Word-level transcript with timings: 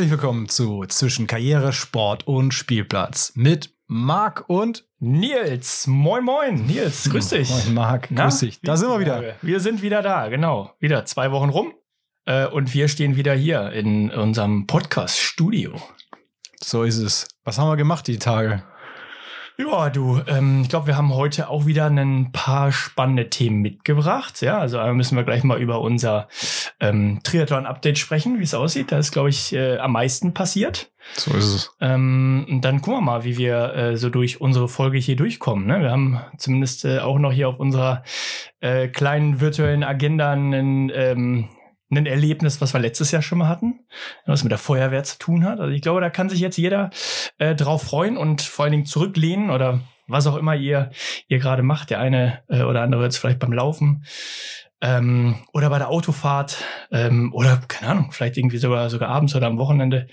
Herzlich 0.00 0.12
willkommen 0.12 0.48
zu 0.48 0.86
Zwischen 0.88 1.26
Karriere, 1.26 1.74
Sport 1.74 2.26
und 2.26 2.54
Spielplatz 2.54 3.32
mit 3.34 3.74
Marc 3.86 4.48
und 4.48 4.88
Nils. 4.98 5.86
Moin, 5.86 6.24
moin. 6.24 6.64
Nils, 6.64 7.10
grüß 7.10 7.28
dich. 7.28 7.50
Moin, 7.50 7.74
Marc, 7.74 8.08
grüß 8.08 8.38
dich. 8.38 8.62
Da 8.62 8.78
sind 8.78 8.88
wir 8.88 8.98
wieder. 8.98 9.34
Wir 9.42 9.60
sind 9.60 9.82
wieder 9.82 10.00
da, 10.00 10.28
genau. 10.28 10.72
Wieder 10.78 11.04
zwei 11.04 11.32
Wochen 11.32 11.50
rum. 11.50 11.74
Äh, 12.24 12.46
und 12.46 12.72
wir 12.72 12.88
stehen 12.88 13.16
wieder 13.16 13.34
hier 13.34 13.72
in 13.72 14.10
unserem 14.10 14.66
Podcast-Studio. 14.66 15.78
So 16.64 16.84
ist 16.84 16.96
es. 16.96 17.28
Was 17.44 17.58
haben 17.58 17.68
wir 17.68 17.76
gemacht 17.76 18.06
die 18.06 18.18
Tage? 18.18 18.62
Ja, 19.60 19.90
du, 19.90 20.22
ähm, 20.26 20.62
ich 20.62 20.70
glaube, 20.70 20.86
wir 20.86 20.96
haben 20.96 21.12
heute 21.12 21.50
auch 21.50 21.66
wieder 21.66 21.86
ein 21.86 22.32
paar 22.32 22.72
spannende 22.72 23.28
Themen 23.28 23.60
mitgebracht. 23.60 24.40
Ja, 24.40 24.58
also 24.58 24.78
einmal 24.78 24.94
müssen 24.94 25.16
wir 25.16 25.24
gleich 25.24 25.44
mal 25.44 25.60
über 25.60 25.82
unser 25.82 26.28
ähm, 26.78 27.20
Triathlon-Update 27.22 27.98
sprechen, 27.98 28.38
wie 28.38 28.44
es 28.44 28.54
aussieht. 28.54 28.90
Da 28.90 28.98
ist, 28.98 29.12
glaube 29.12 29.28
ich, 29.28 29.52
äh, 29.52 29.76
am 29.76 29.92
meisten 29.92 30.32
passiert. 30.32 30.90
So 31.14 31.32
ist 31.32 31.54
es. 31.54 31.76
Ähm, 31.80 32.60
dann 32.62 32.80
gucken 32.80 33.00
wir 33.00 33.04
mal, 33.04 33.24
wie 33.24 33.36
wir 33.36 33.74
äh, 33.74 33.96
so 33.98 34.08
durch 34.08 34.40
unsere 34.40 34.68
Folge 34.68 34.96
hier 34.96 35.16
durchkommen. 35.16 35.66
Ne? 35.66 35.82
Wir 35.82 35.90
haben 35.90 36.20
zumindest 36.38 36.86
äh, 36.86 37.00
auch 37.00 37.18
noch 37.18 37.32
hier 37.32 37.48
auf 37.50 37.58
unserer 37.58 38.02
äh, 38.60 38.88
kleinen 38.88 39.40
virtuellen 39.40 39.84
Agenda 39.84 40.32
ein, 40.32 40.90
ähm, 40.94 41.48
ein 41.90 42.06
Erlebnis, 42.06 42.60
was 42.60 42.72
wir 42.72 42.80
letztes 42.80 43.10
Jahr 43.10 43.22
schon 43.22 43.38
mal 43.38 43.48
hatten, 43.48 43.80
was 44.26 44.44
mit 44.44 44.50
der 44.50 44.58
Feuerwehr 44.58 45.02
zu 45.02 45.18
tun 45.18 45.44
hat. 45.44 45.60
Also 45.60 45.72
ich 45.72 45.82
glaube, 45.82 46.00
da 46.00 46.10
kann 46.10 46.28
sich 46.28 46.40
jetzt 46.40 46.56
jeder 46.56 46.90
äh, 47.38 47.54
drauf 47.54 47.82
freuen 47.82 48.16
und 48.16 48.42
vor 48.42 48.64
allen 48.64 48.72
Dingen 48.72 48.86
zurücklehnen 48.86 49.50
oder 49.50 49.80
was 50.06 50.26
auch 50.26 50.36
immer 50.36 50.54
ihr, 50.54 50.90
ihr 51.28 51.38
gerade 51.38 51.62
macht. 51.62 51.90
Der 51.90 52.00
eine 52.00 52.42
äh, 52.48 52.62
oder 52.62 52.82
andere 52.82 53.04
jetzt 53.04 53.16
vielleicht 53.16 53.38
beim 53.38 53.52
Laufen 53.52 54.04
ähm, 54.80 55.36
oder 55.52 55.70
bei 55.70 55.78
der 55.78 55.88
Autofahrt 55.88 56.64
ähm, 56.90 57.32
oder 57.34 57.60
keine 57.68 57.92
Ahnung, 57.92 58.12
vielleicht 58.12 58.36
irgendwie 58.36 58.58
sogar 58.58 58.88
sogar 58.90 59.08
abends 59.08 59.34
oder 59.34 59.46
am 59.46 59.58
Wochenende. 59.58 60.08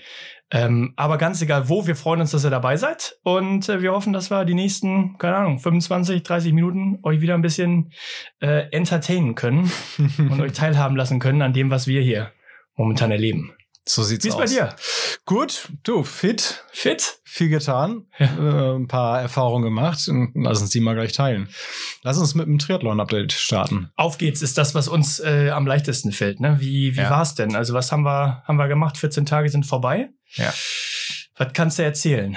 Ähm, 0.50 0.94
aber 0.96 1.18
ganz 1.18 1.42
egal 1.42 1.68
wo, 1.68 1.86
wir 1.86 1.94
freuen 1.94 2.20
uns, 2.20 2.30
dass 2.30 2.44
ihr 2.44 2.50
dabei 2.50 2.76
seid 2.76 3.18
und 3.22 3.68
äh, 3.68 3.82
wir 3.82 3.92
hoffen, 3.92 4.14
dass 4.14 4.30
wir 4.30 4.46
die 4.46 4.54
nächsten, 4.54 5.18
keine 5.18 5.36
Ahnung, 5.36 5.58
25, 5.58 6.22
30 6.22 6.52
Minuten 6.54 6.98
euch 7.02 7.20
wieder 7.20 7.34
ein 7.34 7.42
bisschen 7.42 7.92
äh, 8.40 8.66
entertainen 8.70 9.34
können 9.34 9.70
und 10.18 10.40
euch 10.40 10.52
teilhaben 10.52 10.96
lassen 10.96 11.18
können 11.18 11.42
an 11.42 11.52
dem, 11.52 11.70
was 11.70 11.86
wir 11.86 12.00
hier 12.00 12.32
momentan 12.76 13.10
erleben. 13.10 13.52
So 13.88 14.02
sieht's 14.02 14.24
Wie 14.24 14.28
ist 14.28 14.34
aus. 14.34 14.40
bei 14.40 14.46
dir? 14.46 14.76
Gut, 15.24 15.68
du, 15.82 16.04
fit, 16.04 16.62
Fit? 16.72 17.20
viel 17.24 17.48
getan, 17.48 18.06
Ja. 18.18 18.26
äh, 18.26 18.76
ein 18.76 18.86
paar 18.86 19.20
Erfahrungen 19.20 19.64
gemacht 19.64 20.08
lass 20.34 20.60
uns 20.60 20.70
die 20.70 20.80
mal 20.80 20.94
gleich 20.94 21.12
teilen. 21.14 21.48
Lass 22.02 22.18
uns 22.18 22.34
mit 22.34 22.46
dem 22.46 22.58
Triathlon-Update 22.58 23.32
starten. 23.32 23.90
Auf 23.96 24.18
geht's 24.18 24.42
ist 24.42 24.58
das, 24.58 24.74
was 24.74 24.88
uns 24.88 25.20
äh, 25.20 25.50
am 25.50 25.66
leichtesten 25.66 26.12
fällt. 26.12 26.38
Ne? 26.38 26.56
Wie, 26.60 26.96
wie 26.96 27.00
Ja. 27.00 27.10
war's 27.10 27.34
denn? 27.34 27.56
Also 27.56 27.72
was 27.72 27.90
haben 27.90 28.02
wir, 28.02 28.42
haben 28.46 28.56
wir 28.58 28.68
gemacht? 28.68 28.98
14 28.98 29.24
Tage 29.24 29.48
sind 29.48 29.64
vorbei. 29.64 30.10
Ja. 30.34 30.52
Was 31.36 31.52
kannst 31.54 31.78
du 31.78 31.82
erzählen? 31.82 32.36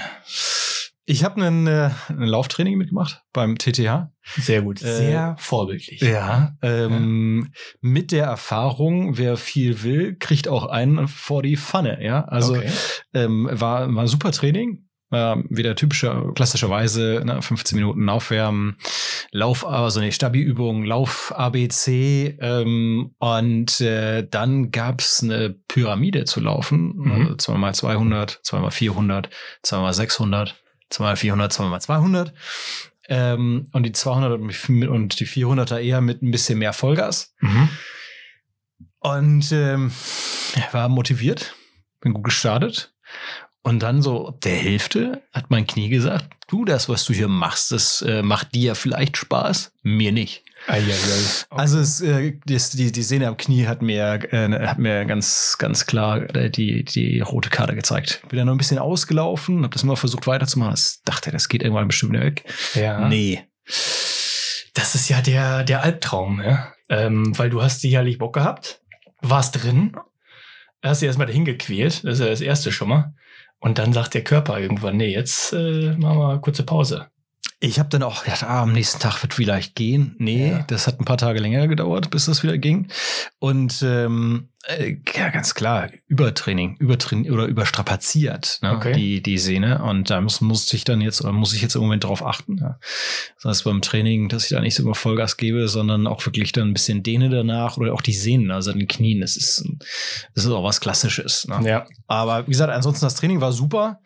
Ich 1.12 1.26
habe 1.26 1.44
ein 1.44 1.67
äh, 1.67 1.90
Lauftraining 2.08 2.78
mitgemacht 2.78 3.22
beim 3.34 3.58
TTH. 3.58 4.14
Sehr 4.38 4.62
gut. 4.62 4.81
Äh, 4.81 4.95
Sehr 4.95 5.36
vorbildlich. 5.38 6.00
Ja, 6.00 6.56
ähm, 6.62 7.44
ja, 7.44 7.59
Mit 7.81 8.14
der 8.14 8.28
Erfahrung, 8.28 9.17
wer 9.17 9.36
viel 9.36 9.84
will, 9.84 10.16
kriegt 10.17 10.48
auch 10.48 10.67
einen 10.67 11.09
vor 11.09 11.44
die 11.44 11.58
Pfanne. 11.58 12.02
Ja, 12.02 12.23
also 12.23 12.56
okay. 12.56 12.72
ähm, 13.14 13.50
war, 13.52 13.94
war 13.94 14.08
super 14.08 14.32
Training. 14.32 14.88
Ähm, 15.12 15.48
wieder 15.50 15.76
typischer, 15.76 16.32
klassischerweise 16.34 17.22
ne, 17.26 17.42
15 17.42 17.78
Minuten 17.78 18.08
Aufwärmen, 18.08 18.78
Lauf, 19.32 19.67
also 19.67 20.00
eine 20.00 20.14
Stabi-Übung, 20.14 20.86
Lauf 20.86 21.33
ABC 21.36 22.38
ähm, 22.39 23.14
und 23.20 23.82
äh, 23.82 24.26
dann 24.26 24.71
es 24.71 25.21
eine 25.21 25.50
Pyramide 25.67 26.23
zu 26.23 26.39
laufen, 26.39 26.94
mhm. 26.95 27.11
also 27.11 27.33
2x200, 27.33 28.38
zweimal 28.44 28.71
400, 28.71 29.30
zweimal 29.61 29.94
600. 29.94 30.55
2x400, 30.91 31.52
2x200. 31.52 32.31
Ähm, 33.07 33.67
und 33.71 33.83
die 33.83 33.91
200 33.91 34.39
und 34.39 35.19
die 35.19 35.27
400er 35.27 35.79
eher 35.79 36.02
mit 36.02 36.21
ein 36.21 36.31
bisschen 36.31 36.59
mehr 36.59 36.73
Vollgas. 36.73 37.33
Mhm. 37.39 37.69
Und 38.99 39.52
ähm, 39.52 39.91
war 40.71 40.89
motiviert, 40.89 41.55
bin 41.99 42.13
gut 42.13 42.25
gestartet. 42.25 42.93
Und 43.63 43.83
dann 43.83 44.02
so 44.02 44.27
ab 44.27 44.41
der 44.41 44.55
Hälfte 44.55 45.21
hat 45.33 45.49
mein 45.49 45.67
Knie 45.67 45.89
gesagt, 45.89 46.29
du, 46.47 46.65
das, 46.65 46.89
was 46.89 47.05
du 47.05 47.13
hier 47.13 47.27
machst, 47.27 47.71
das 47.71 48.02
äh, 48.02 48.23
macht 48.23 48.55
dir 48.55 48.75
vielleicht 48.75 49.17
Spaß, 49.17 49.73
mir 49.83 50.11
nicht. 50.11 50.43
Eieiei. 50.67 50.95
Also 51.49 51.80
es, 51.80 52.02
äh, 52.02 52.33
die, 52.45 52.92
die 52.92 53.04
Sehne 53.04 53.27
am 53.27 53.38
Knie 53.38 53.66
hat 53.66 53.82
mir, 53.82 54.20
äh, 54.32 54.67
hat 54.67 54.77
mir 54.77 55.05
ganz, 55.05 55.55
ganz 55.58 55.86
klar 55.86 56.33
äh, 56.36 56.49
die, 56.49 56.83
die 56.83 57.20
rote 57.22 57.49
Karte 57.49 57.76
gezeigt. 57.76 58.22
Bin 58.30 58.38
dann 58.38 58.48
noch 58.48 58.54
ein 58.54 58.58
bisschen 58.58 58.80
ausgelaufen, 58.80 59.64
habe 59.64 59.73
das 59.73 59.83
immer 59.83 59.98
versucht 59.98 60.27
weiterzumachen. 60.27 60.76
Ich 60.76 61.04
dachte, 61.04 61.32
das 61.32 61.50
geht 61.50 61.64
irgendwann 61.64 61.88
bestimmt 61.88 62.14
wieder 62.14 62.23
weg. 62.23 62.44
ja. 62.76 63.08
Nee. 63.08 63.44
Das 64.73 64.95
ist 64.95 65.10
ja 65.10 65.21
der, 65.21 65.64
der 65.64 65.83
Albtraum, 65.83 66.42
ja. 66.42 66.73
Ähm, 66.89 67.38
weil 67.38 67.50
du 67.50 67.61
hast 67.61 67.82
sicherlich 67.82 68.17
Bock 68.17 68.33
gehabt, 68.33 68.82
warst 69.21 69.61
drin, 69.61 69.95
hast 70.82 71.02
dich 71.02 71.08
erstmal 71.08 71.27
dahin 71.27 71.45
gequält, 71.45 72.04
das 72.04 72.16
ist 72.16 72.20
ja 72.20 72.27
das 72.27 72.42
erste 72.42 72.71
schon 72.71 72.89
mal. 72.89 73.14
Und 73.60 73.77
dann 73.77 73.94
sagt 73.94 74.14
der 74.14 74.23
Körper 74.23 74.60
irgendwann, 74.60 74.98
nee, 74.98 75.14
jetzt 75.14 75.54
äh, 75.54 75.95
machen 75.98 76.17
wir 76.17 76.27
mal 76.27 76.42
kurze 76.42 76.64
Pause. 76.64 77.11
Ich 77.63 77.77
habe 77.77 77.89
dann 77.89 78.02
auch 78.02 78.23
gedacht, 78.23 78.41
ah, 78.43 78.63
am 78.63 78.73
nächsten 78.73 78.99
Tag 78.99 79.21
wird 79.21 79.35
vielleicht 79.35 79.75
gehen. 79.75 80.15
Nee, 80.17 80.49
Ja. 80.49 80.63
das 80.67 80.87
hat 80.87 80.99
ein 80.99 81.05
paar 81.05 81.17
Tage 81.19 81.39
länger 81.39 81.67
gedauert, 81.67 82.09
bis 82.09 82.25
das 82.25 82.41
wieder 82.41 82.57
ging. 82.57 82.87
Und 83.37 83.83
ähm, 83.83 84.49
äh, 84.63 84.95
ja, 85.15 85.29
ganz 85.29 85.53
klar, 85.53 85.89
Übertraining, 86.07 86.77
übertraining 86.79 87.31
oder 87.31 87.45
überstrapaziert, 87.45 88.57
ne, 88.63 88.75
Okay. 88.75 88.93
die, 88.93 89.21
die 89.21 89.37
Sehne. 89.37 89.83
Und 89.83 90.09
da 90.09 90.21
muss, 90.21 90.41
muss 90.41 90.73
ich 90.73 90.85
dann 90.85 91.02
jetzt, 91.02 91.21
oder 91.21 91.33
muss 91.33 91.53
ich 91.53 91.61
jetzt 91.61 91.75
im 91.75 91.81
Moment 91.81 92.03
drauf 92.03 92.25
achten. 92.25 92.57
Ja. 92.57 92.79
Das 93.35 93.45
heißt 93.45 93.63
beim 93.65 93.83
Training, 93.83 94.27
dass 94.27 94.45
ich 94.45 94.49
da 94.49 94.59
nicht 94.59 94.73
so 94.73 94.81
immer 94.81 94.95
Vollgas 94.95 95.37
gebe, 95.37 95.67
sondern 95.67 96.08
auch 96.08 96.25
wirklich 96.25 96.52
dann 96.53 96.69
ein 96.69 96.73
bisschen 96.73 97.03
Dehne 97.03 97.29
danach 97.29 97.77
oder 97.77 97.93
auch 97.93 98.02
die 98.02 98.13
Sehnen, 98.13 98.49
also 98.49 98.71
an 98.71 98.79
den 98.79 98.87
Knien. 98.87 99.21
Das 99.21 99.37
ist, 99.37 99.63
das 100.33 100.45
ist 100.45 100.52
auch 100.52 100.63
was 100.63 100.81
Klassisches. 100.81 101.47
Ne? 101.47 101.59
Ja. 101.69 101.85
Aber 102.08 102.47
wie 102.47 102.52
gesagt, 102.52 102.73
ansonsten 102.73 103.05
das 103.05 103.15
Training 103.15 103.39
war 103.39 103.52
super. 103.52 103.99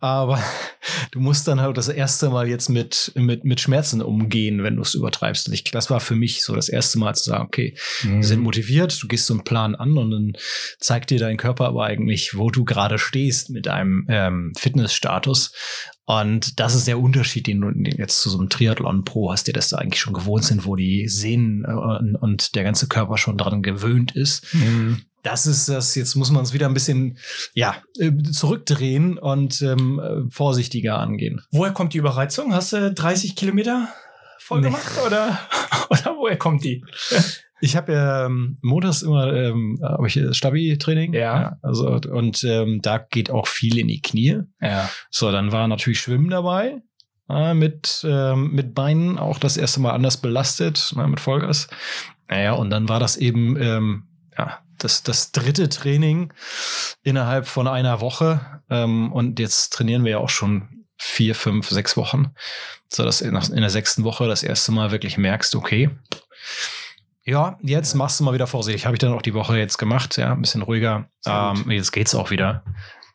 Aber 0.00 0.42
du 1.10 1.20
musst 1.20 1.48
dann 1.48 1.60
halt 1.60 1.76
das 1.76 1.88
erste 1.88 2.30
Mal 2.30 2.48
jetzt 2.48 2.68
mit, 2.68 3.12
mit, 3.14 3.44
mit 3.44 3.60
Schmerzen 3.60 4.02
umgehen, 4.02 4.62
wenn 4.62 4.76
du 4.76 4.82
es 4.82 4.94
übertreibst. 4.94 5.48
Und 5.48 5.54
ich, 5.54 5.64
das 5.64 5.90
war 5.90 6.00
für 6.00 6.14
mich 6.14 6.42
so 6.42 6.54
das 6.54 6.68
erste 6.68 6.98
Mal 6.98 7.14
zu 7.14 7.30
sagen, 7.30 7.44
okay, 7.44 7.76
wir 8.02 8.22
sind 8.22 8.42
motiviert, 8.42 9.02
du 9.02 9.08
gehst 9.08 9.26
so 9.26 9.34
einen 9.34 9.44
Plan 9.44 9.74
an 9.74 9.96
und 9.96 10.10
dann 10.10 10.32
zeigt 10.78 11.10
dir 11.10 11.18
dein 11.18 11.36
Körper 11.36 11.66
aber 11.66 11.84
eigentlich, 11.84 12.36
wo 12.36 12.50
du 12.50 12.64
gerade 12.64 12.98
stehst 12.98 13.50
mit 13.50 13.66
deinem 13.66 14.06
ähm, 14.08 14.52
Fitnessstatus. 14.56 15.52
Und 16.08 16.60
das 16.60 16.76
ist 16.76 16.86
der 16.86 17.00
Unterschied, 17.00 17.48
den 17.48 17.60
du 17.60 17.72
jetzt 17.98 18.20
zu 18.20 18.30
so 18.30 18.38
einem 18.38 18.48
Triathlon-Pro 18.48 19.32
hast, 19.32 19.48
der 19.48 19.54
das 19.54 19.70
da 19.70 19.78
eigentlich 19.78 20.00
schon 20.00 20.14
gewohnt 20.14 20.44
sind, 20.44 20.64
wo 20.64 20.76
die 20.76 21.08
Sehnen 21.08 21.64
äh, 21.64 21.72
und, 21.72 22.14
und 22.14 22.54
der 22.54 22.62
ganze 22.62 22.86
Körper 22.86 23.18
schon 23.18 23.36
dran 23.36 23.62
gewöhnt 23.62 24.14
ist 24.14 24.46
Mhm. 24.52 25.02
Das 25.26 25.46
ist 25.46 25.68
das, 25.68 25.94
jetzt 25.96 26.14
muss 26.14 26.30
man 26.30 26.44
es 26.44 26.52
wieder 26.52 26.66
ein 26.66 26.74
bisschen, 26.74 27.18
ja, 27.52 27.76
äh, 27.98 28.12
zurückdrehen 28.30 29.18
und 29.18 29.60
ähm, 29.60 29.98
äh, 29.98 30.30
vorsichtiger 30.30 30.98
angehen. 30.98 31.42
Woher 31.50 31.72
kommt 31.72 31.94
die 31.94 31.98
Überreizung? 31.98 32.54
Hast 32.54 32.72
du 32.72 32.92
30 32.92 33.34
Kilometer 33.34 33.88
voll 34.38 34.60
Nee. 34.60 34.68
gemacht 34.68 34.92
oder, 35.04 35.38
oder 35.90 36.16
woher 36.16 36.36
kommt 36.38 36.64
die? 36.64 36.84
Ich 37.62 37.74
habe 37.74 37.94
ja 37.94 38.26
ähm, 38.26 38.58
montags 38.60 39.00
immer 39.00 39.32
ähm, 39.32 39.78
hab 39.82 40.04
ich 40.04 40.18
äh, 40.18 40.34
Stabi-Training. 40.34 41.14
Ja. 41.14 41.56
Also 41.62 41.88
und 41.88 42.44
ähm, 42.44 42.80
da 42.82 42.98
geht 42.98 43.30
auch 43.30 43.46
viel 43.46 43.78
in 43.78 43.88
die 43.88 44.02
Knie. 44.02 44.40
Ja. 44.60 44.90
So, 45.08 45.32
dann 45.32 45.52
war 45.52 45.66
natürlich 45.66 45.98
Schwimmen 46.00 46.28
dabei. 46.28 46.82
Äh, 47.30 47.54
mit, 47.54 48.04
ähm, 48.06 48.52
mit 48.52 48.74
Beinen 48.74 49.18
auch 49.18 49.38
das 49.38 49.56
erste 49.56 49.80
Mal 49.80 49.92
anders 49.92 50.18
belastet, 50.18 50.92
ne, 50.96 51.08
mit 51.08 51.18
Vollgas. 51.18 51.68
Naja, 52.28 52.52
und 52.52 52.68
dann 52.68 52.90
war 52.90 53.00
das 53.00 53.16
eben 53.16 53.56
ähm, 53.58 54.02
ja, 54.06 54.15
das, 54.78 55.02
das 55.02 55.32
dritte 55.32 55.68
Training 55.68 56.32
innerhalb 57.02 57.46
von 57.46 57.68
einer 57.68 58.00
Woche. 58.00 58.62
Ähm, 58.70 59.12
und 59.12 59.38
jetzt 59.38 59.72
trainieren 59.72 60.04
wir 60.04 60.12
ja 60.12 60.18
auch 60.18 60.28
schon 60.28 60.86
vier, 60.98 61.34
fünf, 61.34 61.68
sechs 61.68 61.96
Wochen. 61.96 62.32
So 62.88 63.04
dass 63.04 63.20
in, 63.20 63.34
in 63.34 63.60
der 63.60 63.70
sechsten 63.70 64.04
Woche 64.04 64.26
das 64.26 64.42
erste 64.42 64.72
Mal 64.72 64.90
wirklich 64.90 65.18
merkst, 65.18 65.54
okay, 65.54 65.90
ja, 67.24 67.58
jetzt 67.60 67.94
machst 67.94 68.20
du 68.20 68.24
mal 68.24 68.34
wieder 68.34 68.46
vorsichtig. 68.46 68.86
Habe 68.86 68.94
ich 68.94 69.00
dann 69.00 69.12
auch 69.12 69.22
die 69.22 69.34
Woche 69.34 69.58
jetzt 69.58 69.78
gemacht, 69.78 70.16
ja, 70.16 70.32
ein 70.32 70.40
bisschen 70.40 70.62
ruhiger. 70.62 71.10
Ähm, 71.26 71.70
jetzt 71.70 71.90
geht's 71.90 72.14
auch 72.14 72.30
wieder. 72.30 72.62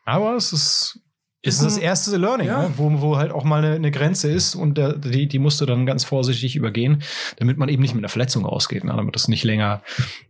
Aber 0.04 0.36
es 0.36 0.52
ist, 0.52 1.00
ist 1.44 1.56
Ist 1.56 1.64
das 1.64 1.76
ein- 1.76 1.82
erste 1.82 2.16
Learning, 2.16 2.46
Ja. 2.46 2.62
ne? 2.68 2.74
wo, 2.76 3.00
wo 3.00 3.16
halt 3.16 3.32
auch 3.32 3.42
mal 3.44 3.64
eine, 3.64 3.74
eine 3.74 3.90
Grenze 3.90 4.30
ist 4.30 4.54
und 4.54 4.78
der, 4.78 4.92
die, 4.92 5.26
die 5.26 5.38
musst 5.40 5.60
du 5.60 5.66
dann 5.66 5.86
ganz 5.86 6.04
vorsichtig 6.04 6.54
übergehen, 6.54 7.02
damit 7.36 7.58
man 7.58 7.68
eben 7.68 7.82
nicht 7.82 7.94
mit 7.94 8.00
einer 8.02 8.08
Verletzung 8.08 8.44
rausgeht, 8.46 8.84
ne? 8.84 8.92
damit 8.96 9.14
du 9.14 9.18
es 9.18 9.26
nicht 9.28 9.42
länger, 9.42 9.82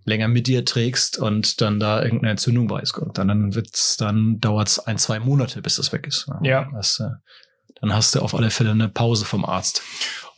länger 0.07 0.29
mit 0.29 0.47
dir 0.47 0.65
trägst 0.65 1.19
und 1.19 1.61
dann 1.61 1.79
da 1.79 2.03
irgendeine 2.03 2.31
Entzündung 2.31 2.67
beikommt. 2.67 3.19
Dann, 3.19 3.29
dann 3.29 3.55
wird's, 3.55 3.97
dann 3.99 4.41
dauert's 4.41 4.79
ein, 4.79 4.97
zwei 4.97 5.21
Monate, 5.21 5.61
bis 5.61 5.77
das 5.77 5.93
weg 5.93 6.07
ist. 6.07 6.29
ne? 6.29 6.39
Ja. 6.49 6.71
Das, 6.75 6.99
äh, 7.01 7.11
dann 7.81 7.93
hast 7.93 8.15
du 8.15 8.21
auf 8.21 8.35
alle 8.35 8.51
Fälle 8.51 8.71
eine 8.71 8.89
Pause 8.89 9.25
vom 9.27 9.45
Arzt. 9.45 9.83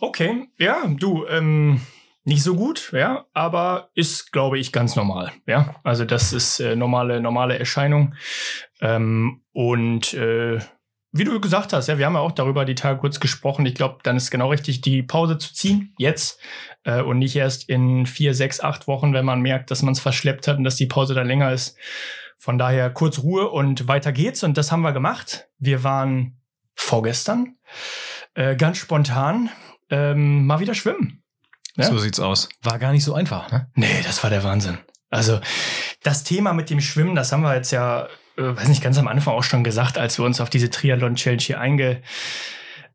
Okay, 0.00 0.48
ja, 0.58 0.86
du, 0.88 1.24
ähm, 1.26 1.80
nicht 2.24 2.42
so 2.42 2.56
gut, 2.56 2.90
ja, 2.92 3.26
aber 3.34 3.90
ist, 3.94 4.32
glaube 4.32 4.58
ich, 4.58 4.72
ganz 4.72 4.96
normal, 4.96 5.32
ja. 5.46 5.76
Also 5.84 6.04
das 6.04 6.32
ist 6.32 6.58
äh, 6.60 6.74
normale, 6.74 7.20
normale 7.20 7.58
Erscheinung. 7.58 8.14
Ähm, 8.80 9.42
und 9.52 10.14
äh, 10.14 10.60
wie 11.12 11.24
du 11.24 11.38
gesagt 11.40 11.72
hast, 11.72 11.86
ja, 11.86 11.98
wir 11.98 12.06
haben 12.06 12.14
ja 12.14 12.20
auch 12.20 12.32
darüber 12.32 12.64
die 12.64 12.74
Tage 12.74 12.98
kurz 12.98 13.20
gesprochen. 13.20 13.66
Ich 13.66 13.74
glaube, 13.74 13.98
dann 14.02 14.16
ist 14.16 14.30
genau 14.30 14.48
richtig, 14.48 14.80
die 14.80 15.02
Pause 15.02 15.38
zu 15.38 15.54
ziehen, 15.54 15.94
jetzt, 15.98 16.40
äh, 16.84 17.02
und 17.02 17.18
nicht 17.18 17.36
erst 17.36 17.68
in 17.68 18.06
vier, 18.06 18.34
sechs, 18.34 18.60
acht 18.60 18.88
Wochen, 18.88 19.12
wenn 19.12 19.24
man 19.24 19.40
merkt, 19.40 19.70
dass 19.70 19.82
man 19.82 19.92
es 19.92 20.00
verschleppt 20.00 20.48
hat 20.48 20.58
und 20.58 20.64
dass 20.64 20.76
die 20.76 20.86
Pause 20.86 21.14
dann 21.14 21.26
länger 21.26 21.52
ist. 21.52 21.76
Von 22.36 22.58
daher 22.58 22.90
kurz 22.90 23.20
Ruhe 23.20 23.48
und 23.48 23.86
weiter 23.86 24.12
geht's. 24.12 24.42
Und 24.42 24.58
das 24.58 24.72
haben 24.72 24.82
wir 24.82 24.92
gemacht. 24.92 25.48
Wir 25.58 25.84
waren 25.84 26.40
vorgestern 26.74 27.56
äh, 28.34 28.56
ganz 28.56 28.78
spontan 28.78 29.50
ähm, 29.90 30.46
mal 30.46 30.60
wieder 30.60 30.74
schwimmen. 30.74 31.23
Ja? 31.76 31.84
So 31.84 31.98
sieht's 31.98 32.20
aus. 32.20 32.48
War 32.62 32.78
gar 32.78 32.92
nicht 32.92 33.04
so 33.04 33.14
einfach, 33.14 33.50
ne? 33.50 33.68
Nee, 33.74 34.02
das 34.04 34.22
war 34.22 34.30
der 34.30 34.44
Wahnsinn. 34.44 34.78
Also 35.10 35.40
das 36.02 36.24
Thema 36.24 36.52
mit 36.52 36.70
dem 36.70 36.80
Schwimmen, 36.80 37.14
das 37.14 37.32
haben 37.32 37.42
wir 37.42 37.54
jetzt 37.54 37.70
ja, 37.70 38.06
äh, 38.36 38.56
weiß 38.56 38.68
nicht, 38.68 38.82
ganz 38.82 38.98
am 38.98 39.08
Anfang 39.08 39.34
auch 39.34 39.44
schon 39.44 39.64
gesagt, 39.64 39.98
als 39.98 40.18
wir 40.18 40.24
uns 40.24 40.40
auf 40.40 40.50
diese 40.50 40.70
Triathlon-Challenge 40.70 41.42
hier 41.42 41.60
einge, 41.60 42.02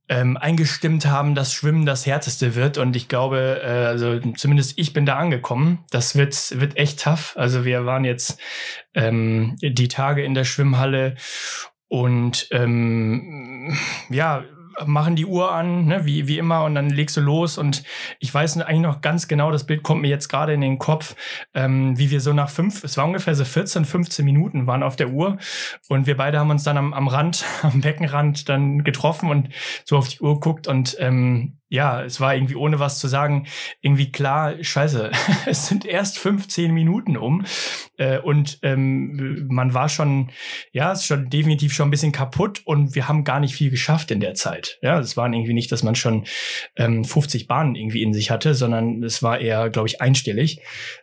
ähm, 0.10 0.38
eingestimmt 0.38 1.06
haben, 1.06 1.36
dass 1.36 1.54
Schwimmen 1.54 1.86
das 1.86 2.06
härteste 2.06 2.56
wird. 2.56 2.78
Und 2.78 2.96
ich 2.96 3.08
glaube, 3.08 3.62
äh, 3.64 3.86
also 3.86 4.20
zumindest 4.36 4.78
ich 4.78 4.92
bin 4.92 5.06
da 5.06 5.18
angekommen. 5.18 5.86
Das 5.92 6.16
wird, 6.16 6.60
wird 6.60 6.78
echt 6.78 7.02
tough. 7.02 7.36
Also 7.38 7.64
wir 7.64 7.86
waren 7.86 8.04
jetzt 8.04 8.40
ähm, 8.96 9.56
die 9.62 9.88
Tage 9.88 10.24
in 10.24 10.34
der 10.34 10.46
Schwimmhalle 10.46 11.16
und 11.88 12.48
ähm, 12.52 13.78
ja, 14.10 14.44
machen 14.86 15.16
die 15.16 15.26
Uhr 15.26 15.52
an, 15.52 15.86
ne, 15.86 16.06
wie, 16.06 16.28
wie 16.28 16.38
immer, 16.38 16.64
und 16.64 16.76
dann 16.76 16.90
legst 16.90 17.18
du 17.18 17.22
los. 17.22 17.58
Und 17.58 17.84
ich 18.20 18.34
weiß 18.34 18.58
eigentlich 18.58 18.82
noch 18.82 19.02
ganz 19.02 19.28
genau, 19.28 19.52
das 19.52 19.66
Bild 19.66 19.84
kommt 19.84 20.02
mir 20.02 20.10
jetzt 20.10 20.30
gerade 20.30 20.54
in 20.54 20.62
den 20.62 20.80
Kopf, 20.80 21.16
ähm, 21.54 21.98
wie 21.98 22.12
wir 22.12 22.22
so 22.22 22.34
nach 22.34 22.50
fünf, 22.50 22.84
es 22.84 22.98
war 22.98 23.06
ungefähr 23.06 23.36
so 23.36 23.46
14, 23.46 23.86
15 23.86 24.26
Minuten 24.26 24.68
waren 24.68 24.84
auf 24.84 24.96
der 24.96 25.10
Uhr. 25.10 25.38
Und 25.88 26.08
wir 26.08 26.18
beide 26.18 26.40
haben 26.40 26.50
uns 26.50 26.64
dann 26.64 26.78
am, 26.78 26.94
am 26.94 27.08
Rand, 27.08 27.46
am 27.62 27.82
Beckenrand 27.82 28.50
dann 28.50 28.84
getroffen 28.84 29.30
und 29.30 29.50
so 29.86 29.98
auf 29.98 30.08
die 30.08 30.20
Uhr 30.20 30.40
guckt 30.40 30.68
und 30.68 30.96
ähm, 31.00 31.59
ja, 31.70 32.04
es 32.04 32.20
war 32.20 32.34
irgendwie 32.34 32.56
ohne 32.56 32.80
was 32.80 32.98
zu 32.98 33.08
sagen, 33.08 33.46
irgendwie 33.80 34.12
klar, 34.12 34.56
scheiße, 34.62 35.12
es 35.46 35.68
sind 35.68 35.86
erst 35.86 36.18
15 36.18 36.74
Minuten 36.74 37.16
um 37.16 37.46
äh, 37.98 38.18
und 38.18 38.60
ähm, 38.64 39.48
man 39.50 39.74
war 39.76 39.88
schon, 39.88 40.32
ja, 40.72 40.92
ist 40.92 41.06
schon 41.06 41.30
definitiv 41.30 41.74
schon 41.74 41.88
ein 41.88 41.92
bisschen 41.92 42.12
kaputt 42.12 42.64
und 42.66 42.96
wir 42.96 43.08
haben 43.08 43.24
gar 43.24 43.40
nicht 43.40 43.54
viel 43.54 43.70
geschafft 43.70 44.10
in 44.10 44.20
der 44.20 44.34
Zeit. 44.34 44.80
Ja, 44.82 45.00
es 45.00 45.16
waren 45.16 45.34
irgendwie 45.34 45.54
nicht, 45.54 45.72
dass 45.72 45.84
man 45.84 45.94
schon 45.94 46.26
ähm, 46.76 47.06
50 47.06 47.48
Bahnen 47.48 47.76
irgendwie 47.76 48.02
in 48.02 48.14
sich 48.14 48.32
hatte, 48.32 48.56
sondern 48.56 49.04
es 49.04 49.22
war 49.22 49.40
eher, 49.40 49.70
glaube 49.70 49.88
ich, 49.88 50.02
einstellig, 50.02 50.62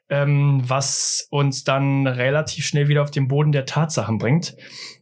ähm, 0.08 0.62
was 0.64 1.28
uns 1.30 1.62
dann 1.62 2.08
relativ 2.08 2.66
schnell 2.66 2.88
wieder 2.88 3.02
auf 3.02 3.12
den 3.12 3.28
Boden 3.28 3.52
der 3.52 3.66
Tatsachen 3.66 4.18
bringt, 4.18 4.56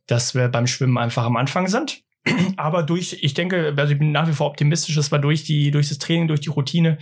dass 0.06 0.34
wir 0.34 0.48
beim 0.48 0.66
Schwimmen 0.66 0.98
einfach 0.98 1.24
am 1.24 1.36
Anfang 1.36 1.68
sind 1.68 2.03
aber 2.56 2.82
durch, 2.82 3.18
ich 3.20 3.34
denke, 3.34 3.74
also 3.76 3.92
ich 3.92 3.98
bin 3.98 4.12
nach 4.12 4.26
wie 4.28 4.32
vor 4.32 4.46
optimistisch, 4.46 4.94
dass 4.94 5.12
wir 5.12 5.18
durch 5.18 5.44
die, 5.44 5.70
durch 5.70 5.88
das 5.88 5.98
Training, 5.98 6.28
durch 6.28 6.40
die 6.40 6.48
Routine 6.48 6.98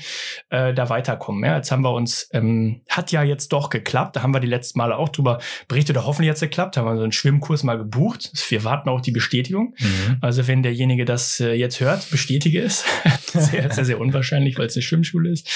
äh, 0.51 0.75
da 0.75 0.89
weiterkommen. 0.89 1.45
Ja, 1.45 1.57
jetzt 1.57 1.71
haben 1.71 1.83
wir 1.83 1.93
uns, 1.93 2.29
ähm, 2.33 2.83
hat 2.89 3.13
ja 3.13 3.23
jetzt 3.23 3.53
doch 3.53 3.71
geklappt. 3.71 4.17
Da 4.17 4.23
haben 4.23 4.35
wir 4.35 4.41
die 4.41 4.49
letzten 4.49 4.79
Male 4.79 4.97
auch 4.97 5.09
drüber 5.09 5.39
berichtet, 5.69 5.97
oder 5.97 6.07
hoffentlich 6.07 6.31
hat 6.31 6.37
es 6.37 6.41
geklappt. 6.41 6.77
Da 6.77 6.81
haben 6.81 6.89
wir 6.89 6.97
so 6.97 7.03
einen 7.03 7.13
Schwimmkurs 7.13 7.63
mal 7.63 7.79
gebucht. 7.79 8.33
Wir 8.49 8.65
warten 8.65 8.89
auch 8.89 9.01
die 9.01 9.13
Bestätigung. 9.13 9.75
Mhm. 9.79 10.19
Also 10.21 10.49
wenn 10.49 10.63
derjenige 10.63 11.05
das 11.05 11.39
äh, 11.41 11.53
jetzt 11.53 11.81
hört, 11.81 12.11
bestätige 12.11 12.63
es. 12.63 12.85
sehr, 13.33 13.71
sehr, 13.71 13.85
sehr 13.85 14.01
unwahrscheinlich, 14.01 14.59
weil 14.59 14.67
es 14.67 14.77
eine 14.77 14.83
Schwimmschule 14.83 15.31
ist. 15.31 15.49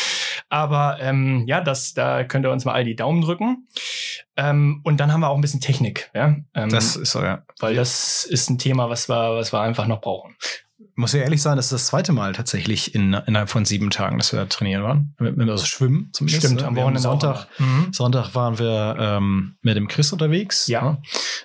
Aber 0.48 0.98
ähm, 1.00 1.44
ja, 1.46 1.60
das, 1.60 1.94
da 1.94 2.24
könnt 2.24 2.46
ihr 2.46 2.52
uns 2.52 2.64
mal 2.64 2.74
all 2.74 2.84
die 2.84 2.96
Daumen 2.96 3.20
drücken. 3.20 3.66
Ähm, 4.36 4.80
und 4.84 5.00
dann 5.00 5.12
haben 5.12 5.20
wir 5.20 5.30
auch 5.30 5.34
ein 5.36 5.40
bisschen 5.40 5.60
Technik. 5.60 6.10
Ja? 6.14 6.36
Ähm, 6.54 6.68
das 6.68 6.96
ist 6.96 7.12
so, 7.12 7.22
ja. 7.22 7.42
Weil 7.58 7.74
das 7.74 8.24
ist 8.24 8.50
ein 8.50 8.58
Thema, 8.58 8.90
was 8.90 9.08
wir, 9.08 9.34
was 9.34 9.52
wir 9.52 9.55
einfach 9.60 9.86
noch 9.86 10.00
brauchen 10.00 10.36
muss 10.96 11.12
ja 11.12 11.20
ehrlich 11.20 11.42
sein, 11.42 11.56
das 11.56 11.66
ist 11.66 11.72
das 11.72 11.86
zweite 11.86 12.12
Mal 12.12 12.32
tatsächlich 12.32 12.94
in, 12.94 13.12
innerhalb 13.12 13.50
von 13.50 13.66
sieben 13.66 13.90
Tagen, 13.90 14.16
dass 14.16 14.32
wir 14.32 14.48
trainieren 14.48 14.82
waren. 14.82 15.14
Also 15.48 15.66
Schwimmen 15.66 16.08
zumindest. 16.12 16.44
Stimmt, 16.44 16.62
ne? 16.62 16.66
am 16.66 16.76
Wochenende 16.76 17.00
Sonntag, 17.00 17.48
mhm. 17.58 17.92
Sonntag 17.92 18.34
waren 18.34 18.58
wir 18.58 18.96
ähm, 18.98 19.56
mit 19.60 19.76
dem 19.76 19.88
Chris 19.88 20.12
unterwegs. 20.12 20.66
Ja. 20.66 20.82
Ne? 20.82 20.98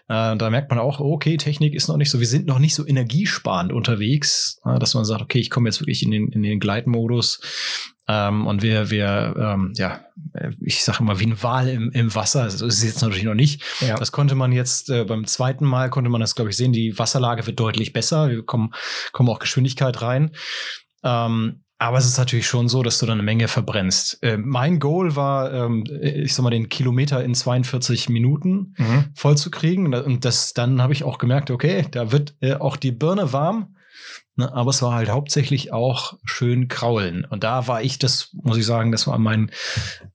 Äh, 0.08 0.38
da 0.38 0.50
merkt 0.50 0.69
man 0.69 0.80
auch, 0.80 1.02
okay, 1.02 1.36
Technik 1.36 1.74
ist 1.74 1.90
noch 1.90 1.98
nicht 1.98 2.10
so, 2.10 2.19
wir 2.19 2.28
sind 2.28 2.46
noch 2.46 2.60
nicht 2.60 2.75
so 2.75 2.88
energiesparend 2.88 3.74
unterwegs, 3.74 4.60
äh, 4.66 4.80
dass 4.80 4.94
man 4.94 5.04
sagt, 5.04 5.22
okay, 5.22 5.40
ich 5.40 5.50
komme 5.50 5.68
jetzt 5.68 5.81
wirklich 5.81 6.04
in 6.04 6.12
den, 6.12 6.30
in 6.30 6.44
den 6.44 6.60
Gleitmodus. 6.60 7.42
Ähm, 8.12 8.46
und 8.46 8.62
wir, 8.62 8.90
wir, 8.90 9.36
ähm, 9.38 9.74
ja, 9.75 10.02
ich 10.60 10.84
sage 10.84 11.00
immer 11.00 11.19
wie 11.19 11.28
ein 11.28 11.42
Wal 11.44 11.69
im, 11.69 11.92
im 11.92 12.13
Wasser. 12.13 12.44
Das 12.44 12.62
ist 12.62 12.84
jetzt 12.84 13.02
natürlich 13.02 13.24
noch 13.24 13.34
nicht. 13.34 13.63
Ja. 13.80 13.96
Das 13.96 14.12
konnte 14.12 14.36
man 14.36 14.52
jetzt 14.52 14.90
äh, 14.90 15.06
beim 15.06 15.25
zweiten 15.25 15.66
Mal 15.66 15.90
konnte 15.90 16.10
man 16.10 16.19
das, 16.19 16.36
glaube 16.36 16.50
ich, 16.50 16.58
sehen. 16.58 16.74
Die 16.74 16.98
Wasserlage 17.00 17.48
wird 17.48 17.60
deutlich 17.60 17.94
besser. 17.94 18.30
Wir 18.30 18.44
kommen, 18.44 18.74
kommen 19.13 19.30
auch 19.30 19.40
Geschwindigkeit 19.40 20.02
rein. 20.02 20.31
Ähm, 21.04 21.63
aber 21.80 21.98
es 21.98 22.06
ist 22.06 22.18
natürlich 22.18 22.46
schon 22.46 22.68
so, 22.68 22.84
dass 22.84 23.00
du 23.00 23.08
da 23.08 23.13
eine 23.13 23.24
Menge 23.24 23.48
verbrennst. 23.48 24.22
Äh, 24.22 24.38
mein 24.38 24.80
Goal 24.80 25.16
war, 25.16 25.52
ähm, 25.52 25.84
ich 26.02 26.36
sag 26.36 26.44
mal, 26.44 26.52
den 26.52 26.69
Kilometer 26.69 27.24
in 27.24 27.34
42 27.34 28.10
Minuten 28.10 28.75
mhm. 28.78 29.06
voll 29.16 29.38
zu 29.38 29.50
kriegen. 29.50 29.94
Und 29.94 30.25
das, 30.25 30.54
dann 30.54 30.81
habe 30.81 30.94
ich 30.94 31.04
auch 31.04 31.18
gemerkt, 31.18 31.50
okay, 31.50 31.86
da 31.90 32.12
wird 32.12 32.36
äh, 32.42 32.54
auch 32.54 32.75
die 32.75 32.92
Birne 32.92 33.34
warm. 33.34 33.75
Ne, 34.38 34.51
aber 34.54 34.69
es 34.69 34.81
war 34.81 34.94
halt 34.94 35.10
hauptsächlich 35.10 35.74
auch 35.74 36.18
schön 36.24 36.69
kraulen. 36.69 37.25
Und 37.25 37.44
da 37.44 37.68
war 37.68 37.81
ich, 37.81 38.00
das 38.00 38.30
muss 38.33 38.57
ich 38.57 38.66
sagen, 38.66 38.94
das 38.94 39.06
war 39.06 39.18
mein, 39.18 39.51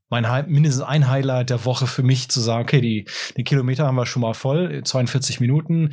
mein 0.08 0.24
mindestens 0.48 0.82
ein 0.82 1.08
Highlight 1.08 1.50
der 1.50 1.66
Woche 1.66 1.86
für 1.86 2.02
mich 2.02 2.30
zu 2.30 2.40
sagen, 2.40 2.62
okay, 2.62 2.80
die, 2.80 3.06
die 3.36 3.44
Kilometer 3.44 3.86
haben 3.86 3.96
wir 3.96 4.06
schon 4.06 4.22
mal 4.22 4.32
voll, 4.32 4.82
42 4.82 5.40
Minuten. 5.40 5.90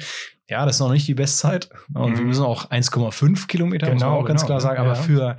Ja, 0.48 0.66
das 0.66 0.78
ist 0.78 0.80
noch 0.80 0.92
nicht 0.92 1.08
die 1.08 1.16
Bestzeit. 1.16 1.70
Und 1.94 2.12
mhm. 2.12 2.18
wir 2.20 2.26
müssen 2.26 2.46
auch 2.46 2.70
1,5 2.72 3.48
Kilometer, 3.48 3.88
genau, 3.88 3.94
muss 3.94 4.02
man 4.02 4.10
genau, 4.10 4.22
auch 4.22 4.26
ganz 4.26 4.42
genau, 4.42 4.48
klar 4.48 4.62
sagen. 4.62 4.80
Aber 4.80 4.94
ja. 4.94 4.96
für, 4.96 5.38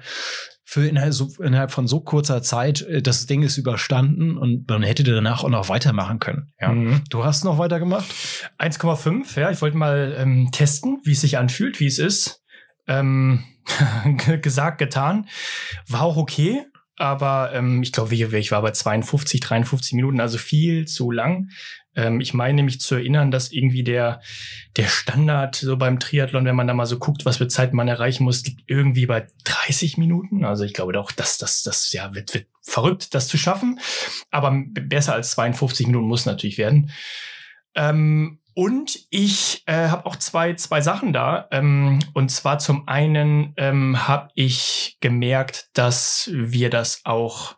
für 0.63 0.87
innerhalb, 0.87 1.15
so, 1.15 1.31
innerhalb 1.43 1.71
von 1.71 1.87
so 1.87 2.01
kurzer 2.01 2.43
Zeit, 2.43 2.83
äh, 2.83 3.01
das 3.01 3.25
Ding 3.25 3.43
ist 3.43 3.57
überstanden 3.57 4.37
und 4.37 4.69
man 4.69 4.83
hätte 4.83 5.05
danach 5.05 5.43
auch 5.43 5.49
noch 5.49 5.71
weitermachen 5.71 6.19
können. 6.19 6.53
Ja. 6.61 6.71
Mhm. 6.71 7.01
Du 7.09 7.25
hast 7.25 7.45
noch 7.45 7.57
weitergemacht? 7.57 8.13
1,5, 8.59 9.41
ja. 9.41 9.51
Ich 9.51 9.63
wollte 9.63 9.79
mal 9.79 10.15
ähm, 10.19 10.51
testen, 10.53 11.01
wie 11.05 11.13
es 11.13 11.23
sich 11.23 11.39
anfühlt, 11.39 11.81
wie 11.81 11.87
es 11.87 11.99
ist. 11.99 12.44
Ähm, 12.87 13.45
gesagt, 14.43 14.79
getan. 14.79 15.29
War 15.89 16.03
auch 16.03 16.17
okay, 16.17 16.65
aber 16.97 17.51
ähm, 17.53 17.83
ich 17.83 17.93
glaube, 17.93 18.15
ich 18.15 18.51
war 18.51 18.63
bei 18.63 18.71
52, 18.71 19.41
53 19.41 19.95
Minuten, 19.95 20.21
also 20.21 20.39
viel 20.39 20.87
zu 20.87 21.11
lang. 21.11 21.51
Ähm, 21.97 22.21
ich 22.21 22.35
meine 22.35 22.63
mich 22.63 22.81
zu 22.81 22.95
erinnern, 22.95 23.31
dass 23.31 23.53
irgendwie 23.53 23.83
der, 23.83 24.21
der 24.77 24.87
Standard 24.87 25.57
so 25.57 25.77
beim 25.77 25.99
Triathlon, 25.99 26.45
wenn 26.45 26.57
man 26.57 26.67
da 26.67 26.75
mal 26.75 26.87
so 26.87 26.99
guckt, 26.99 27.25
was 27.25 27.39
für 27.39 27.49
Zeit 27.49 27.73
man 27.73 27.89
erreichen 27.89 28.25
muss, 28.25 28.45
liegt 28.45 28.63
irgendwie 28.67 29.07
bei 29.07 29.27
30 29.45 29.99
Minuten. 29.99 30.45
Also 30.45 30.65
ich 30.65 30.73
glaube 30.75 30.93
doch, 30.93 31.11
dass 31.13 31.39
das, 31.39 31.63
das 31.63 31.93
ja, 31.93 32.15
wird, 32.15 32.35
wird 32.35 32.47
verrückt, 32.63 33.15
das 33.15 33.29
zu 33.29 33.39
schaffen. 33.39 33.81
Aber 34.31 34.57
besser 34.69 35.15
als 35.15 35.33
52 35.33 35.87
Minuten 35.87 36.07
muss 36.07 36.27
natürlich 36.27 36.59
werden. 36.59 36.91
Ähm, 37.75 38.39
und 38.55 39.01
ich 39.11 39.63
äh, 39.67 39.89
habe 39.89 40.07
auch 40.07 40.17
zwei, 40.17 40.55
zwei 40.55 40.81
Sachen 40.81 41.13
da. 41.13 41.49
Ähm, 41.51 41.99
und 42.13 42.31
zwar 42.31 42.59
zum 42.59 42.87
einen 42.87 43.53
ähm, 43.57 44.07
habe 44.07 44.29
ich 44.35 44.97
gemerkt, 45.01 45.69
dass 45.75 46.31
wir 46.33 46.71
das 46.71 47.01
auch, 47.05 47.57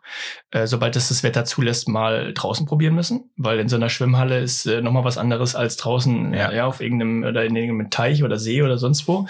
äh, 0.51 0.65
sobald 0.65 0.95
es 0.95 1.09
das 1.09 1.21
Wetter 1.21 1.45
zulässt, 1.45 1.87
mal 1.87 2.33
draußen 2.33 2.65
probieren 2.65 2.95
müssen. 2.95 3.29
Weil 3.37 3.59
in 3.59 3.69
so 3.69 3.75
einer 3.75 3.89
Schwimmhalle 3.89 4.39
ist 4.39 4.65
äh, 4.65 4.81
nochmal 4.81 5.03
was 5.03 5.19
anderes 5.19 5.55
als 5.55 5.77
draußen 5.77 6.33
ja. 6.33 6.51
ja 6.51 6.65
auf 6.65 6.81
irgendeinem 6.81 7.23
oder 7.23 7.45
in 7.45 7.55
irgendeinem 7.55 7.91
Teich 7.91 8.23
oder 8.23 8.39
See 8.39 8.63
oder 8.63 8.77
sonst 8.77 9.07
wo. 9.07 9.27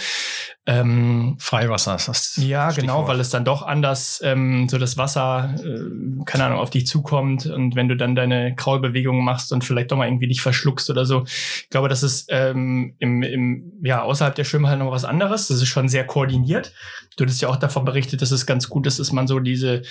Ähm, 0.69 1.37
Freiwasser 1.39 1.95
ist 1.95 2.09
das. 2.09 2.35
Ja, 2.35 2.71
Stichwort. 2.71 2.81
genau, 2.81 3.07
weil 3.07 3.21
es 3.21 3.29
dann 3.29 3.45
doch 3.45 3.61
anders 3.61 4.19
ähm, 4.21 4.67
so 4.67 4.77
das 4.77 4.97
Wasser, 4.97 5.55
äh, 5.63 6.25
keine 6.25 6.43
Ahnung, 6.43 6.59
auf 6.59 6.69
dich 6.69 6.85
zukommt 6.85 7.45
und 7.45 7.75
wenn 7.75 7.87
du 7.87 7.95
dann 7.95 8.15
deine 8.15 8.53
Kraulbewegungen 8.53 9.23
machst 9.23 9.53
und 9.53 9.63
vielleicht 9.63 9.91
doch 9.91 9.97
mal 9.97 10.07
irgendwie 10.07 10.27
dich 10.27 10.41
verschluckst 10.41 10.89
oder 10.89 11.05
so. 11.05 11.23
Ich 11.63 11.69
glaube, 11.69 11.89
das 11.89 12.03
ist 12.03 12.27
ähm, 12.29 12.95
im, 12.99 13.23
im, 13.23 13.73
ja, 13.83 14.01
außerhalb 14.01 14.35
der 14.35 14.43
Schwimmhalle 14.43 14.77
noch 14.77 14.91
was 14.91 15.05
anderes. 15.05 15.47
Das 15.47 15.57
ist 15.57 15.67
schon 15.67 15.89
sehr 15.89 16.05
koordiniert. 16.05 16.73
Du 17.15 17.23
hattest 17.23 17.41
ja 17.41 17.49
auch 17.49 17.55
davon 17.55 17.85
berichtet, 17.85 18.21
dass 18.21 18.31
es 18.31 18.45
ganz 18.45 18.69
gut 18.69 18.87
ist, 18.87 18.99
dass 18.99 19.11
man 19.11 19.27
so 19.27 19.39
diese, 19.39 19.81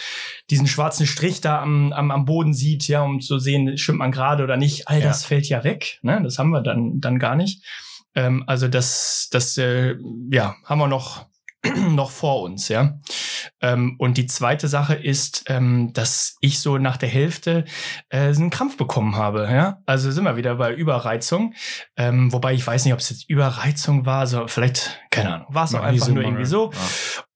diesen 0.51 0.67
schwarzen 0.67 1.07
Strich 1.07 1.41
da 1.41 1.61
am, 1.61 1.93
am, 1.93 2.11
am 2.11 2.25
Boden 2.25 2.55
sieht, 2.55 2.89
ja, 2.89 3.03
um 3.03 3.21
zu 3.21 3.39
sehen, 3.39 3.77
schwimmt 3.79 3.99
man 3.99 4.13
gerade 4.13 4.45
oder 4.45 4.57
nicht. 4.57 4.89
All 4.89 5.01
das 5.01 5.23
ja. 5.23 5.29
fällt 5.29 5.49
ja 5.49 5.65
weg. 5.65 5.99
Ne? 6.03 6.21
Das 6.23 6.39
haben 6.39 6.51
wir 6.51 6.63
dann, 6.63 7.01
dann 7.01 7.19
gar 7.19 7.37
nicht. 7.37 7.63
Ähm, 8.15 8.45
also 8.47 8.67
das, 8.67 9.29
das 9.31 9.57
äh, 9.59 9.97
ja, 10.31 10.57
haben 10.65 10.79
wir 10.79 10.89
noch, 10.89 11.27
noch 11.91 12.11
vor 12.11 12.43
uns, 12.43 12.69
ja. 12.69 12.99
Ähm, 13.61 13.97
und 13.99 14.17
die 14.17 14.27
zweite 14.27 14.69
Sache 14.69 14.95
ist, 14.95 15.45
ähm, 15.49 15.93
dass 15.93 16.37
ich 16.41 16.61
so 16.61 16.79
nach 16.79 16.97
der 16.97 17.09
Hälfte 17.09 17.65
äh, 18.09 18.29
einen 18.29 18.51
Krampf 18.51 18.77
bekommen 18.77 19.17
habe. 19.17 19.49
Ja? 19.51 19.83
Also 19.87 20.11
sind 20.11 20.25
wir 20.25 20.37
wieder 20.37 20.57
bei 20.57 20.73
Überreizung. 20.73 21.55
Ähm, 21.97 22.33
wobei 22.33 22.55
ich 22.55 22.67
weiß 22.67 22.85
nicht, 22.85 22.95
ob 22.95 23.01
es 23.01 23.11
jetzt 23.11 23.29
Überreizung 23.31 24.07
war. 24.07 24.27
So 24.27 24.47
vielleicht 24.47 25.01
keine 25.17 25.35
Ahnung, 25.35 25.47
war 25.49 25.65
es 25.65 25.75
auch 25.75 25.83
einfach 25.83 26.09
nur 26.09 26.23
irgendwie 26.23 26.45
so. 26.45 26.71
Ja. 26.73 26.79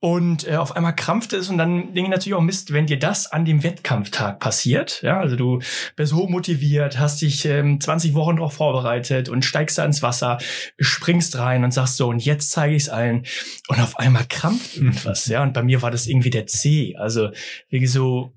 Und 0.03 0.49
äh, 0.49 0.57
auf 0.57 0.77
einmal 0.77 0.97
krampfte 0.97 1.37
es 1.37 1.51
und 1.51 1.59
dann 1.59 1.93
denke 1.93 2.05
ich 2.05 2.09
natürlich 2.09 2.35
auch 2.35 2.41
Mist, 2.41 2.73
wenn 2.73 2.87
dir 2.87 2.99
das 2.99 3.31
an 3.31 3.45
dem 3.45 3.63
Wettkampftag 3.63 4.41
passiert. 4.41 5.03
Ja, 5.03 5.21
also 5.21 5.37
du 5.37 5.61
bist 5.95 6.15
hoch 6.15 6.31
motiviert, 6.31 6.99
hast 6.99 7.21
dich 7.21 7.45
ähm, 7.45 7.79
20 7.79 8.15
Wochen 8.15 8.37
darauf 8.37 8.55
vorbereitet 8.55 9.29
und 9.29 9.45
steigst 9.45 9.77
da 9.77 9.85
ins 9.85 10.03
Wasser, 10.03 10.39
springst 10.79 11.37
rein 11.37 11.65
und 11.65 11.75
sagst 11.75 11.99
so, 11.99 12.09
und 12.09 12.25
jetzt 12.25 12.51
zeige 12.51 12.75
ich 12.75 12.85
es 12.85 12.89
allen. 12.89 13.27
Und 13.69 13.79
auf 13.81 13.99
einmal 13.99 14.25
krampft 14.27 14.77
irgendwas. 14.79 15.27
ja, 15.27 15.43
und 15.43 15.53
bei 15.53 15.63
mir 15.63 15.83
war 15.83 15.91
das 15.91 16.07
irgendwie 16.07 16.31
der 16.31 16.47
C. 16.47 16.97
Also 16.97 17.29
wie 17.69 17.87
so, 17.87 18.33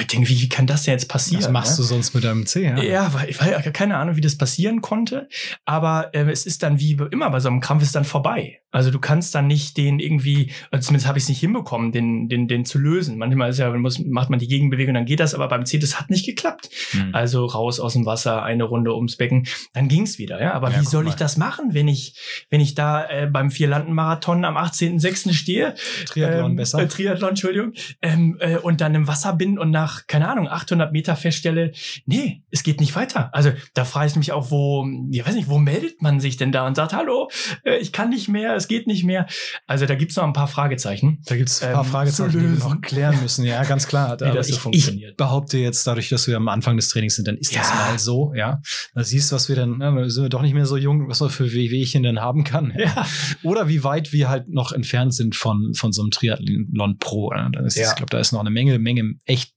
ich 0.00 0.06
denke, 0.08 0.28
wie, 0.28 0.40
wie 0.40 0.48
kann 0.48 0.66
das 0.66 0.82
denn 0.82 0.92
jetzt 0.92 1.08
passieren? 1.08 1.44
Was 1.44 1.50
machst 1.50 1.70
ne? 1.72 1.76
du 1.78 1.82
sonst 1.84 2.14
mit 2.14 2.24
deinem 2.24 2.46
C? 2.46 2.64
Ja, 2.64 2.82
ja 2.82 3.14
weil 3.14 3.28
ich 3.28 3.40
habe 3.40 3.72
keine 3.72 3.96
Ahnung, 3.96 4.16
wie 4.16 4.20
das 4.20 4.36
passieren 4.36 4.80
konnte. 4.80 5.28
Aber 5.64 6.10
äh, 6.12 6.30
es 6.30 6.46
ist 6.46 6.62
dann 6.62 6.80
wie 6.80 6.96
immer 7.10 7.30
bei 7.30 7.40
so 7.40 7.48
einem 7.48 7.60
Krampf 7.60 7.82
ist 7.82 7.94
dann 7.94 8.04
vorbei. 8.04 8.60
Also 8.74 8.90
du 8.90 8.98
kannst 8.98 9.36
dann 9.36 9.46
nicht 9.46 9.76
den 9.76 10.00
irgendwie, 10.00 10.50
also 10.72 10.86
zumindest 10.86 11.06
habe 11.06 11.16
ich 11.16 11.24
es 11.24 11.28
nicht 11.28 11.38
hinbekommen, 11.38 11.92
den, 11.92 12.28
den, 12.28 12.48
den 12.48 12.64
zu 12.64 12.80
lösen. 12.80 13.18
Manchmal 13.18 13.50
ist 13.50 13.58
ja, 13.58 13.70
muss, 13.70 14.00
macht 14.00 14.30
man 14.30 14.40
die 14.40 14.48
Gegenbewegung, 14.48 14.94
dann 14.94 15.04
geht 15.04 15.20
das, 15.20 15.32
aber 15.32 15.46
beim 15.46 15.64
C, 15.64 15.78
das 15.78 16.00
hat 16.00 16.10
nicht 16.10 16.26
geklappt. 16.26 16.70
Mhm. 16.92 17.10
Also 17.14 17.46
raus 17.46 17.78
aus 17.78 17.92
dem 17.92 18.04
Wasser, 18.04 18.42
eine 18.42 18.64
Runde 18.64 18.92
ums 18.96 19.14
Becken, 19.14 19.46
dann 19.74 19.86
ging's 19.86 20.18
wieder. 20.18 20.42
Ja, 20.42 20.54
aber 20.54 20.72
ja, 20.72 20.80
wie 20.80 20.84
soll 20.84 21.04
mal. 21.04 21.10
ich 21.10 21.14
das 21.14 21.36
machen, 21.36 21.72
wenn 21.72 21.86
ich, 21.86 22.16
wenn 22.50 22.60
ich 22.60 22.74
da 22.74 23.08
äh, 23.08 23.28
beim 23.28 23.52
Vierlanden-Marathon 23.52 24.44
am 24.44 24.56
18.06. 24.56 25.32
stehe? 25.34 25.76
Triathlon 26.06 26.50
ähm, 26.50 26.56
besser. 26.56 26.80
Äh, 26.80 26.88
Triathlon, 26.88 27.30
Entschuldigung. 27.30 27.74
Ähm, 28.02 28.38
äh, 28.40 28.56
und 28.56 28.80
dann 28.80 28.96
im 28.96 29.06
Wasser 29.06 29.34
bin 29.34 29.43
und 29.44 29.70
nach, 29.70 30.06
keine 30.06 30.28
Ahnung, 30.28 30.48
800 30.48 30.92
Meter 30.92 31.16
feststelle, 31.16 31.72
nee, 32.06 32.42
es 32.50 32.62
geht 32.62 32.80
nicht 32.80 32.94
weiter. 32.96 33.30
Also 33.34 33.52
da 33.74 33.84
frage 33.84 34.08
ich 34.08 34.16
mich 34.16 34.32
auch, 34.32 34.50
wo, 34.50 34.86
ich 35.10 35.26
weiß 35.26 35.34
nicht, 35.34 35.48
wo 35.48 35.58
meldet 35.58 36.02
man 36.02 36.20
sich 36.20 36.36
denn 36.36 36.52
da 36.52 36.66
und 36.66 36.74
sagt, 36.74 36.92
hallo, 36.92 37.30
äh, 37.64 37.76
ich 37.78 37.92
kann 37.92 38.10
nicht 38.10 38.28
mehr, 38.28 38.54
es 38.54 38.68
geht 38.68 38.86
nicht 38.86 39.04
mehr. 39.04 39.26
Also 39.66 39.86
da 39.86 39.94
gibt's 39.94 40.16
noch 40.16 40.24
ein 40.24 40.32
paar 40.32 40.48
Fragezeichen. 40.48 41.22
Da 41.26 41.36
gibt's 41.36 41.62
ein 41.62 41.72
paar 41.72 41.84
ähm, 41.84 41.90
Fragezeichen, 41.90 42.32
die 42.32 42.40
wir 42.40 42.64
noch 42.64 42.80
klären 42.80 43.20
müssen. 43.22 43.44
Ja, 43.44 43.62
ganz 43.64 43.86
klar. 43.86 44.12
Wie 44.20 44.32
das 44.32 44.48
so 44.48 44.54
ich, 44.54 44.60
funktioniert. 44.60 45.12
Ich 45.12 45.16
behaupte 45.16 45.58
jetzt, 45.58 45.86
dadurch, 45.86 46.08
dass 46.08 46.26
wir 46.26 46.36
am 46.36 46.48
Anfang 46.48 46.76
des 46.76 46.88
Trainings 46.88 47.16
sind, 47.16 47.28
dann 47.28 47.36
ist 47.36 47.52
ja. 47.52 47.60
das 47.60 47.74
mal 47.74 47.98
so, 47.98 48.32
ja. 48.34 48.60
Da 48.94 49.04
siehst 49.04 49.30
du, 49.30 49.36
was 49.36 49.48
wir 49.48 49.56
dann, 49.56 49.80
ja, 49.80 50.08
sind 50.08 50.24
wir 50.24 50.28
doch 50.28 50.42
nicht 50.42 50.54
mehr 50.54 50.66
so 50.66 50.76
jung, 50.76 51.08
was 51.08 51.20
man 51.20 51.30
für 51.30 51.52
Wehwehchen 51.52 52.02
denn 52.02 52.20
haben 52.20 52.44
kann. 52.44 52.72
Ja. 52.76 53.06
Oder 53.42 53.68
wie 53.68 53.84
weit 53.84 54.12
wir 54.12 54.28
halt 54.28 54.48
noch 54.48 54.72
entfernt 54.72 55.14
sind 55.14 55.34
von, 55.34 55.74
von 55.74 55.92
so 55.92 56.02
einem 56.02 56.10
Triathlon 56.10 56.98
Pro. 56.98 57.32
Ne? 57.32 57.50
Dann 57.52 57.64
ist 57.64 57.76
ja. 57.76 57.88
ich 57.88 57.96
glaube, 57.96 58.10
da 58.10 58.18
ist 58.18 58.32
noch 58.32 58.40
eine 58.40 58.50
Menge, 58.50 58.78
Menge 58.78 59.14
echt 59.34 59.54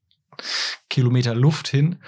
Kilometer 0.90 1.36
Luft 1.36 1.68
hin. 1.68 2.00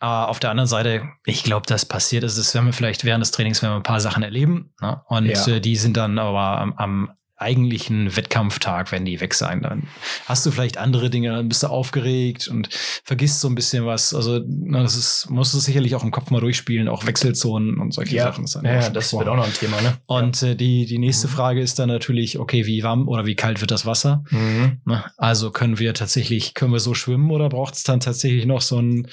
Aber 0.00 0.28
auf 0.28 0.38
der 0.38 0.50
anderen 0.50 0.68
Seite, 0.68 1.08
ich 1.24 1.44
glaube, 1.44 1.66
das 1.66 1.86
passiert 1.86 2.24
ist, 2.24 2.38
das 2.38 2.54
werden 2.54 2.66
wir 2.66 2.72
vielleicht 2.72 3.04
während 3.04 3.22
des 3.22 3.30
Trainings 3.30 3.62
werden 3.62 3.72
wir 3.72 3.76
ein 3.76 3.82
paar 3.82 4.00
Sachen 4.00 4.22
erleben. 4.22 4.74
Ne? 4.80 5.00
Und 5.06 5.26
ja. 5.26 5.46
äh, 5.46 5.60
die 5.60 5.76
sind 5.76 5.96
dann 5.96 6.18
aber 6.18 6.60
am, 6.60 6.74
am 6.74 7.10
eigentlichen 7.44 8.16
Wettkampftag, 8.16 8.90
wenn 8.90 9.04
die 9.04 9.20
weg 9.20 9.34
sein, 9.34 9.62
dann 9.62 9.84
hast 10.24 10.44
du 10.46 10.50
vielleicht 10.50 10.78
andere 10.78 11.10
Dinge, 11.10 11.30
dann 11.30 11.48
bist 11.48 11.62
du 11.62 11.66
aufgeregt 11.66 12.48
und 12.48 12.68
vergisst 13.04 13.40
so 13.40 13.48
ein 13.48 13.54
bisschen 13.54 13.84
was. 13.84 14.14
Also, 14.14 14.40
na, 14.46 14.82
das 14.82 14.96
ist, 14.96 15.28
musst 15.30 15.52
du 15.54 15.58
sicherlich 15.58 15.94
auch 15.94 16.02
im 16.02 16.10
Kopf 16.10 16.30
mal 16.30 16.40
durchspielen, 16.40 16.88
auch 16.88 17.06
Wechselzonen 17.06 17.78
und 17.78 17.92
solche 17.92 18.16
ja. 18.16 18.24
Sachen. 18.24 18.44
Das 18.44 18.54
ja, 18.54 18.62
ja 18.62 18.90
das 18.90 19.12
wird 19.12 19.28
auch 19.28 19.36
noch 19.36 19.46
ein 19.46 19.52
Thema, 19.52 19.80
ne? 19.82 19.98
Und 20.06 20.42
äh, 20.42 20.56
die, 20.56 20.86
die 20.86 20.98
nächste 20.98 21.28
mhm. 21.28 21.32
Frage 21.32 21.60
ist 21.60 21.78
dann 21.78 21.88
natürlich, 21.88 22.38
okay, 22.38 22.66
wie 22.66 22.82
warm 22.82 23.08
oder 23.08 23.26
wie 23.26 23.36
kalt 23.36 23.60
wird 23.60 23.70
das 23.70 23.84
Wasser? 23.84 24.24
Mhm. 24.30 24.80
Also 25.18 25.50
können 25.50 25.78
wir 25.78 25.92
tatsächlich, 25.94 26.54
können 26.54 26.72
wir 26.72 26.80
so 26.80 26.94
schwimmen 26.94 27.30
oder 27.30 27.50
braucht 27.50 27.74
es 27.74 27.82
dann 27.82 28.00
tatsächlich 28.00 28.46
noch 28.46 28.62
so 28.62 28.80
ein 28.80 29.06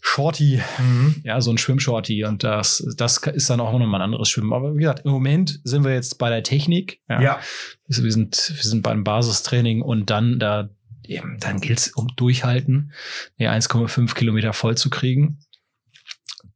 Shorty, 0.00 0.60
mhm. 0.78 1.16
ja, 1.24 1.40
so 1.40 1.50
ein 1.50 1.58
Schwimmshorty 1.58 2.24
und 2.24 2.44
das, 2.44 2.86
das 2.96 3.18
ist 3.18 3.50
dann 3.50 3.60
auch 3.60 3.72
nochmal 3.72 4.00
ein 4.00 4.06
anderes 4.06 4.28
Schwimmen. 4.28 4.52
Aber 4.52 4.74
wie 4.74 4.80
gesagt, 4.80 5.04
im 5.04 5.12
Moment 5.12 5.60
sind 5.64 5.84
wir 5.84 5.92
jetzt 5.92 6.18
bei 6.18 6.30
der 6.30 6.42
Technik. 6.42 7.00
Ja. 7.08 7.20
ja. 7.20 7.40
Wir 7.86 8.12
sind, 8.12 8.52
wir 8.54 8.62
sind 8.62 8.82
beim 8.82 9.04
Basistraining 9.04 9.82
und 9.82 10.10
dann 10.10 10.38
da, 10.38 10.70
eben, 11.04 11.38
dann 11.40 11.60
gilt 11.60 11.78
es 11.78 11.88
um 11.88 12.08
Durchhalten, 12.16 12.92
ja, 13.36 13.52
1,5 13.52 14.14
Kilometer 14.14 14.52
voll 14.52 14.76
zu 14.76 14.90
kriegen. 14.90 15.40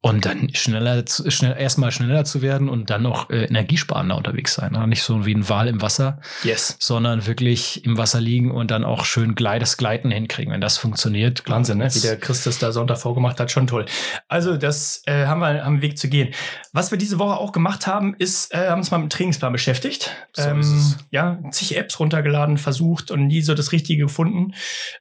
Und 0.05 0.27
dann 0.27 0.51
schneller, 0.53 1.03
schnell, 1.07 1.57
erstmal 1.59 1.91
schneller 1.91 2.27
zu 2.27 2.43
werden 2.43 2.69
und 2.69 2.91
dann 2.91 3.01
noch 3.01 3.31
äh, 3.31 3.45
energiesparender 3.45 4.19
unterwegs 4.19 4.53
sein. 4.53 4.73
Ne? 4.73 4.87
Nicht 4.87 5.03
so 5.03 5.25
wie 5.25 5.35
ein 5.35 5.49
Wal 5.49 5.67
im 5.67 5.81
Wasser, 5.81 6.21
yes. 6.43 6.77
sondern 6.79 7.27
wirklich 7.27 7.87
im 7.87 7.97
Wasser 7.97 8.21
liegen 8.21 8.51
und 8.51 8.71
dann 8.71 8.85
auch 8.85 9.07
schön 9.07 9.35
das 9.35 9.79
Gleiten 9.79 10.11
hinkriegen. 10.11 10.53
Wenn 10.53 10.61
das 10.61 10.77
funktioniert, 10.77 11.49
Wahnsinn, 11.49 11.79
ne? 11.79 11.89
wie 11.91 12.01
der 12.01 12.19
Christus 12.19 12.59
da 12.59 12.71
Sonntag 12.71 12.99
vorgemacht 12.99 13.41
hat, 13.41 13.51
schon 13.51 13.67
toll. 13.67 13.87
Also 14.29 14.59
das 14.59 15.03
äh, 15.07 15.25
haben 15.25 15.41
wir 15.41 15.65
haben 15.65 15.77
einen 15.77 15.81
Weg 15.81 15.97
zu 15.97 16.11
gehen. 16.11 16.35
Was 16.75 16.91
wir 16.91 16.99
diese 16.99 17.19
Woche 17.19 17.39
auch 17.39 17.53
gemacht 17.53 17.87
haben, 17.87 18.15
ist, 18.19 18.53
äh, 18.53 18.69
haben 18.69 18.81
uns 18.81 18.91
mal 18.91 18.99
mit 18.99 19.11
dem 19.11 19.17
Trainingsplan 19.17 19.53
beschäftigt. 19.53 20.11
So 20.35 20.43
ähm, 20.43 20.95
ja, 21.13 21.39
zig 21.51 21.79
Apps 21.79 21.99
runtergeladen, 21.99 22.59
versucht 22.59 23.11
und 23.11 23.27
nie 23.27 23.41
so 23.41 23.55
das 23.55 23.73
Richtige 23.73 24.03
gefunden. 24.03 24.53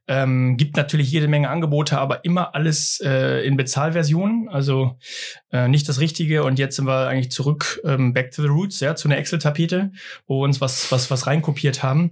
Ähm, 0.07 0.55
gibt 0.55 0.77
natürlich 0.77 1.11
jede 1.11 1.27
Menge 1.27 1.49
Angebote, 1.49 1.97
aber 1.97 2.23
immer 2.23 2.55
alles 2.55 3.01
äh, 3.03 3.45
in 3.45 3.57
Bezahlversionen. 3.57 4.47
Also 4.47 4.92
äh, 5.51 5.67
nicht 5.67 5.87
das 5.89 5.99
Richtige. 5.99 6.43
Und 6.43 6.59
jetzt 6.59 6.75
sind 6.75 6.85
wir 6.85 7.07
eigentlich 7.07 7.31
zurück, 7.31 7.81
ähm, 7.85 8.13
back 8.13 8.31
to 8.31 8.41
the 8.41 8.47
roots, 8.47 8.79
ja, 8.79 8.95
zu 8.95 9.07
einer 9.07 9.17
Excel-Tapete, 9.17 9.91
wo 10.27 10.41
wir 10.41 10.45
uns 10.45 10.61
was, 10.61 10.91
was, 10.91 11.11
was 11.11 11.27
reinkopiert 11.27 11.83
haben. 11.83 12.11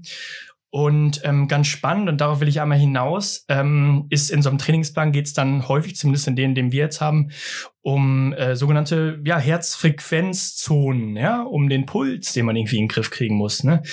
Und 0.74 1.20
ähm, 1.26 1.50
ganz 1.50 1.68
spannend, 1.68 2.08
und 2.08 2.22
darauf 2.22 2.40
will 2.40 2.48
ich 2.48 2.62
einmal 2.62 2.78
hinaus, 2.78 3.44
ähm, 3.50 4.06
ist 4.10 4.32
in 4.32 4.42
so 4.42 4.48
einem 4.48 4.58
Trainingsplan 4.58 5.12
geht 5.12 5.26
es 5.26 5.34
dann 5.34 5.68
häufig, 5.68 5.98
zumindest 5.98 6.30
in 6.30 6.38
denen, 6.38 6.56
den 6.56 6.72
wir 6.72 6.84
jetzt 6.84 7.02
haben, 7.02 7.32
um 7.82 8.32
äh, 8.32 8.56
sogenannte 8.56 9.20
ja, 9.26 9.38
Herzfrequenzzonen, 9.38 11.18
ja, 11.18 11.42
um 11.42 11.68
den 11.68 11.86
Puls, 11.86 12.32
den 12.32 12.46
man 12.46 12.56
irgendwie 12.56 12.78
in 12.78 12.84
den 12.84 12.88
Griff 12.88 13.12
kriegen 13.12 13.36
muss. 13.36 13.66
Ne? 13.66 13.84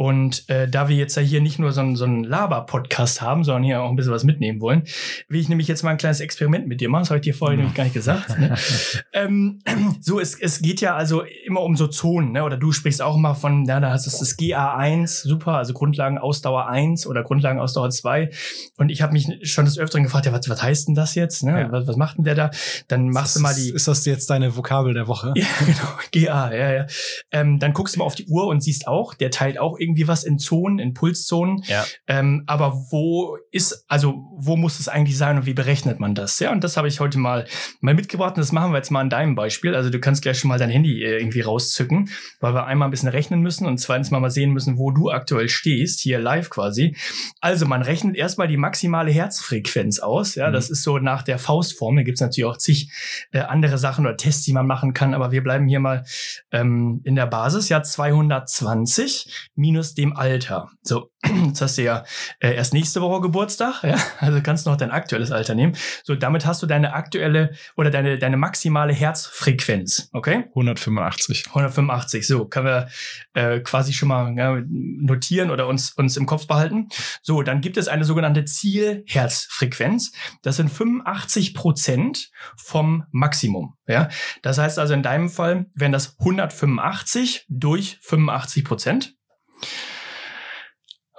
Und 0.00 0.48
äh, 0.48 0.68
da 0.68 0.88
wir 0.88 0.94
jetzt 0.94 1.16
ja 1.16 1.22
hier 1.22 1.40
nicht 1.40 1.58
nur 1.58 1.72
so, 1.72 1.80
einen 1.80 1.96
so 1.96 2.04
einen 2.04 2.22
Laber-Podcast 2.22 3.20
haben, 3.20 3.42
sondern 3.42 3.64
hier 3.64 3.82
auch 3.82 3.90
ein 3.90 3.96
bisschen 3.96 4.12
was 4.12 4.22
mitnehmen 4.22 4.60
wollen, 4.60 4.84
will 5.28 5.40
ich 5.40 5.48
nämlich 5.48 5.66
jetzt 5.66 5.82
mal 5.82 5.90
ein 5.90 5.96
kleines 5.96 6.20
Experiment 6.20 6.68
mit 6.68 6.80
dir 6.80 6.88
machen. 6.88 7.02
Das 7.02 7.10
habe 7.10 7.18
ich 7.18 7.24
dir 7.24 7.34
vorher 7.34 7.56
nämlich 7.56 7.74
gar 7.74 7.82
nicht 7.82 7.94
gesagt. 7.94 8.38
Ne? 8.38 8.54
ähm, 9.12 9.58
so, 10.00 10.20
es, 10.20 10.40
es 10.40 10.62
geht 10.62 10.80
ja 10.80 10.94
also 10.94 11.24
immer 11.44 11.62
um 11.62 11.74
so 11.74 11.88
Zonen, 11.88 12.30
ne? 12.30 12.44
oder 12.44 12.56
du 12.56 12.70
sprichst 12.70 13.02
auch 13.02 13.16
immer 13.16 13.34
von, 13.34 13.64
ja, 13.64 13.80
da 13.80 13.90
hast 13.90 14.06
du 14.06 14.10
das 14.16 14.38
GA1, 14.38 15.26
super, 15.26 15.54
also 15.54 15.74
Grundlagenausdauer 15.74 16.68
1 16.68 17.04
oder 17.08 17.24
Grundlagenausdauer 17.24 17.90
2. 17.90 18.30
Und 18.76 18.90
ich 18.90 19.02
habe 19.02 19.12
mich 19.12 19.26
schon 19.50 19.64
des 19.64 19.80
Öfteren 19.80 20.04
gefragt, 20.04 20.26
ja, 20.26 20.32
was, 20.32 20.48
was 20.48 20.62
heißt 20.62 20.86
denn 20.86 20.94
das 20.94 21.16
jetzt? 21.16 21.42
Ne? 21.42 21.60
Ja. 21.60 21.72
Was, 21.72 21.88
was 21.88 21.96
macht 21.96 22.18
denn 22.18 22.24
der 22.24 22.36
da? 22.36 22.50
Dann 22.86 23.08
machst 23.08 23.34
du 23.34 23.40
mal 23.40 23.52
die. 23.52 23.70
Ist 23.70 23.88
das 23.88 24.04
jetzt 24.04 24.30
deine 24.30 24.56
Vokabel 24.56 24.94
der 24.94 25.08
Woche? 25.08 25.34
Ja, 25.38 25.46
genau, 25.64 25.88
GA, 26.12 26.52
ja, 26.52 26.72
ja. 26.72 26.86
Ähm, 27.30 27.58
dann 27.58 27.72
guckst 27.72 27.94
du 27.94 28.00
mal 28.00 28.04
auf 28.04 28.14
die 28.14 28.26
Uhr 28.26 28.46
und 28.46 28.62
siehst 28.62 28.86
auch, 28.86 29.14
der 29.14 29.30
teilt 29.30 29.58
auch 29.58 29.78
irgendwie 29.78 29.87
was 29.96 30.24
in 30.24 30.38
Zonen, 30.38 30.78
in 30.78 30.94
Pulszonen. 30.94 31.62
Ja. 31.66 31.84
Ähm, 32.06 32.44
aber 32.46 32.86
wo 32.90 33.38
ist, 33.50 33.84
also 33.88 34.28
wo 34.36 34.56
muss 34.56 34.78
es 34.80 34.88
eigentlich 34.88 35.16
sein 35.16 35.38
und 35.38 35.46
wie 35.46 35.54
berechnet 35.54 36.00
man 36.00 36.14
das? 36.14 36.38
Ja, 36.38 36.52
und 36.52 36.62
das 36.62 36.76
habe 36.76 36.88
ich 36.88 37.00
heute 37.00 37.18
mal, 37.18 37.46
mal 37.80 37.94
mitgebracht 37.94 38.36
und 38.36 38.40
das 38.40 38.52
machen 38.52 38.72
wir 38.72 38.76
jetzt 38.76 38.90
mal 38.90 39.00
an 39.00 39.10
deinem 39.10 39.34
Beispiel. 39.34 39.74
Also 39.74 39.90
du 39.90 39.98
kannst 39.98 40.22
gleich 40.22 40.38
schon 40.38 40.48
mal 40.48 40.58
dein 40.58 40.70
Handy 40.70 41.02
äh, 41.02 41.18
irgendwie 41.18 41.40
rauszücken, 41.40 42.10
weil 42.40 42.54
wir 42.54 42.66
einmal 42.66 42.88
ein 42.88 42.90
bisschen 42.90 43.08
rechnen 43.08 43.40
müssen 43.40 43.66
und 43.66 43.78
zweitens 43.78 44.10
mal 44.10 44.20
mal 44.20 44.30
sehen 44.30 44.52
müssen, 44.52 44.78
wo 44.78 44.90
du 44.90 45.10
aktuell 45.10 45.48
stehst, 45.48 46.00
hier 46.00 46.18
live 46.18 46.50
quasi. 46.50 46.96
Also 47.40 47.66
man 47.66 47.82
rechnet 47.82 48.16
erstmal 48.16 48.48
die 48.48 48.56
maximale 48.56 49.10
Herzfrequenz 49.10 49.98
aus. 49.98 50.34
Ja, 50.34 50.48
mhm. 50.48 50.52
das 50.52 50.70
ist 50.70 50.82
so 50.82 50.98
nach 50.98 51.22
der 51.22 51.38
Faustform. 51.38 51.96
Da 51.96 52.02
gibt's 52.02 52.20
natürlich 52.20 52.48
auch 52.48 52.58
zig 52.58 52.90
äh, 53.32 53.40
andere 53.40 53.78
Sachen 53.78 54.06
oder 54.06 54.16
Tests, 54.16 54.44
die 54.44 54.52
man 54.52 54.66
machen 54.66 54.92
kann, 54.92 55.14
aber 55.14 55.32
wir 55.32 55.42
bleiben 55.42 55.66
hier 55.68 55.80
mal 55.80 56.04
ähm, 56.52 57.00
in 57.04 57.14
der 57.16 57.26
Basis. 57.26 57.68
Ja, 57.68 57.82
220 57.82 59.50
minus 59.54 59.77
dem 59.78 60.16
Alter. 60.16 60.70
So, 60.82 61.10
jetzt 61.46 61.60
hast 61.60 61.78
du 61.78 61.82
ja 61.82 62.04
äh, 62.40 62.54
erst 62.54 62.74
nächste 62.74 63.00
Woche 63.00 63.20
Geburtstag, 63.20 63.82
ja, 63.82 63.96
also 64.18 64.40
kannst 64.42 64.66
du 64.66 64.70
noch 64.70 64.76
dein 64.76 64.90
aktuelles 64.90 65.32
Alter 65.32 65.54
nehmen. 65.54 65.76
So, 66.04 66.14
damit 66.14 66.46
hast 66.46 66.62
du 66.62 66.66
deine 66.66 66.94
aktuelle 66.94 67.52
oder 67.76 67.90
deine, 67.90 68.18
deine 68.18 68.36
maximale 68.36 68.92
Herzfrequenz, 68.92 70.10
okay? 70.12 70.44
185. 70.48 71.46
185, 71.48 72.26
so, 72.26 72.46
können 72.46 72.66
wir 72.66 72.88
äh, 73.34 73.60
quasi 73.60 73.92
schon 73.92 74.08
mal 74.08 74.34
ja, 74.36 74.60
notieren 74.68 75.50
oder 75.50 75.66
uns, 75.66 75.92
uns 75.92 76.16
im 76.16 76.26
Kopf 76.26 76.46
behalten. 76.46 76.88
So, 77.22 77.42
dann 77.42 77.60
gibt 77.60 77.76
es 77.76 77.88
eine 77.88 78.04
sogenannte 78.04 78.44
Zielherzfrequenz. 78.44 80.12
Das 80.42 80.56
sind 80.56 80.70
85 80.70 81.54
Prozent 81.54 82.30
vom 82.56 83.04
Maximum, 83.10 83.74
ja. 83.86 84.08
Das 84.42 84.58
heißt 84.58 84.78
also 84.78 84.94
in 84.94 85.02
deinem 85.02 85.28
Fall 85.28 85.66
wären 85.74 85.92
das 85.92 86.18
185 86.18 87.46
durch 87.48 87.98
85 88.02 88.64
Prozent. 88.64 89.17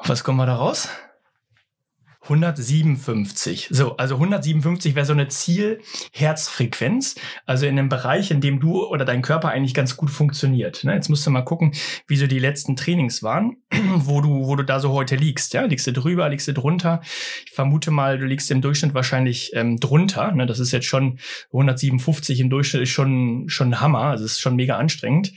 Was 0.03 0.24
kommen 0.24 0.38
wir 0.38 0.46
da 0.46 0.55
raus? 0.55 0.89
157. 2.29 3.69
So, 3.72 3.98
also 3.98 4.15
157 4.15 4.96
wäre 4.96 5.05
so 5.05 5.13
eine 5.13 5.27
Zielherzfrequenz, 5.29 7.15
also 7.46 7.65
in 7.65 7.79
einem 7.79 7.89
Bereich, 7.89 8.29
in 8.29 8.39
dem 8.39 8.60
du 8.60 8.86
oder 8.86 9.03
dein 9.03 9.22
Körper 9.22 9.50
eigentlich 9.50 9.74
ganz 9.74 9.98
gut 9.98 10.12
funktioniert. 10.12 10.84
Ne? 10.84 10.93
Jetzt 10.93 11.10
musst 11.10 11.25
du 11.25 11.31
mal 11.31 11.41
gucken, 11.41 11.74
wie 12.08 12.17
so 12.17 12.27
die 12.27 12.39
letzten 12.39 12.75
Trainings 12.75 13.24
waren, 13.24 13.58
wo 13.72 14.22
du, 14.22 14.46
wo 14.46 14.55
du 14.55 14.63
da 14.63 14.79
so 14.79 14.91
heute 14.91 15.15
liegst. 15.15 15.53
Ja, 15.53 15.63
liegst 15.63 15.88
du 15.88 15.93
drüber, 15.93 16.29
liegst 16.29 16.48
du 16.48 16.53
drunter? 16.53 17.01
Ich 17.46 17.51
vermute 17.51 17.89
mal, 17.89 18.19
du 18.19 18.25
liegst 18.25 18.51
im 18.51 18.62
Durchschnitt 18.62 18.93
wahrscheinlich 18.93 19.51
ähm, 19.55 19.77
drunter. 19.77 20.31
Ne? 20.31 20.46
Das 20.46 20.60
ist 20.60 20.72
jetzt 20.72 20.86
schon 20.86 21.19
157 21.48 22.39
im 22.39 22.50
Durchschnitt 22.50 22.84
ist 22.84 22.89
schon 22.89 23.50
schon 23.50 23.81
Hammer. 23.81 24.03
Also 24.03 24.25
ist 24.25 24.39
schon 24.39 24.55
mega 24.55 24.77
anstrengend. 24.77 25.31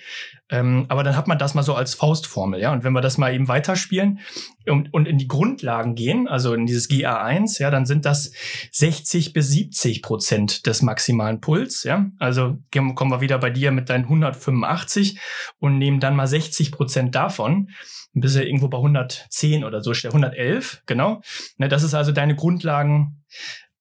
Ähm, 0.52 0.84
aber 0.88 1.02
dann 1.02 1.16
hat 1.16 1.28
man 1.28 1.38
das 1.38 1.54
mal 1.54 1.62
so 1.62 1.74
als 1.74 1.94
Faustformel, 1.94 2.60
ja. 2.60 2.72
Und 2.72 2.84
wenn 2.84 2.92
wir 2.92 3.00
das 3.00 3.16
mal 3.16 3.34
eben 3.34 3.48
weiterspielen 3.48 4.20
und, 4.66 4.92
und 4.92 5.08
in 5.08 5.16
die 5.16 5.26
Grundlagen 5.26 5.94
gehen, 5.94 6.28
also 6.28 6.52
in 6.52 6.66
dieses 6.66 6.90
GA1, 6.90 7.60
ja, 7.60 7.70
dann 7.70 7.86
sind 7.86 8.04
das 8.04 8.32
60 8.70 9.32
bis 9.32 9.48
70 9.48 10.02
Prozent 10.02 10.66
des 10.66 10.82
maximalen 10.82 11.40
Puls, 11.40 11.84
ja. 11.84 12.06
Also 12.18 12.58
kommen 12.70 13.10
wir 13.10 13.22
wieder 13.22 13.38
bei 13.38 13.48
dir 13.48 13.72
mit 13.72 13.88
deinen 13.88 14.04
185 14.04 15.18
und 15.58 15.78
nehmen 15.78 16.00
dann 16.00 16.14
mal 16.14 16.26
60 16.26 16.70
Prozent 16.70 17.14
davon 17.14 17.68
bist 18.14 18.36
du 18.36 18.44
irgendwo 18.44 18.68
bei 18.68 18.76
110 18.76 19.64
oder 19.64 19.82
so, 19.82 19.92
111, 19.92 20.82
genau. 20.86 21.22
Ne, 21.56 21.68
das 21.68 21.82
ist 21.82 21.94
also 21.94 22.12
deine 22.12 22.36
Grundlagen 22.36 23.24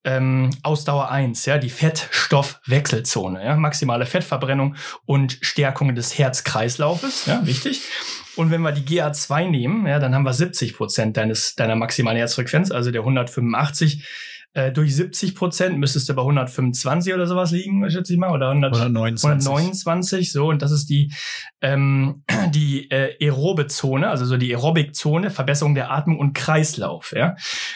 ähm, 0.04 0.50
Ausdauer 0.64 1.12
1, 1.12 1.46
ja, 1.46 1.58
die 1.58 1.70
Fettstoffwechselzone, 1.70 3.44
ja, 3.44 3.56
maximale 3.56 4.06
Fettverbrennung 4.06 4.76
und 5.06 5.38
Stärkung 5.42 5.94
des 5.96 6.18
Herzkreislaufes, 6.18 7.28
ja, 7.28 7.46
wichtig. 7.46 7.82
Und 8.36 8.50
wenn 8.50 8.62
wir 8.62 8.72
die 8.72 8.82
GA2 8.82 9.50
nehmen, 9.50 9.86
ja, 9.86 10.00
dann 10.00 10.16
haben 10.16 10.24
wir 10.24 10.34
70 10.34 10.76
Prozent 10.76 11.18
deines, 11.18 11.56
deiner 11.56 11.76
maximalen 11.76 12.18
Herzfrequenz, 12.18 12.72
also 12.72 12.92
der 12.92 13.02
185 13.02 14.08
äh, 14.54 14.72
durch 14.72 14.96
70 14.96 15.36
Prozent 15.36 15.78
müsstest 15.78 16.10
du 16.10 16.14
bei 16.14 16.22
125 16.22 17.14
oder 17.14 17.28
sowas 17.28 17.52
liegen, 17.52 17.90
schätze 17.90 18.14
ich 18.14 18.20
mal, 18.20 18.32
oder 18.32 18.50
100, 18.50 18.74
129. 18.74 19.48
129, 19.50 20.32
so, 20.32 20.50
und 20.50 20.62
das 20.62 20.72
ist 20.72 20.90
die, 20.90 21.14
ähm, 21.62 22.24
die 22.54 22.90
äh, 22.92 23.16
aerobe 23.22 23.68
Zone, 23.68 24.10
also 24.10 24.26
so 24.26 24.38
die 24.38 24.54
Aerobic-Zone, 24.54 25.30
Verbesserung 25.30 25.76
der 25.76 25.92
Atmung 25.92 26.20
und 26.20 26.34
Kreislauf, 26.34 27.14
ja. 27.16 27.36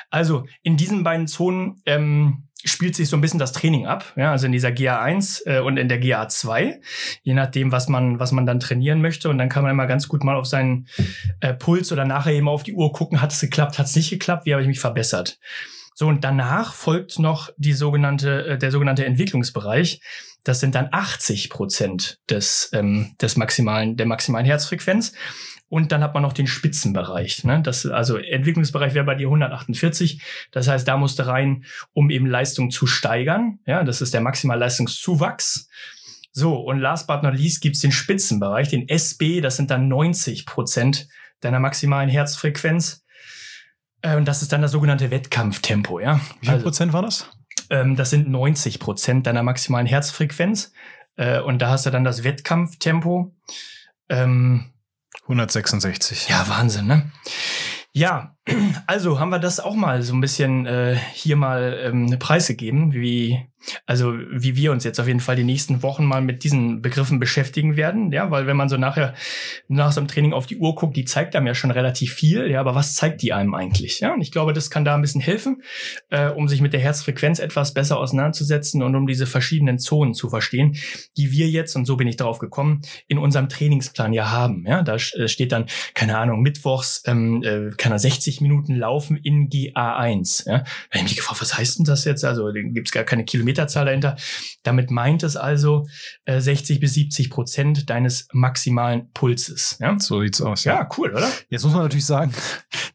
Also, 0.09 0.45
in 0.63 0.77
diesen 0.77 1.03
beiden 1.03 1.27
Zonen, 1.27 1.81
ähm, 1.85 2.45
spielt 2.65 2.95
sich 2.95 3.07
so 3.09 3.15
ein 3.15 3.21
bisschen 3.21 3.39
das 3.39 3.51
Training 3.51 3.85
ab, 3.85 4.13
ja, 4.15 4.31
also 4.31 4.47
in 4.47 4.51
dieser 4.51 4.69
GA1 4.69 5.45
äh, 5.45 5.59
und 5.59 5.77
in 5.77 5.87
der 5.87 6.01
GA2, 6.01 6.81
je 7.21 7.33
nachdem, 7.33 7.71
was 7.71 7.87
man, 7.87 8.19
was 8.19 8.31
man 8.31 8.45
dann 8.45 8.59
trainieren 8.59 9.01
möchte. 9.01 9.29
Und 9.29 9.37
dann 9.37 9.49
kann 9.49 9.63
man 9.63 9.71
immer 9.71 9.85
ganz 9.85 10.07
gut 10.07 10.23
mal 10.23 10.35
auf 10.35 10.47
seinen 10.47 10.87
äh, 11.41 11.53
Puls 11.53 11.91
oder 11.91 12.05
nachher 12.05 12.33
eben 12.33 12.49
auf 12.49 12.63
die 12.63 12.73
Uhr 12.73 12.91
gucken, 12.91 13.21
hat 13.21 13.31
es 13.31 13.39
geklappt, 13.39 13.77
hat 13.77 13.85
es 13.85 13.95
nicht 13.95 14.09
geklappt, 14.09 14.45
wie 14.45 14.53
habe 14.53 14.63
ich 14.63 14.67
mich 14.67 14.79
verbessert. 14.79 15.37
So, 15.97 16.07
und 16.07 16.25
danach 16.25 16.73
folgt 16.73 17.19
noch 17.19 17.49
die 17.55 17.71
sogenannte, 17.71 18.45
äh, 18.45 18.57
der 18.57 18.69
sogenannte 18.69 19.05
Entwicklungsbereich. 19.05 20.01
Das 20.43 20.59
sind 20.59 20.75
dann 20.75 20.89
80 20.91 21.49
Prozent 21.49 22.19
des, 22.29 22.69
ähm, 22.73 23.15
des 23.21 23.37
maximalen, 23.37 23.95
der 23.95 24.05
maximalen 24.05 24.45
Herzfrequenz. 24.45 25.13
Und 25.69 25.93
dann 25.93 26.03
hat 26.03 26.13
man 26.13 26.21
noch 26.21 26.33
den 26.33 26.47
Spitzenbereich. 26.47 27.45
Ne? 27.45 27.61
Das, 27.63 27.85
also 27.85 28.17
Entwicklungsbereich 28.17 28.93
wäre 28.93 29.05
bei 29.05 29.15
dir 29.15 29.27
148. 29.27 30.21
Das 30.51 30.67
heißt, 30.67 30.85
da 30.85 30.97
musst 30.97 31.17
du 31.17 31.25
rein, 31.25 31.63
um 31.93 32.09
eben 32.09 32.27
Leistung 32.27 32.71
zu 32.71 32.87
steigern. 32.87 33.59
Ja, 33.65 33.83
das 33.83 34.01
ist 34.01 34.13
der 34.13 34.21
Maximalleistungszuwachs. 34.21 35.69
So, 36.33 36.57
und 36.57 36.79
last 36.79 37.07
but 37.07 37.23
not 37.23 37.35
least 37.35 37.61
gibt's 37.61 37.79
den 37.79 37.93
Spitzenbereich, 37.93 38.67
den 38.67 38.89
SB, 38.89 39.39
das 39.39 39.55
sind 39.55 39.71
dann 39.71 39.87
90 39.87 40.45
Prozent 40.45 41.07
deiner 41.39 41.61
maximalen 41.61 42.09
Herzfrequenz. 42.09 43.04
Und 44.13 44.25
das 44.25 44.41
ist 44.41 44.51
dann 44.51 44.61
das 44.61 44.71
sogenannte 44.71 45.09
Wettkampftempo, 45.09 45.99
ja. 45.99 46.19
Wie 46.39 46.45
viel 46.45 46.55
also, 46.55 46.63
Prozent 46.63 46.93
war 46.93 47.01
das? 47.01 47.29
Ähm, 47.69 47.95
das 47.95 48.09
sind 48.09 48.29
90 48.29 48.79
Prozent 48.79 49.25
deiner 49.25 49.41
maximalen 49.41 49.87
Herzfrequenz. 49.87 50.73
Äh, 51.15 51.39
und 51.39 51.61
da 51.61 51.69
hast 51.69 51.85
du 51.85 51.89
dann 51.89 52.03
das 52.03 52.23
Wettkampftempo. 52.23 53.33
Ähm, 54.09 54.71
166. 55.23 56.29
Ja, 56.29 56.47
Wahnsinn, 56.47 56.87
ne? 56.87 57.11
Ja, 57.93 58.34
also 58.87 59.19
haben 59.19 59.29
wir 59.29 59.39
das 59.39 59.59
auch 59.59 59.75
mal 59.75 60.01
so 60.01 60.13
ein 60.13 60.21
bisschen 60.21 60.65
äh, 60.65 60.97
hier 61.13 61.35
mal 61.35 61.79
ähm, 61.83 62.19
preisgegeben, 62.19 62.93
wie 62.93 63.47
also 63.85 64.13
wie 64.31 64.55
wir 64.55 64.71
uns 64.71 64.83
jetzt 64.83 64.99
auf 64.99 65.07
jeden 65.07 65.19
Fall 65.19 65.35
die 65.35 65.43
nächsten 65.43 65.83
Wochen 65.83 66.05
mal 66.05 66.21
mit 66.21 66.43
diesen 66.43 66.81
Begriffen 66.81 67.19
beschäftigen 67.19 67.75
werden, 67.75 68.11
ja, 68.11 68.31
weil 68.31 68.47
wenn 68.47 68.57
man 68.57 68.69
so 68.69 68.77
nachher 68.77 69.13
nach 69.67 69.91
so 69.91 69.99
einem 69.99 70.07
Training 70.07 70.33
auf 70.33 70.45
die 70.45 70.57
Uhr 70.57 70.75
guckt, 70.75 70.95
die 70.95 71.05
zeigt 71.05 71.35
einem 71.35 71.47
ja 71.47 71.55
schon 71.55 71.71
relativ 71.71 72.13
viel, 72.13 72.49
ja, 72.49 72.59
aber 72.59 72.75
was 72.75 72.95
zeigt 72.95 73.21
die 73.21 73.33
einem 73.33 73.53
eigentlich, 73.53 73.99
ja? 73.99 74.13
Und 74.13 74.21
ich 74.21 74.31
glaube, 74.31 74.53
das 74.53 74.69
kann 74.69 74.85
da 74.85 74.95
ein 74.95 75.01
bisschen 75.01 75.21
helfen, 75.21 75.63
äh, 76.09 76.29
um 76.29 76.47
sich 76.47 76.61
mit 76.61 76.73
der 76.73 76.79
Herzfrequenz 76.79 77.39
etwas 77.39 77.73
besser 77.73 77.99
auseinanderzusetzen 77.99 78.83
und 78.83 78.95
um 78.95 79.07
diese 79.07 79.27
verschiedenen 79.27 79.79
Zonen 79.79 80.13
zu 80.13 80.29
verstehen, 80.29 80.75
die 81.17 81.31
wir 81.31 81.49
jetzt 81.49 81.75
und 81.75 81.85
so 81.85 81.97
bin 81.97 82.07
ich 82.07 82.17
darauf 82.17 82.39
gekommen 82.39 82.81
in 83.07 83.17
unserem 83.17 83.49
Trainingsplan 83.49 84.13
ja 84.13 84.31
haben, 84.31 84.65
ja. 84.67 84.81
Da 84.81 84.95
äh, 84.95 85.27
steht 85.27 85.51
dann 85.51 85.65
keine 85.93 86.17
Ahnung 86.17 86.41
mittwochs 86.41 87.03
ähm, 87.05 87.41
äh, 87.43 87.71
kann 87.77 87.91
er 87.91 87.99
60 87.99 88.34
Minuten 88.41 88.75
laufen 88.75 89.17
in 89.17 89.49
GA1, 89.49 90.47
ja. 90.47 90.59
Da 90.59 90.59
habe 90.59 90.67
ich 90.93 91.03
mich 91.03 91.15
gefragt, 91.15 91.41
was 91.41 91.57
heißt 91.57 91.79
denn 91.79 91.85
das 91.85 92.05
jetzt? 92.05 92.23
Also 92.23 92.51
gibt 92.53 92.87
es 92.87 92.91
gar 92.91 93.03
keine 93.03 93.23
Kilometer 93.23 93.45
Kilometerzahl 93.45 93.85
dahinter. 93.85 94.15
Damit 94.63 94.91
meint 94.91 95.23
es 95.23 95.35
also 95.37 95.87
äh, 96.25 96.39
60 96.39 96.79
bis 96.79 96.93
70 96.95 97.29
Prozent 97.29 97.89
deines 97.89 98.27
maximalen 98.33 99.11
Pulses. 99.13 99.77
Ja? 99.79 99.97
So 99.99 100.21
sieht's 100.21 100.41
aus. 100.41 100.63
Ja. 100.63 100.75
ja, 100.75 100.89
cool, 100.97 101.11
oder? 101.11 101.29
Jetzt 101.49 101.63
muss 101.63 101.73
man 101.73 101.83
natürlich 101.83 102.05
sagen, 102.05 102.33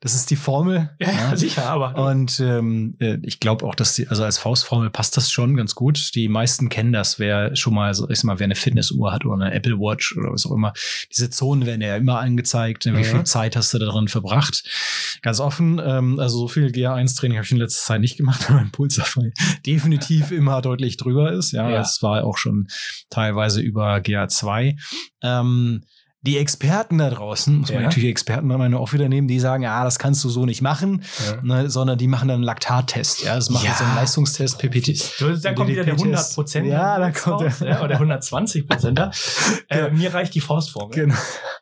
das 0.00 0.14
ist 0.14 0.30
die 0.30 0.36
Formel. 0.36 0.90
Ja, 0.98 1.10
ja. 1.10 1.36
sicher, 1.36 1.66
aber. 1.66 1.96
Und 2.10 2.40
ähm, 2.40 2.96
äh, 3.00 3.18
ich 3.22 3.38
glaube 3.38 3.66
auch, 3.66 3.74
dass 3.74 3.94
die, 3.94 4.08
also 4.08 4.24
als 4.24 4.38
Faustformel 4.38 4.90
passt 4.90 5.16
das 5.16 5.30
schon 5.30 5.56
ganz 5.56 5.74
gut. 5.74 6.14
Die 6.14 6.28
meisten 6.28 6.68
kennen 6.68 6.92
das, 6.92 7.18
wer 7.18 7.54
schon 7.54 7.74
mal 7.74 7.94
so, 7.94 8.08
ich 8.10 8.18
sag 8.18 8.24
mal, 8.24 8.38
wer 8.38 8.44
eine 8.44 8.56
Fitnessuhr 8.56 9.12
hat 9.12 9.24
oder 9.24 9.34
eine 9.44 9.54
Apple 9.54 9.78
Watch 9.78 10.16
oder 10.16 10.32
was 10.32 10.46
auch 10.46 10.52
immer. 10.52 10.72
Diese 11.12 11.30
Zonen 11.30 11.66
werden 11.66 11.80
ja 11.80 11.96
immer 11.96 12.18
angezeigt. 12.18 12.86
Wie 12.86 13.04
viel 13.04 13.24
Zeit 13.24 13.56
hast 13.56 13.72
du 13.74 13.78
darin 13.78 14.08
verbracht? 14.08 14.64
Ganz 15.22 15.29
offen, 15.38 15.80
ähm, 15.84 16.18
also 16.18 16.38
so 16.38 16.48
viel 16.48 16.66
GA1-Training 16.66 17.36
habe 17.36 17.46
ich 17.46 17.52
in 17.52 17.58
letzter 17.58 17.84
Zeit 17.84 18.00
nicht 18.00 18.16
gemacht, 18.16 18.44
aber 18.48 18.56
mein 18.56 18.72
Puls 18.72 18.96
davon 18.96 19.32
definitiv 19.64 20.32
immer 20.32 20.50
immer 20.50 20.62
deutlich 20.62 20.96
drüber 20.96 21.32
ist. 21.32 21.52
Ja, 21.52 21.68
ja. 21.68 21.76
das 21.76 22.02
war 22.02 22.24
auch 22.24 22.36
schon 22.36 22.66
teilweise 23.08 23.60
über 23.60 23.96
GA2. 23.96 24.76
Ähm, 25.22 25.82
die 26.22 26.36
Experten 26.36 26.98
da 26.98 27.08
draußen, 27.08 27.56
muss 27.56 27.70
man 27.70 27.82
ja. 27.82 27.88
natürlich 27.88 28.10
Experten 28.10 28.46
bei 28.48 28.58
meiner 28.58 28.78
auch 28.78 28.92
wieder 28.92 29.08
nehmen, 29.08 29.26
die 29.26 29.40
sagen, 29.40 29.62
ja, 29.62 29.84
das 29.84 29.98
kannst 29.98 30.22
du 30.22 30.28
so 30.28 30.44
nicht 30.44 30.60
machen, 30.60 31.02
ja. 31.26 31.42
ne, 31.42 31.70
sondern 31.70 31.96
die 31.96 32.08
machen 32.08 32.28
dann 32.28 32.36
einen 32.36 32.44
Laktattest. 32.44 33.24
Ja, 33.24 33.36
das 33.36 33.48
machen 33.48 33.64
ja. 33.66 33.74
so 33.74 33.84
einen 33.84 33.94
Leistungstest, 33.94 34.58
PPT. 34.58 35.42
Da 35.42 35.54
kommt 35.54 35.70
wieder 35.70 35.84
der 35.84 35.94
100 35.94 36.34
Prozent. 36.34 36.66
Ja, 36.66 36.98
da 36.98 37.10
kommt 37.10 37.42
raus, 37.42 37.58
der. 37.60 37.82
Oder 37.82 37.94
120 37.94 38.68
Prozent. 38.68 39.00
äh, 39.68 39.90
mir 39.90 40.12
reicht 40.12 40.34
die 40.34 40.40
Faustform. 40.40 40.90
Genau. 40.90 41.14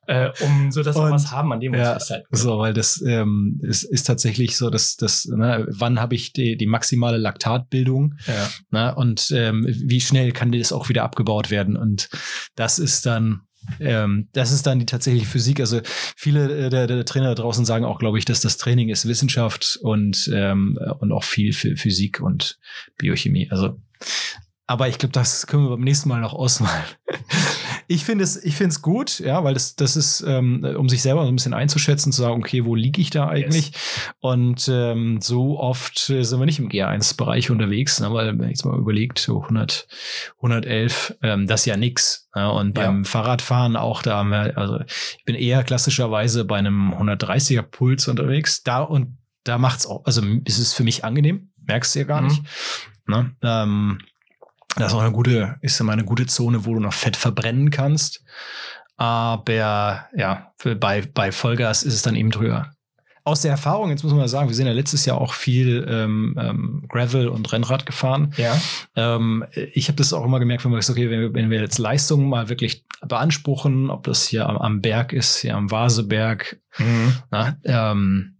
Äh, 0.08 0.30
um 0.40 0.72
so, 0.72 0.82
dass 0.82 0.96
wir 0.96 1.10
was 1.10 1.30
haben, 1.30 1.52
an 1.52 1.60
dem 1.60 1.72
wir 1.72 1.80
ja, 1.80 1.92
uns 1.92 2.04
festhalten. 2.04 2.26
So, 2.32 2.58
weil 2.58 2.74
das 2.74 3.02
ähm, 3.06 3.60
ist, 3.62 3.84
ist 3.84 4.04
tatsächlich 4.04 4.56
so, 4.56 4.70
dass 4.70 4.96
das, 4.96 5.26
ne, 5.26 5.66
wann 5.70 6.00
habe 6.00 6.14
ich 6.14 6.32
die, 6.32 6.56
die 6.56 6.66
maximale 6.66 7.18
Laktatbildung 7.18 8.14
ne, 8.70 8.94
und 8.94 9.30
ähm, 9.30 9.66
wie 9.68 10.00
schnell 10.00 10.32
kann 10.32 10.50
das 10.50 10.72
auch 10.72 10.88
wieder 10.88 11.04
abgebaut 11.04 11.50
werden 11.50 11.76
und 11.76 12.08
das 12.56 12.78
ist 12.78 13.04
dann 13.04 13.42
ähm, 13.80 14.28
das 14.32 14.52
ist 14.52 14.66
dann 14.66 14.78
die 14.78 14.86
tatsächliche 14.86 15.26
Physik. 15.26 15.60
Also 15.60 15.80
viele 16.16 16.66
äh, 16.66 16.70
der, 16.70 16.86
der 16.86 17.04
Trainer 17.04 17.34
da 17.34 17.42
draußen 17.42 17.64
sagen 17.64 17.84
auch, 17.84 17.98
glaube 17.98 18.18
ich, 18.18 18.24
dass 18.24 18.40
das 18.40 18.56
Training 18.56 18.88
ist 18.88 19.06
Wissenschaft 19.06 19.78
und, 19.82 20.30
ähm, 20.32 20.78
und 21.00 21.12
auch 21.12 21.24
viel 21.24 21.52
für 21.52 21.76
Physik 21.76 22.20
und 22.20 22.58
Biochemie. 22.96 23.48
Also, 23.50 23.80
aber 24.66 24.88
ich 24.88 24.98
glaube, 24.98 25.12
das 25.12 25.46
können 25.46 25.64
wir 25.64 25.70
beim 25.70 25.80
nächsten 25.80 26.08
Mal 26.08 26.20
noch 26.20 26.34
ausmalen. 26.34 26.84
Ich 27.90 28.04
finde 28.04 28.22
es, 28.22 28.36
ich 28.44 28.54
finde 28.54 28.72
es 28.72 28.82
gut, 28.82 29.18
ja, 29.18 29.42
weil 29.44 29.54
das, 29.54 29.74
das 29.74 29.96
ist, 29.96 30.20
ähm, 30.20 30.62
um 30.76 30.90
sich 30.90 31.00
selber 31.00 31.22
so 31.22 31.28
ein 31.28 31.36
bisschen 31.36 31.54
einzuschätzen, 31.54 32.12
zu 32.12 32.20
sagen, 32.20 32.42
okay, 32.42 32.66
wo 32.66 32.74
liege 32.74 33.00
ich 33.00 33.08
da 33.08 33.28
eigentlich? 33.28 33.68
Yes. 33.68 34.12
Und 34.20 34.68
ähm, 34.70 35.20
so 35.22 35.58
oft 35.58 36.10
äh, 36.10 36.22
sind 36.22 36.38
wir 36.38 36.44
nicht 36.44 36.58
im 36.58 36.68
G1-Bereich 36.68 37.50
unterwegs, 37.50 37.98
ne, 38.00 38.12
weil 38.12 38.38
wenn 38.38 38.44
ich 38.44 38.58
jetzt 38.58 38.66
mal 38.66 38.78
überlegt, 38.78 39.18
so 39.18 39.40
100, 39.40 39.88
111, 40.36 41.16
ähm, 41.22 41.46
das 41.46 41.60
ist 41.60 41.66
ja 41.66 41.78
nix. 41.78 42.28
Ja, 42.34 42.50
und 42.50 42.74
beim 42.74 43.04
ja. 43.04 43.08
Fahrradfahren 43.08 43.74
auch, 43.74 44.02
da 44.02 44.18
haben 44.18 44.30
wir, 44.30 44.58
also 44.58 44.80
ich 45.16 45.24
bin 45.24 45.34
eher 45.34 45.64
klassischerweise 45.64 46.44
bei 46.44 46.58
einem 46.58 46.92
130er 46.92 47.62
Puls 47.62 48.06
unterwegs. 48.06 48.62
Da 48.62 48.82
und 48.82 49.16
da 49.44 49.56
macht's 49.56 49.86
auch, 49.86 50.04
also 50.04 50.20
ist 50.44 50.58
es 50.58 50.74
für 50.74 50.84
mich 50.84 51.06
angenehm, 51.06 51.52
merkst 51.64 51.94
du 51.94 52.00
ja 52.00 52.04
gar 52.04 52.20
mhm. 52.20 52.28
nicht. 52.28 52.42
Ne? 53.06 53.34
Ähm, 53.42 53.98
das 54.76 54.92
ist 54.92 54.94
auch 54.94 55.02
eine 55.02 55.12
gute, 55.12 55.56
ist 55.60 55.80
immer 55.80 55.92
eine 55.92 56.04
gute 56.04 56.26
Zone, 56.26 56.64
wo 56.64 56.74
du 56.74 56.80
noch 56.80 56.92
Fett 56.92 57.16
verbrennen 57.16 57.70
kannst. 57.70 58.22
Aber 58.96 60.08
ja, 60.16 60.52
bei, 60.80 61.02
bei 61.02 61.32
Vollgas 61.32 61.82
ist 61.84 61.94
es 61.94 62.02
dann 62.02 62.16
eben 62.16 62.30
drüber. 62.30 62.72
Aus 63.24 63.42
der 63.42 63.50
Erfahrung, 63.50 63.90
jetzt 63.90 64.02
muss 64.04 64.14
man 64.14 64.26
sagen, 64.26 64.48
wir 64.48 64.56
sind 64.56 64.66
ja 64.66 64.72
letztes 64.72 65.04
Jahr 65.04 65.20
auch 65.20 65.34
viel 65.34 65.86
ähm, 65.88 66.34
ähm, 66.40 66.84
Gravel 66.88 67.28
und 67.28 67.52
Rennrad 67.52 67.84
gefahren. 67.84 68.32
Ja. 68.38 68.58
Ähm, 68.96 69.44
ich 69.52 69.88
habe 69.88 69.96
das 69.96 70.14
auch 70.14 70.24
immer 70.24 70.40
gemerkt, 70.40 70.64
wenn 70.64 70.72
wir 70.72 70.78
okay, 70.78 71.10
wenn 71.10 71.20
wir, 71.20 71.34
wenn 71.34 71.50
wir 71.50 71.60
jetzt 71.60 71.78
Leistungen 71.78 72.28
mal 72.28 72.48
wirklich 72.48 72.86
beanspruchen, 73.06 73.90
ob 73.90 74.04
das 74.04 74.26
hier 74.26 74.48
am, 74.48 74.56
am 74.56 74.80
Berg 74.80 75.12
ist, 75.12 75.38
hier 75.38 75.56
am 75.56 75.70
Vaseberg, 75.70 76.58
mhm. 76.78 77.16
na, 77.30 77.58
ähm, 77.64 78.37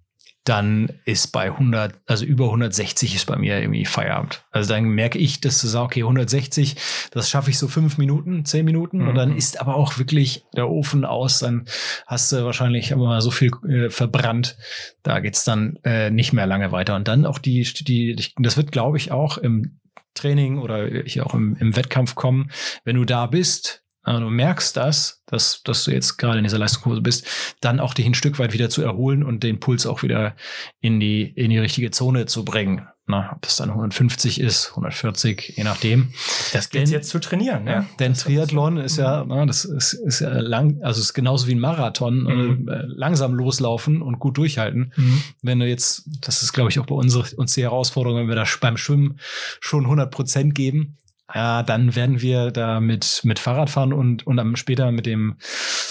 dann 0.49 0.93
ist 1.05 1.29
bei 1.29 1.47
100, 1.47 1.95
also 2.07 2.25
über 2.25 2.47
160 2.47 3.15
ist 3.15 3.27
bei 3.27 3.37
mir 3.37 3.61
irgendwie 3.61 3.85
Feierabend. 3.85 4.45
Also 4.51 4.73
dann 4.73 4.85
merke 4.85 5.19
ich, 5.19 5.41
dass 5.41 5.61
du 5.61 5.67
sagst, 5.67 5.85
okay, 5.85 6.03
160, 6.03 6.77
das 7.11 7.29
schaffe 7.29 7.51
ich 7.51 7.59
so 7.59 7.69
fünf 7.69 7.99
Minuten, 7.99 8.45
zehn 8.45 8.65
Minuten 8.65 8.99
mhm. 8.99 9.09
und 9.09 9.15
dann 9.15 9.31
mhm. 9.31 9.37
ist 9.37 9.61
aber 9.61 9.77
auch 9.77 9.99
wirklich 9.99 10.45
der 10.57 10.69
Ofen 10.71 11.05
aus, 11.05 11.41
dann 11.41 11.67
hast 12.07 12.33
du 12.33 12.45
wahrscheinlich 12.45 12.93
aber 12.93 13.05
mal 13.05 13.21
so 13.21 13.31
viel 13.31 13.51
äh, 13.69 13.91
verbrannt. 13.91 14.57
Da 15.03 15.21
geht's 15.21 15.45
dann 15.45 15.79
äh, 15.85 16.11
nicht 16.11 16.33
mehr 16.33 16.47
lange 16.47 16.73
weiter. 16.73 16.97
Und 16.97 17.09
dann 17.09 17.27
auch 17.27 17.39
die, 17.39 17.63
die, 17.63 18.17
das 18.39 18.57
wird, 18.57 18.73
glaube 18.73 18.97
ich, 18.97 19.13
auch 19.13 19.39
im 19.39 19.79
Training 20.15 20.59
oder 20.59 20.87
hier 21.05 21.27
auch 21.27 21.35
im, 21.35 21.57
im 21.61 21.77
Wettkampf 21.77 22.15
kommen, 22.15 22.51
wenn 22.85 22.97
du 22.97 23.05
da 23.05 23.27
bist, 23.27 23.85
du 24.13 24.31
merkst 24.31 24.77
das, 24.77 25.23
dass, 25.27 25.63
dass 25.63 25.85
du 25.85 25.91
jetzt 25.91 26.17
gerade 26.17 26.39
in 26.39 26.45
dieser 26.45 26.59
Leistungskurve 26.59 27.01
bist, 27.01 27.27
dann 27.61 27.81
auch 27.81 27.95
dich 27.95 28.07
ein 28.07 28.15
Stück 28.15 28.39
weit 28.39 28.53
wieder 28.53 28.71
zu 28.71 28.83
erholen 28.83 29.23
und 29.23 29.43
den 29.43 29.61
Puls 29.61 29.87
auch 29.87 30.03
wieder 30.03 30.37
in 30.81 31.01
die, 31.01 31.23
in 31.23 31.51
die 31.51 31.59
richtige 31.59 31.91
Zone 31.91 32.27
zu 32.27 32.45
bringen. 32.45 32.87
Na, 33.11 33.33
ob 33.35 33.47
es 33.47 33.57
dann 33.57 33.71
150 33.71 34.39
ist, 34.39 34.69
140, 34.71 35.55
je 35.57 35.65
nachdem. 35.65 36.13
Das 36.53 36.69
gilt 36.69 36.91
jetzt 36.91 37.09
zu 37.09 37.19
trainieren, 37.19 37.65
ne? 37.65 37.71
Ja, 37.71 37.87
denn 37.99 38.13
das 38.13 38.25
Triathlon 38.25 38.77
ist 38.77 38.99
ja, 38.99 39.25
na, 39.27 39.47
das 39.47 39.65
ist, 39.65 39.95
ist 39.95 40.21
ja 40.21 40.29
lang, 40.41 40.83
also 40.83 41.01
ist 41.01 41.15
genauso 41.15 41.47
wie 41.47 41.55
ein 41.55 41.59
Marathon, 41.59 42.25
mhm. 42.25 42.69
äh, 42.69 42.83
langsam 42.85 43.33
loslaufen 43.33 44.03
und 44.03 44.19
gut 44.19 44.37
durchhalten. 44.37 44.93
Mhm. 44.95 45.23
Wenn 45.41 45.59
du 45.59 45.67
jetzt, 45.67 46.07
das 46.21 46.43
ist 46.43 46.53
glaube 46.53 46.69
ich 46.69 46.79
auch 46.81 46.87
bei 46.87 46.95
uns, 46.95 47.17
uns 47.17 47.55
die 47.55 47.63
Herausforderung, 47.63 48.19
wenn 48.19 48.29
wir 48.29 48.35
da 48.35 48.45
beim 48.61 48.77
Schwimmen 48.77 49.19
schon 49.61 49.85
100 49.85 50.11
Prozent 50.11 50.55
geben, 50.55 50.99
ja, 51.35 51.63
dann 51.63 51.95
werden 51.95 52.23
wir 52.23 52.51
da 52.51 52.81
mit, 52.81 53.21
mit 53.25 53.39
Fahrrad 53.39 53.69
fahren 53.69 53.93
und, 53.93 54.27
und 54.27 54.39
dann 54.39 54.57
später 54.57 54.91
mit 54.93 55.05
dem 55.05 55.37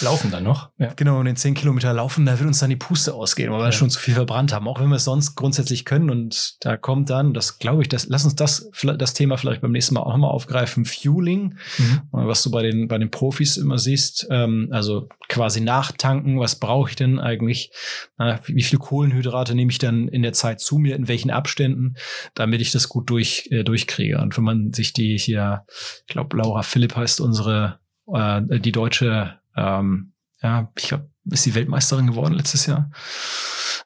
Laufen 0.00 0.32
dann 0.32 0.42
noch. 0.42 0.70
Ja. 0.78 0.92
Genau, 0.96 1.20
und 1.20 1.26
den 1.26 1.36
10 1.36 1.54
Kilometer 1.54 1.92
laufen, 1.92 2.26
da 2.26 2.38
wird 2.38 2.48
uns 2.48 2.58
dann 2.58 2.70
die 2.70 2.76
Puste 2.76 3.14
ausgehen, 3.14 3.52
weil 3.52 3.60
wir 3.60 3.66
ja. 3.66 3.72
schon 3.72 3.90
zu 3.90 4.00
viel 4.00 4.14
verbrannt 4.14 4.52
haben. 4.52 4.66
Auch 4.66 4.80
wenn 4.80 4.88
wir 4.88 4.96
es 4.96 5.04
sonst 5.04 5.36
grundsätzlich 5.36 5.84
können. 5.84 6.10
Und 6.10 6.56
da 6.60 6.76
kommt 6.76 7.10
dann, 7.10 7.34
das 7.34 7.58
glaube 7.58 7.82
ich, 7.82 7.88
das, 7.88 8.08
lass 8.08 8.24
uns 8.24 8.34
das, 8.34 8.70
das 8.98 9.14
Thema 9.14 9.36
vielleicht 9.36 9.60
beim 9.60 9.70
nächsten 9.70 9.94
Mal 9.94 10.00
auch 10.00 10.12
nochmal 10.12 10.30
aufgreifen. 10.30 10.84
Fueling, 10.84 11.56
mhm. 11.78 12.00
was 12.10 12.42
du 12.42 12.50
bei 12.50 12.62
den, 12.62 12.88
bei 12.88 12.98
den 12.98 13.10
Profis 13.10 13.56
immer 13.56 13.78
siehst. 13.78 14.26
Ähm, 14.30 14.68
also 14.72 15.08
quasi 15.28 15.60
nachtanken, 15.60 16.40
was 16.40 16.56
brauche 16.56 16.90
ich 16.90 16.96
denn 16.96 17.20
eigentlich? 17.20 17.70
Na, 18.16 18.40
wie 18.46 18.62
viel 18.62 18.78
Kohlenhydrate 18.78 19.54
nehme 19.54 19.70
ich 19.70 19.78
dann 19.78 20.08
in 20.08 20.22
der 20.22 20.32
Zeit 20.32 20.60
zu 20.60 20.78
mir, 20.78 20.96
in 20.96 21.06
welchen 21.06 21.30
Abständen, 21.30 21.94
damit 22.34 22.60
ich 22.60 22.72
das 22.72 22.88
gut 22.88 23.08
durch, 23.10 23.48
äh, 23.50 23.62
durchkriege. 23.62 24.18
Und 24.18 24.36
wenn 24.36 24.44
man 24.44 24.72
sich 24.72 24.92
die 24.92 25.18
hier, 25.28 25.64
ich 26.06 26.12
glaube, 26.12 26.36
Laura 26.36 26.62
Philipp 26.62 26.96
heißt 26.96 27.20
unsere, 27.20 27.78
äh, 28.12 28.60
die 28.60 28.72
deutsche, 28.72 29.38
ähm, 29.56 30.12
ja, 30.42 30.70
ich 30.76 30.88
glaube, 30.88 31.10
ist 31.30 31.46
die 31.46 31.54
Weltmeisterin 31.54 32.06
geworden 32.06 32.34
letztes 32.34 32.66
Jahr. 32.66 32.90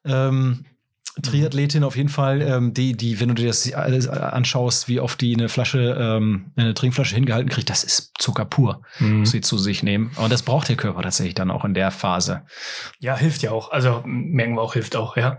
Ähm, 0.05 0.65
Triathletin 1.21 1.85
auf 1.85 1.97
jeden 1.97 2.09
Fall, 2.09 2.41
ähm, 2.41 2.73
die, 2.73 2.97
die, 2.97 3.21
wenn 3.21 3.29
du 3.29 3.35
dir 3.35 3.49
das 3.49 3.71
alles 3.75 4.09
anschaust, 4.09 4.89
wie 4.89 4.99
oft 4.99 5.21
die 5.21 5.35
eine 5.35 5.51
Flasche, 5.51 5.95
ähm, 5.99 6.53
eine 6.57 6.73
Trinkflasche 6.73 7.15
hingehalten 7.15 7.51
kriegt, 7.51 7.69
das 7.69 7.85
ist 7.85 8.13
Zucker 8.19 8.47
pur, 8.47 8.81
mhm. 8.99 9.27
sie 9.27 9.43
zu 9.43 9.59
sich 9.59 9.83
nehmen. 9.83 10.13
Und 10.17 10.33
das 10.33 10.43
braucht 10.43 10.71
der 10.71 10.77
Körper 10.77 11.03
tatsächlich 11.03 11.35
dann 11.35 11.51
auch 11.51 11.67
in 11.67 11.75
der 11.75 11.91
Phase. 11.91 12.43
Ja, 12.99 13.15
hilft 13.15 13.43
ja 13.43 13.51
auch. 13.51 13.73
Also 13.73 14.03
merken 14.07 14.55
wir 14.55 14.63
auch, 14.63 14.73
hilft 14.73 14.97
auch, 14.97 15.17
ja. 15.19 15.39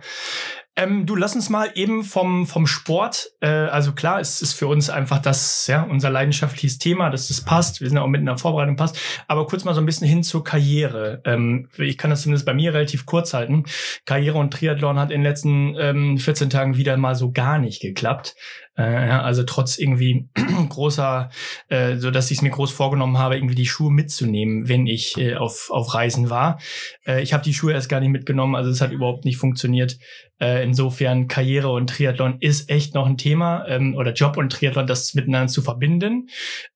Ähm, 0.76 1.06
du 1.06 1.16
lass 1.16 1.36
uns 1.36 1.50
mal 1.50 1.70
eben 1.76 2.04
vom, 2.04 2.48
vom 2.48 2.66
Sport. 2.66 3.32
Äh, 3.42 3.48
also 3.48 3.94
klar, 3.94 4.20
es 4.20 4.42
ist 4.42 4.54
für 4.54 4.68
uns 4.68 4.90
einfach 4.90 5.20
das, 5.20 5.68
ja, 5.68 5.84
unser 5.84 6.10
leidenschaftliches 6.10 6.80
Thema, 6.80 7.12
dass 7.12 7.28
das 7.28 7.42
passt. 7.42 7.80
Wir 7.80 7.88
sind 7.88 7.98
ja 7.98 8.04
auch 8.04 8.08
mitten 8.08 8.24
in 8.24 8.28
der 8.28 8.40
Vorbereitung 8.40 8.76
passt. 8.76 9.00
Aber 9.28 9.46
kurz 9.46 9.66
mal 9.66 9.76
so 9.76 9.82
ein 9.82 9.86
bisschen 9.86 10.08
hin 10.08 10.24
zur 10.24 10.44
Karriere. 10.44 11.22
Ähm, 11.26 11.70
ich 11.78 11.98
kann 11.98 12.10
das 12.10 12.24
zumindest 12.24 12.48
bei 12.48 12.56
mir 12.56 12.74
relativ 12.74 13.06
kurz 13.06 13.36
halten. 13.36 13.66
Karriere 14.06 14.40
und 14.40 14.52
Triathlon 14.52 14.98
hat 14.98 15.12
in 15.12 15.20
den 15.20 15.30
letzten 15.30 15.76
ähm, 15.78 16.18
14 16.18 16.50
Tagen 16.50 16.76
wieder 16.76 16.98
mal 16.98 17.14
so 17.14 17.32
gar 17.32 17.60
nicht 17.60 17.80
geklappt. 17.80 18.36
Äh, 18.78 19.08
ja, 19.08 19.22
also 19.22 19.44
trotz 19.44 19.78
irgendwie 19.78 20.30
großer, 20.70 21.30
äh, 21.70 21.98
so 21.98 22.10
dass 22.10 22.32
ich 22.32 22.38
es 22.38 22.42
mir 22.42 22.50
groß 22.50 22.72
vorgenommen 22.72 23.20
habe, 23.20 23.36
irgendwie 23.36 23.56
die 23.56 23.68
Schuhe 23.68 23.92
mitzunehmen, 23.92 24.68
wenn 24.68 24.88
ich 24.88 25.18
äh, 25.18 25.36
auf, 25.36 25.70
auf 25.70 25.94
Reisen 25.94 26.30
war. 26.30 26.60
Äh, 27.06 27.22
ich 27.22 27.34
habe 27.34 27.44
die 27.44 27.54
Schuhe 27.54 27.74
erst 27.74 27.90
gar 27.90 28.00
nicht 28.00 28.10
mitgenommen, 28.10 28.56
also 28.56 28.72
es 28.72 28.82
hat 28.82 28.92
überhaupt 28.92 29.26
nicht 29.26 29.38
funktioniert. 29.38 30.00
Äh, 30.44 30.64
insofern 30.64 31.28
Karriere 31.28 31.72
und 31.72 31.92
Triathlon 31.92 32.38
ist 32.40 32.70
echt 32.70 32.96
noch 32.96 33.06
ein 33.06 33.18
Thema 33.18 33.66
ähm, 33.68 33.96
oder 33.96 34.12
Job 34.12 34.36
und 34.36 34.52
Triathlon, 34.52 34.88
das 34.88 35.14
miteinander 35.14 35.48
zu 35.48 35.62
verbinden. 35.62 36.28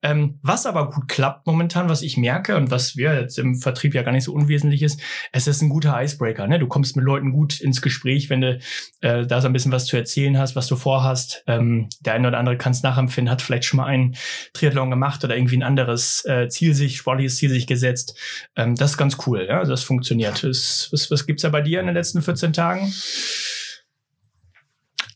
Ähm, 0.04 0.40
was 0.42 0.66
aber 0.66 0.90
gut 0.92 1.08
klappt 1.08 1.48
momentan, 1.48 1.90
was 1.90 2.04
ich 2.04 2.16
merke 2.16 2.56
und 2.56 2.72
was 2.72 2.96
wir 2.96 3.20
jetzt 3.20 3.40
im 3.40 3.56
Vertrieb 3.56 3.96
ja 3.96 4.04
gar 4.04 4.12
nicht 4.12 4.24
so 4.24 4.34
unwesentlich 4.34 4.84
ist, 4.84 5.02
es 5.34 5.48
ist 5.48 5.62
ein 5.62 5.70
guter 5.70 6.02
Icebreaker. 6.02 6.48
Ne? 6.48 6.60
Du 6.60 6.68
kommst 6.68 6.96
mit 6.96 7.04
Leuten 7.04 7.34
gut 7.34 7.60
ins 7.60 7.82
Gespräch, 7.82 8.30
wenn 8.30 8.42
du 8.42 8.60
äh, 9.02 9.26
da 9.26 9.42
so 9.42 9.48
ein 9.48 9.54
bisschen 9.54 9.72
was 9.72 9.86
zu 9.86 9.98
erzählen 9.98 10.38
hast, 10.38 10.56
was 10.56 10.68
du 10.68 10.76
vorhast. 10.76 11.44
Ähm, 11.48 11.87
der 12.02 12.14
eine 12.14 12.28
oder 12.28 12.38
andere 12.38 12.58
kann 12.58 12.72
es 12.72 12.84
nachempfinden, 12.84 13.32
hat 13.32 13.42
vielleicht 13.42 13.66
schon 13.66 13.78
mal 13.78 13.86
einen 13.86 14.16
Triathlon 14.54 14.90
gemacht 14.90 15.24
oder 15.24 15.36
irgendwie 15.36 15.58
ein 15.58 15.64
anderes 15.64 16.26
äh, 16.26 16.48
Ziel 16.50 16.74
sich, 16.74 16.98
sportliches 16.98 17.38
Ziel 17.38 17.50
sich 17.50 17.68
gesetzt. 17.68 18.18
Ähm, 18.56 18.76
das 18.76 18.92
ist 18.92 18.98
ganz 18.98 19.18
cool, 19.26 19.46
ja, 19.48 19.64
das 19.64 19.84
funktioniert. 19.84 20.44
Was, 20.44 20.90
was, 20.92 21.12
was 21.12 21.26
gibt's 21.26 21.44
da 21.44 21.50
bei 21.50 21.62
dir 21.62 21.80
in 21.80 21.86
den 21.86 21.96
letzten 21.96 22.22
14 22.22 22.54
Tagen? 22.54 22.92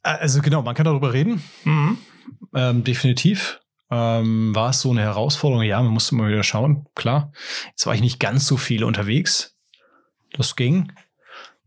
Also 0.03 0.41
genau, 0.41 0.61
man 0.61 0.75
kann 0.75 0.85
darüber 0.85 1.13
reden. 1.13 1.43
Mhm. 1.63 1.97
Ähm, 2.53 2.83
definitiv. 2.83 3.59
Ähm, 3.91 4.55
war 4.55 4.69
es 4.69 4.81
so 4.81 4.91
eine 4.91 5.01
Herausforderung? 5.01 5.63
Ja, 5.63 5.81
man 5.81 5.91
musste 5.91 6.15
mal 6.15 6.29
wieder 6.29 6.43
schauen, 6.43 6.87
klar. 6.95 7.31
Jetzt 7.69 7.85
war 7.85 7.93
ich 7.93 8.01
nicht 8.01 8.19
ganz 8.19 8.47
so 8.47 8.57
viel 8.57 8.83
unterwegs. 8.83 9.57
Das 10.33 10.55
ging. 10.55 10.91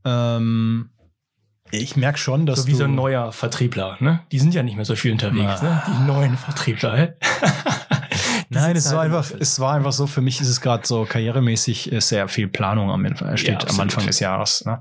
Ähm, 0.04 0.90
ich 1.70 1.96
merke 1.96 2.18
schon, 2.18 2.46
dass. 2.46 2.62
So 2.62 2.66
wie 2.68 2.74
so 2.74 2.84
ein 2.84 2.94
neuer 2.94 3.32
Vertriebler, 3.32 3.96
ne? 4.00 4.20
Die 4.32 4.38
sind 4.38 4.54
ja 4.54 4.62
nicht 4.62 4.76
mehr 4.76 4.84
so 4.84 4.96
viel 4.96 5.12
unterwegs, 5.12 5.62
ne? 5.62 5.82
Die 5.86 6.06
neuen 6.06 6.36
Vertriebler. 6.36 7.14
Nein, 8.48 8.76
es 8.76 8.92
war 8.92 9.02
einfach, 9.02 9.30
es 9.38 9.58
war 9.60 9.74
einfach 9.74 9.92
so, 9.92 10.06
für 10.06 10.20
mich 10.20 10.40
ist 10.40 10.48
es 10.48 10.60
gerade 10.60 10.86
so 10.86 11.04
karrieremäßig 11.04 11.92
äh, 11.92 12.00
sehr 12.00 12.28
viel 12.28 12.48
Planung 12.48 12.90
am, 12.90 13.04
steht 13.36 13.62
ja, 13.62 13.68
am 13.68 13.80
Anfang 13.80 14.06
des 14.06 14.20
Jahres. 14.20 14.64
Ne? 14.64 14.80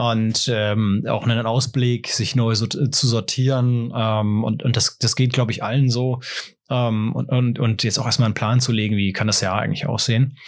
Und 0.00 0.50
ähm, 0.50 1.04
auch 1.06 1.24
einen 1.24 1.44
Ausblick, 1.44 2.08
sich 2.08 2.34
neu 2.34 2.54
so, 2.54 2.64
äh, 2.64 2.90
zu 2.90 3.06
sortieren. 3.06 3.92
Ähm, 3.94 4.44
und, 4.44 4.62
und 4.62 4.74
das, 4.74 4.96
das 4.96 5.14
geht, 5.14 5.34
glaube 5.34 5.52
ich, 5.52 5.62
allen 5.62 5.90
so. 5.90 6.20
Ähm, 6.70 7.12
und, 7.14 7.28
und, 7.28 7.58
und 7.58 7.82
jetzt 7.82 7.98
auch 7.98 8.06
erstmal 8.06 8.26
einen 8.26 8.34
Plan 8.34 8.60
zu 8.60 8.72
legen, 8.72 8.96
wie 8.96 9.12
kann 9.12 9.26
das 9.26 9.40
Jahr 9.40 9.58
eigentlich 9.58 9.86
aussehen. 9.86 10.38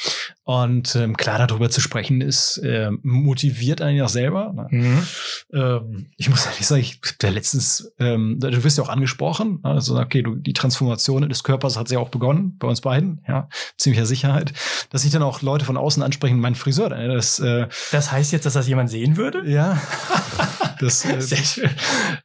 Und 0.44 0.96
ähm, 0.96 1.16
klar, 1.16 1.46
darüber 1.46 1.70
zu 1.70 1.80
sprechen, 1.80 2.20
ist 2.20 2.58
äh, 2.58 2.90
motiviert 3.02 3.80
einen 3.80 4.00
auch 4.02 4.08
selber. 4.08 4.52
Ne? 4.52 4.66
Mhm. 4.70 5.06
Ähm, 5.52 6.06
ich 6.16 6.30
muss 6.30 6.46
ehrlich 6.46 6.66
sagen, 6.66 6.80
ich 6.80 7.00
der 7.20 7.30
letztens, 7.30 7.92
ähm, 7.98 8.38
du 8.40 8.64
wirst 8.64 8.78
ja 8.78 8.84
auch 8.84 8.88
angesprochen, 8.88 9.60
ne? 9.62 9.70
also 9.70 9.98
okay, 9.98 10.22
du, 10.22 10.34
die 10.34 10.52
Transformation 10.52 11.28
des 11.28 11.44
Körpers 11.44 11.76
hat 11.76 11.90
ja 11.90 11.98
auch 11.98 12.08
begonnen, 12.08 12.56
bei 12.58 12.66
uns 12.66 12.80
beiden, 12.80 13.24
ja, 13.28 13.48
ziemlicher 13.76 14.06
Sicherheit, 14.06 14.52
dass 14.90 15.02
sich 15.02 15.12
dann 15.12 15.22
auch 15.22 15.42
Leute 15.42 15.64
von 15.64 15.76
außen 15.76 16.02
ansprechen, 16.02 16.40
mein 16.40 16.56
Friseur, 16.56 16.88
ne? 16.88 17.08
das, 17.14 17.38
äh, 17.38 17.68
das 17.92 18.10
heißt 18.10 18.32
jetzt, 18.32 18.46
dass 18.46 18.54
das 18.54 18.68
jemand 18.68 18.90
sehen 18.90 19.16
würde? 19.16 19.41
Ja. 19.44 19.80
das, 20.80 21.04
äh, 21.04 21.20
Sehr 21.20 21.38
schön. 21.38 21.70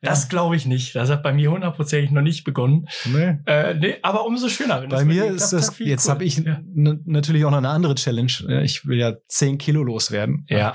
Das 0.02 0.24
ja. 0.24 0.30
glaube 0.30 0.56
ich 0.56 0.66
nicht. 0.66 0.96
Das 0.96 1.10
hat 1.10 1.24
bei 1.24 1.34
mir 1.34 1.52
hundertprozentig 1.52 2.12
noch 2.12 2.22
nicht 2.22 2.44
begonnen. 2.44 2.88
Nee. 3.06 3.38
Äh, 3.46 3.74
nee 3.76 3.96
aber 4.02 4.26
umso 4.26 4.50
schöner. 4.50 4.86
Bei 4.88 5.06
mir 5.06 5.26
ist 5.26 5.52
das, 5.52 5.78
jetzt 5.80 6.06
cool. 6.06 6.12
habe 6.12 6.26
ich 6.26 6.38
ja. 6.38 6.60
natürlich 6.74 7.46
auch 7.46 7.52
noch 7.52 7.58
eine 7.58 7.70
andere 7.70 7.96
Challenge. 7.96 8.32
Ich 8.64 8.86
will 8.88 8.98
ja 8.98 9.14
10 9.28 9.58
Kilo 9.58 9.84
loswerden. 9.84 10.46
Ja. 10.50 10.74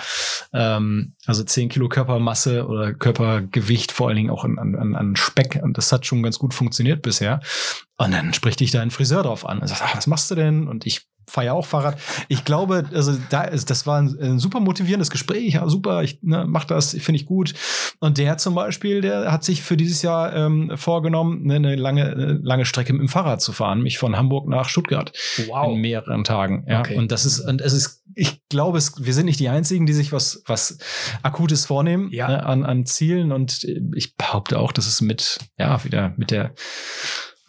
Ähm, 0.52 1.14
also 1.26 1.44
10 1.44 1.68
Kilo 1.68 1.88
Körpermasse 1.88 2.66
oder 2.66 2.92
Körpergewicht, 2.94 3.92
vor 3.92 4.08
allen 4.08 4.16
Dingen 4.16 4.30
auch 4.30 4.44
an, 4.44 4.58
an, 4.58 4.94
an 4.94 5.16
Speck. 5.16 5.60
Und 5.62 5.78
das 5.78 5.92
hat 5.92 6.06
schon 6.06 6.22
ganz 6.22 6.38
gut 6.38 6.54
funktioniert 6.54 7.02
bisher. 7.02 7.40
Und 7.98 8.12
dann 8.12 8.32
spricht 8.32 8.60
dich 8.60 8.70
da 8.70 8.80
ein 8.80 8.90
Friseur 8.90 9.22
drauf 9.22 9.46
an 9.46 9.60
und 9.60 9.68
sagt, 9.68 9.82
ach, 9.84 9.96
was 9.96 10.06
machst 10.06 10.30
du 10.30 10.34
denn? 10.34 10.66
Und 10.66 10.86
ich 10.86 11.06
fahre 11.32 11.54
auch 11.54 11.64
Fahrrad. 11.66 11.98
Ich 12.28 12.44
glaube, 12.44 12.84
also 12.92 13.16
da 13.30 13.44
ist, 13.44 13.70
das 13.70 13.86
war 13.86 14.00
ein, 14.00 14.16
ein 14.20 14.38
super 14.38 14.60
motivierendes 14.60 15.10
Gespräch. 15.10 15.54
Ja, 15.54 15.66
super, 15.68 16.02
ich 16.02 16.18
ne, 16.22 16.44
mach 16.46 16.64
das, 16.64 16.90
finde 16.90 17.16
ich 17.16 17.26
gut. 17.26 17.54
Und 18.00 18.18
der 18.18 18.36
zum 18.36 18.54
Beispiel, 18.54 19.00
der 19.00 19.32
hat 19.32 19.42
sich 19.42 19.62
für 19.62 19.76
dieses 19.76 20.02
Jahr 20.02 20.34
ähm, 20.34 20.72
vorgenommen, 20.76 21.44
ne, 21.44 21.56
eine 21.56 21.76
lange, 21.76 22.04
eine 22.04 22.40
lange 22.42 22.66
Strecke 22.66 22.92
mit 22.92 23.00
dem 23.00 23.08
Fahrrad 23.08 23.40
zu 23.40 23.52
fahren, 23.52 23.82
mich 23.82 23.98
von 23.98 24.16
Hamburg 24.16 24.46
nach 24.46 24.68
Stuttgart 24.68 25.12
wow. 25.48 25.72
in 25.72 25.80
mehreren 25.80 26.24
Tagen. 26.24 26.66
Ja, 26.68 26.80
okay. 26.80 26.96
und 26.96 27.10
das 27.10 27.24
ist, 27.24 27.40
und 27.40 27.62
es 27.62 27.72
ist, 27.72 28.02
ich 28.14 28.46
glaube, 28.50 28.76
es, 28.76 29.02
wir 29.02 29.14
sind 29.14 29.24
nicht 29.24 29.40
die 29.40 29.48
einzigen, 29.48 29.86
die 29.86 29.94
sich 29.94 30.12
was, 30.12 30.42
was 30.46 30.78
Akutes 31.22 31.64
vornehmen 31.64 32.10
ja. 32.12 32.28
ne, 32.28 32.44
an, 32.44 32.64
an 32.64 32.84
Zielen. 32.84 33.32
Und 33.32 33.66
ich 33.94 34.16
behaupte 34.16 34.58
auch, 34.58 34.72
dass 34.72 34.86
es 34.86 35.00
mit, 35.00 35.38
ja, 35.58 35.82
wieder 35.82 36.12
mit 36.18 36.30
der 36.30 36.54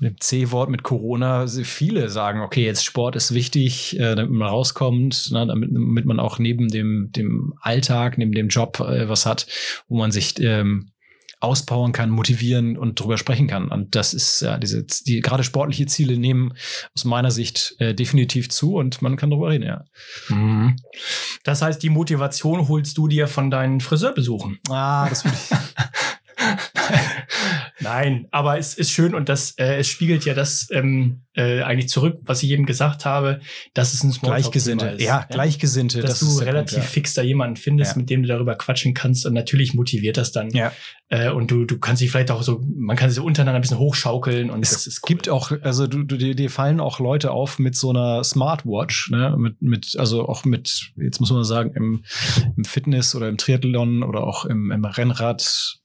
dem 0.03 0.19
C-Wort 0.19 0.69
mit 0.69 0.83
Corona 0.83 1.47
viele 1.47 2.09
sagen, 2.09 2.41
okay, 2.41 2.65
jetzt 2.65 2.85
Sport 2.85 3.15
ist 3.15 3.33
wichtig, 3.33 3.99
äh, 3.99 4.15
damit 4.15 4.31
man 4.31 4.47
rauskommt, 4.47 5.31
ne, 5.31 5.47
damit, 5.47 5.69
damit 5.73 6.05
man 6.05 6.19
auch 6.19 6.39
neben 6.39 6.67
dem, 6.69 7.11
dem 7.11 7.53
Alltag, 7.61 8.17
neben 8.17 8.33
dem 8.33 8.49
Job 8.49 8.79
äh, 8.79 9.09
was 9.09 9.25
hat, 9.25 9.47
wo 9.87 9.97
man 9.97 10.11
sich 10.11 10.39
ähm, 10.39 10.91
auspowern 11.43 11.91
kann, 11.91 12.09
motivieren 12.09 12.77
und 12.77 12.99
drüber 12.99 13.17
sprechen 13.17 13.47
kann. 13.47 13.67
Und 13.67 13.95
das 13.95 14.13
ist 14.13 14.41
ja 14.41 14.57
diese, 14.57 14.83
die 14.83 15.19
gerade 15.19 15.43
sportliche 15.43 15.85
Ziele 15.85 16.17
nehmen 16.17 16.53
aus 16.95 17.03
meiner 17.03 17.31
Sicht 17.31 17.75
äh, 17.79 17.93
definitiv 17.93 18.49
zu 18.49 18.75
und 18.75 19.01
man 19.01 19.17
kann 19.17 19.29
drüber 19.29 19.49
reden, 19.49 19.65
ja. 19.65 19.83
Mhm. 20.29 20.77
Das 21.43 21.61
heißt, 21.61 21.83
die 21.83 21.89
Motivation 21.89 22.69
holst 22.69 22.97
du 22.97 23.09
dir 23.09 23.27
von 23.27 23.51
deinen 23.51 23.81
Friseurbesuchen. 23.81 24.59
Ah, 24.69 25.09
das 25.09 25.25
würde 25.25 25.37
ich. 25.37 25.57
Nein, 27.79 28.27
aber 28.31 28.57
es 28.57 28.75
ist 28.75 28.91
schön 28.91 29.15
und 29.15 29.29
das, 29.29 29.57
äh, 29.57 29.77
es 29.77 29.87
spiegelt 29.87 30.25
ja 30.25 30.33
das 30.33 30.67
ähm, 30.71 31.23
äh, 31.35 31.61
eigentlich 31.61 31.89
zurück, 31.89 32.19
was 32.23 32.43
ich 32.43 32.51
eben 32.51 32.65
gesagt 32.65 33.05
habe, 33.05 33.39
dass 33.73 33.93
es 33.93 34.03
ein 34.03 34.11
Smalltalk 34.11 34.43
Gleichgesinnte, 34.43 34.85
ist. 34.87 35.01
Ja, 35.01 35.25
Gleichgesinnte. 35.29 36.01
Dass 36.01 36.19
das 36.19 36.37
du 36.37 36.43
relativ 36.43 36.75
Punkt, 36.75 36.87
ja. 36.87 36.93
fix 36.93 37.13
da 37.15 37.23
jemanden 37.23 37.55
findest, 37.55 37.93
ja. 37.93 37.97
mit 37.97 38.09
dem 38.09 38.21
du 38.21 38.27
darüber 38.27 38.55
quatschen 38.55 38.93
kannst 38.93 39.25
und 39.25 39.33
natürlich 39.33 39.73
motiviert 39.73 40.17
das 40.17 40.31
dann. 40.31 40.51
Ja. 40.51 40.71
Äh, 41.09 41.31
und 41.31 41.49
du, 41.49 41.65
du 41.65 41.79
kannst 41.79 42.01
dich 42.01 42.11
vielleicht 42.11 42.29
auch 42.29 42.43
so, 42.43 42.61
man 42.75 42.95
kann 42.95 43.09
sich 43.09 43.15
so 43.15 43.23
untereinander 43.23 43.57
ein 43.57 43.61
bisschen 43.61 43.79
hochschaukeln 43.79 44.51
und 44.51 44.61
es 44.61 44.71
das 44.71 44.87
ist 44.87 45.03
cool. 45.03 45.07
gibt 45.07 45.29
auch, 45.29 45.51
also 45.61 45.87
du, 45.87 46.03
du 46.03 46.17
dir, 46.17 46.35
dir 46.35 46.51
fallen 46.51 46.79
auch 46.79 46.99
Leute 46.99 47.31
auf 47.31 47.57
mit 47.57 47.75
so 47.75 47.89
einer 47.89 48.23
Smartwatch, 48.23 49.09
ne, 49.09 49.35
mit, 49.37 49.61
mit, 49.61 49.95
also 49.97 50.27
auch 50.27 50.45
mit, 50.45 50.91
jetzt 50.97 51.19
muss 51.19 51.31
man 51.31 51.43
sagen, 51.43 51.71
im, 51.75 52.03
im 52.55 52.63
Fitness 52.63 53.15
oder 53.15 53.27
im 53.27 53.37
Triathlon 53.37 54.03
oder 54.03 54.23
auch 54.23 54.45
im, 54.45 54.71
im 54.71 54.85
Rennrad 54.85 55.79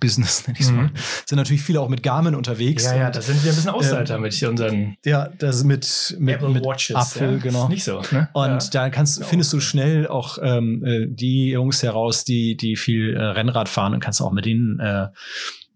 Business, 0.00 0.46
nenne 0.46 0.58
ich 0.58 0.66
es 0.66 0.72
mal, 0.72 0.84
mhm. 0.84 0.90
sind 1.26 1.36
natürlich 1.36 1.62
viele 1.62 1.80
auch 1.80 1.88
mit 1.88 2.02
Garmin 2.02 2.34
unterwegs. 2.34 2.84
Ja, 2.84 2.96
ja, 2.96 3.10
da 3.10 3.20
sind 3.20 3.42
wir 3.44 3.52
ein 3.52 3.56
bisschen 3.56 3.70
Außenseiter 3.70 4.16
ähm, 4.16 4.22
mit 4.22 4.42
unseren 4.42 4.96
Ja, 5.04 5.28
das 5.38 5.64
mit, 5.64 6.16
mit, 6.18 6.36
Apple 6.36 6.48
mit 6.50 6.64
Watches, 6.64 6.96
Apfel, 6.96 7.34
ja. 7.34 7.38
genau. 7.38 7.68
nicht 7.68 7.84
so. 7.84 8.02
Ne? 8.10 8.28
Und 8.32 8.48
ja. 8.48 8.70
da 8.72 8.90
kannst, 8.90 9.24
findest 9.24 9.52
du 9.52 9.60
schnell 9.60 10.06
auch 10.06 10.38
ähm, 10.42 10.84
äh, 10.84 11.06
die 11.08 11.50
Jungs 11.50 11.82
heraus, 11.82 12.24
die, 12.24 12.56
die 12.56 12.76
viel 12.76 13.14
äh, 13.16 13.22
Rennrad 13.22 13.68
fahren 13.68 13.94
und 13.94 14.00
kannst 14.00 14.20
auch 14.20 14.32
mit 14.32 14.44
denen 14.44 14.80
äh, 14.80 15.08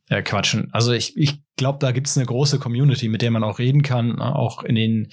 äh, 0.08 0.22
quatschen. 0.22 0.68
Also 0.72 0.92
ich, 0.92 1.16
ich 1.16 1.40
glaube, 1.56 1.78
da 1.80 1.90
gibt 1.90 2.06
es 2.06 2.16
eine 2.16 2.26
große 2.26 2.58
Community, 2.58 3.08
mit 3.08 3.22
der 3.22 3.30
man 3.30 3.42
auch 3.42 3.58
reden 3.58 3.82
kann, 3.82 4.16
ne? 4.16 4.36
auch 4.36 4.62
in 4.62 4.74
den 4.74 5.08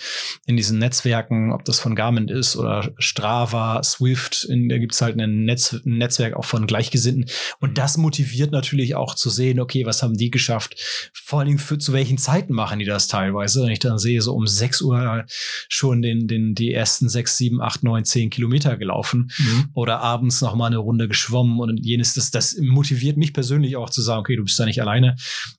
in 0.46 0.58
diesen 0.58 0.78
Netzwerken, 0.78 1.54
ob 1.54 1.64
das 1.64 1.80
von 1.80 1.96
Garmin 1.96 2.28
ist 2.28 2.58
oder 2.58 2.92
Strava, 2.98 3.82
Swift, 3.84 4.44
in, 4.44 4.68
da 4.68 4.78
gibt 4.78 4.94
es 4.94 5.02
halt 5.02 5.20
ein, 5.20 5.46
Netz, 5.46 5.74
ein 5.74 5.98
Netzwerk 5.98 6.36
auch 6.36 6.46
von 6.46 6.68
Gleichgesinnten. 6.68 7.26
Und 7.60 7.72
mhm. 7.72 7.74
das 7.76 7.98
motiviert 7.98 8.52
natürlich 8.52 8.96
auch 8.96 9.16
zu 9.16 9.30
sehen, 9.30 9.60
okay, 9.60 9.86
was 9.86 10.04
haben 10.04 10.16
die 10.16 10.32
geschafft? 10.32 11.12
Vor 11.14 11.40
allen 11.40 11.48
Dingen 11.48 11.60
für 11.60 11.78
zu 11.78 11.94
welchen 11.94 12.18
Zeiten 12.18 12.54
machen 12.54 12.80
die 12.80 12.86
das 12.86 13.08
teilweise? 13.08 13.64
Wenn 13.64 13.72
ich 13.72 13.80
dann 13.80 13.98
sehe, 13.98 14.22
so 14.22 14.34
um 14.34 14.46
6 14.46 14.82
Uhr 14.82 15.26
schon 15.70 16.02
den, 16.02 16.28
den, 16.28 16.56
die 16.56 16.74
ersten 16.74 17.08
6, 17.08 17.38
7, 17.38 17.62
8, 17.62 17.84
9, 17.84 18.04
10 18.04 18.30
Kilometer 18.30 18.76
gelaufen 18.76 19.32
mhm. 19.38 19.70
oder 19.74 20.02
abends 20.02 20.42
noch 20.42 20.56
mal 20.56 20.68
eine 20.68 20.78
Runde 20.78 21.08
geschwommen 21.08 21.60
und 21.60 21.78
jenes, 21.78 22.14
das, 22.14 22.32
das 22.32 22.58
motiviert 22.60 23.16
mich 23.16 23.34
persönlich 23.34 23.78
auch 23.78 23.90
zu 23.90 24.02
sagen, 24.02 24.20
okay, 24.20 24.36
du 24.36 24.44
bist 24.44 24.60
da 24.60 24.66
nicht 24.66 24.82
alleine. 24.82 25.16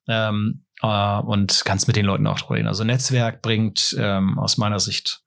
Ähm, 0.08 0.60
äh, 0.84 1.20
und 1.20 1.62
kannst 1.64 1.86
mit 1.86 1.96
den 1.96 2.06
Leuten 2.06 2.26
auch 2.26 2.50
reden. 2.50 2.68
Also 2.68 2.84
Netzwerk 2.84 3.42
bringt 3.42 3.96
ähm, 3.98 4.38
aus 4.38 4.58
meiner 4.58 4.80
Sicht 4.80 5.22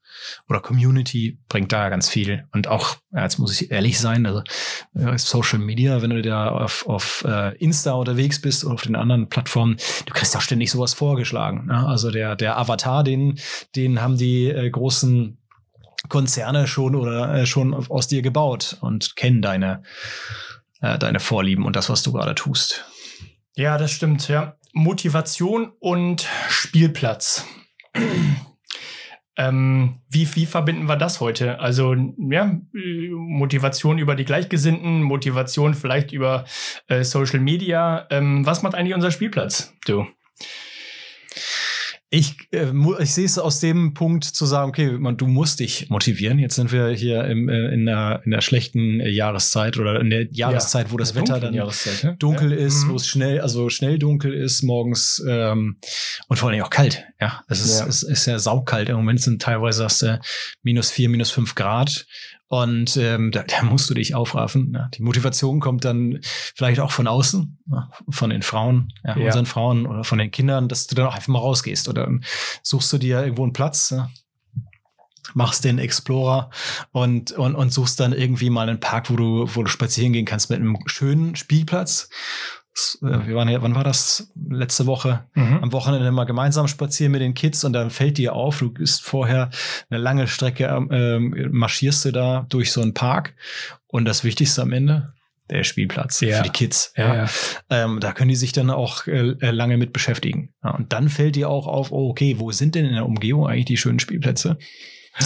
oder 0.50 0.60
Community 0.60 1.40
bringt 1.48 1.72
da 1.72 1.90
ganz 1.90 2.10
viel. 2.10 2.46
Und 2.52 2.68
auch, 2.68 2.98
jetzt 3.12 3.38
muss 3.38 3.60
ich 3.60 3.72
ehrlich 3.72 4.00
sein, 4.00 4.26
also 4.26 4.42
Social 5.16 5.60
Media, 5.60 6.02
wenn 6.02 6.10
du 6.10 6.22
da 6.22 6.50
auf, 6.50 6.88
auf 6.88 7.24
äh, 7.28 7.56
Insta 7.58 7.94
unterwegs 7.94 8.42
bist 8.42 8.66
oder 8.66 8.74
auf 8.74 8.82
den 8.82 8.96
anderen 8.96 9.30
Plattformen, 9.30 9.78
du 10.06 10.14
kriegst 10.14 10.36
auch 10.36 10.42
ständig 10.42 10.72
sowas 10.72 10.94
vorgeschlagen. 10.94 11.68
Ne? 11.68 11.86
Also 11.86 12.12
der, 12.12 12.36
der 12.36 12.58
Avatar, 12.58 13.04
den, 13.04 13.40
den 13.76 14.02
haben 14.02 14.18
die 14.18 14.48
äh, 14.48 14.70
großen 14.70 15.38
Konzerne 16.10 16.68
schon 16.68 16.96
oder 16.96 17.34
äh, 17.34 17.46
schon 17.46 17.74
aus 17.74 18.08
dir 18.08 18.22
gebaut 18.22 18.78
und 18.82 19.16
kennen 19.16 19.42
deine, 19.42 19.84
äh, 20.82 20.98
deine 20.98 21.20
Vorlieben 21.20 21.66
und 21.66 21.76
das, 21.76 21.90
was 21.90 22.04
du 22.04 22.12
gerade 22.12 22.36
tust. 22.36 22.86
Ja, 23.56 23.78
das 23.78 23.92
stimmt, 23.92 24.28
ja. 24.28 24.57
Motivation 24.78 25.74
und 25.80 26.28
Spielplatz. 26.50 27.48
ähm, 29.36 30.02
wie, 30.08 30.36
wie 30.36 30.46
verbinden 30.46 30.88
wir 30.88 30.98
das 30.98 31.20
heute? 31.20 31.60
Also, 31.60 31.96
ja, 32.30 32.62
Motivation 33.12 33.98
über 33.98 34.16
die 34.16 34.26
Gleichgesinnten, 34.26 35.02
Motivation 35.02 35.74
vielleicht 35.74 36.12
über 36.12 36.46
äh, 36.88 37.04
Social 37.04 37.40
Media. 37.40 38.06
Ähm, 38.12 38.46
was 38.46 38.62
macht 38.62 38.76
eigentlich 38.76 38.94
unser 38.94 39.10
Spielplatz, 39.10 39.74
du? 39.86 40.06
Ich, 42.10 42.36
äh, 42.52 42.72
ich 43.00 43.14
sehe 43.14 43.26
es 43.26 43.38
aus 43.38 43.60
dem 43.60 43.94
Punkt 43.94 44.24
zu 44.24 44.46
sagen, 44.46 44.70
okay, 44.70 44.92
man, 44.92 45.18
du 45.18 45.28
musst 45.28 45.60
dich 45.60 45.90
motivieren. 45.90 46.40
Jetzt 46.40 46.56
sind 46.56 46.72
wir 46.72 46.88
hier 46.90 47.26
im, 47.26 47.50
äh, 47.50 47.74
in, 47.74 47.86
der, 47.86 48.22
in 48.24 48.32
der 48.32 48.40
schlechten 48.40 49.02
Jahreszeit 49.02 49.78
oder 49.78 50.00
in 50.00 50.10
der 50.10 50.32
Jahreszeit, 50.32 50.88
ja, 50.88 50.92
wo 50.94 50.98
das 50.98 51.16
Wetter 51.16 51.42
dann 51.42 51.54
ne? 51.54 52.16
dunkel 52.18 52.52
ja. 52.52 52.58
ist, 52.58 52.86
mhm. 52.86 52.92
wo 52.92 52.96
es 52.96 53.08
schnell, 53.08 53.42
also 53.42 53.70
schnell 53.70 54.00
dunkel 54.00 54.34
ist 54.34 54.64
morgens 54.64 55.22
ähm, 55.28 55.78
und 56.30 56.38
vor 56.38 56.50
allem 56.50 56.62
auch 56.64 56.70
kalt. 56.70 57.04
Ja, 57.20 57.44
es 57.50 57.66
ist, 57.66 57.80
ja. 57.82 57.88
es 57.88 58.04
ist 58.04 58.26
ja 58.26 58.40
saukalt. 58.40 58.88
Im 58.88 58.96
Moment 58.96 59.20
sind 59.20 59.42
teilweise 59.42 59.84
das, 59.84 60.02
äh, 60.02 60.20
minus 60.64 60.90
vier, 60.90 61.10
minus 61.10 61.32
fünf 61.32 61.56
Grad. 61.56 62.06
Und 62.50 62.96
ähm, 62.98 63.32
da, 63.32 63.44
da 63.44 63.64
musst 63.64 63.90
du 63.90 63.94
dich 63.94 64.16
aufraffen. 64.16 64.74
Ja. 64.74 64.90
Die 64.94 65.02
Motivation 65.02 65.60
kommt 65.60 65.84
dann 65.84 66.20
vielleicht 66.22 66.80
auch 66.80 66.92
von 66.92 67.08
außen, 67.08 67.60
ja, 67.72 67.90
von 68.10 68.30
den 68.30 68.42
Frauen, 68.42 68.94
ja, 69.04 69.18
ja. 69.18 69.26
unseren 69.26 69.46
Frauen 69.46 69.86
oder 69.86 70.04
von 70.04 70.18
den 70.18 70.32
Kindern, 70.32 70.70
dass 70.70 70.88
du 70.88 70.96
dann 70.96 71.08
auch 71.08 71.16
einfach 71.16 71.28
mal 71.28 71.40
rausgehst 71.40 71.90
oder 71.90 72.10
suchst 72.64 72.92
du 72.94 72.98
dir 72.98 73.22
irgendwo 73.22 73.44
einen 73.44 73.54
Platz, 73.54 73.90
ja, 73.90 74.10
machst 75.34 75.66
den 75.66 75.78
Explorer 75.78 76.50
und, 76.92 77.32
und, 77.34 77.56
und 77.56 77.74
suchst 77.74 78.00
dann 78.00 78.14
irgendwie 78.14 78.50
mal 78.50 78.70
einen 78.70 78.80
Park, 78.80 79.10
wo 79.10 79.16
du, 79.16 79.46
wo 79.54 79.64
du 79.64 79.70
spazieren 79.70 80.14
gehen 80.14 80.26
kannst 80.26 80.50
mit 80.50 80.60
einem 80.60 80.78
schönen 80.86 81.36
Spielplatz 81.36 82.10
wir 83.02 83.36
waren 83.36 83.50
ja, 83.50 83.62
wann 83.62 83.76
war 83.76 83.84
das? 83.84 84.32
Letzte 84.50 84.86
Woche. 84.86 85.26
Mhm. 85.34 85.60
Am 85.64 85.72
Wochenende 85.72 86.12
mal 86.12 86.26
gemeinsam 86.26 86.68
spazieren 86.68 87.12
mit 87.12 87.22
den 87.22 87.34
Kids 87.34 87.64
und 87.64 87.74
dann 87.74 87.90
fällt 87.90 88.18
dir 88.18 88.34
auf, 88.34 88.60
du 88.60 88.72
bist 88.72 89.04
vorher 89.04 89.50
eine 89.90 90.00
lange 90.00 90.28
Strecke, 90.28 90.66
ähm, 90.92 91.50
marschierst 91.52 92.06
du 92.06 92.12
da 92.12 92.46
durch 92.50 92.72
so 92.72 92.82
einen 92.82 92.94
Park 92.94 93.34
und 93.88 94.06
das 94.06 94.24
Wichtigste 94.24 94.62
am 94.62 94.74
Ende, 94.74 95.14
der 95.50 95.64
Spielplatz 95.64 96.22
ja. 96.22 96.38
für 96.38 96.44
die 96.44 96.50
Kids. 96.50 96.94
Ja. 96.98 97.16
ja. 97.16 97.30
Ähm, 97.70 98.00
da 98.00 98.12
können 98.12 98.30
die 98.30 98.36
sich 98.36 98.52
dann 98.52 98.70
auch 98.70 99.08
äh, 99.08 99.36
lange 99.52 99.78
mit 99.78 99.94
beschäftigen. 99.94 100.54
Ja, 100.64 100.72
und 100.72 100.94
dann 100.94 101.10
fällt 101.10 101.36
dir 101.36 101.50
auch 101.50 101.68
auf, 101.68 101.92
oh, 101.92 102.10
okay, 102.10 102.36
wo 102.40 102.52
sind 102.52 102.76
denn 102.76 102.86
in 102.86 102.94
der 102.94 103.06
Umgebung 103.06 103.48
eigentlich 103.48 103.66
die 103.66 103.78
schönen 103.78 104.00
Spielplätze? 104.00 104.58
Äh, 105.18 105.26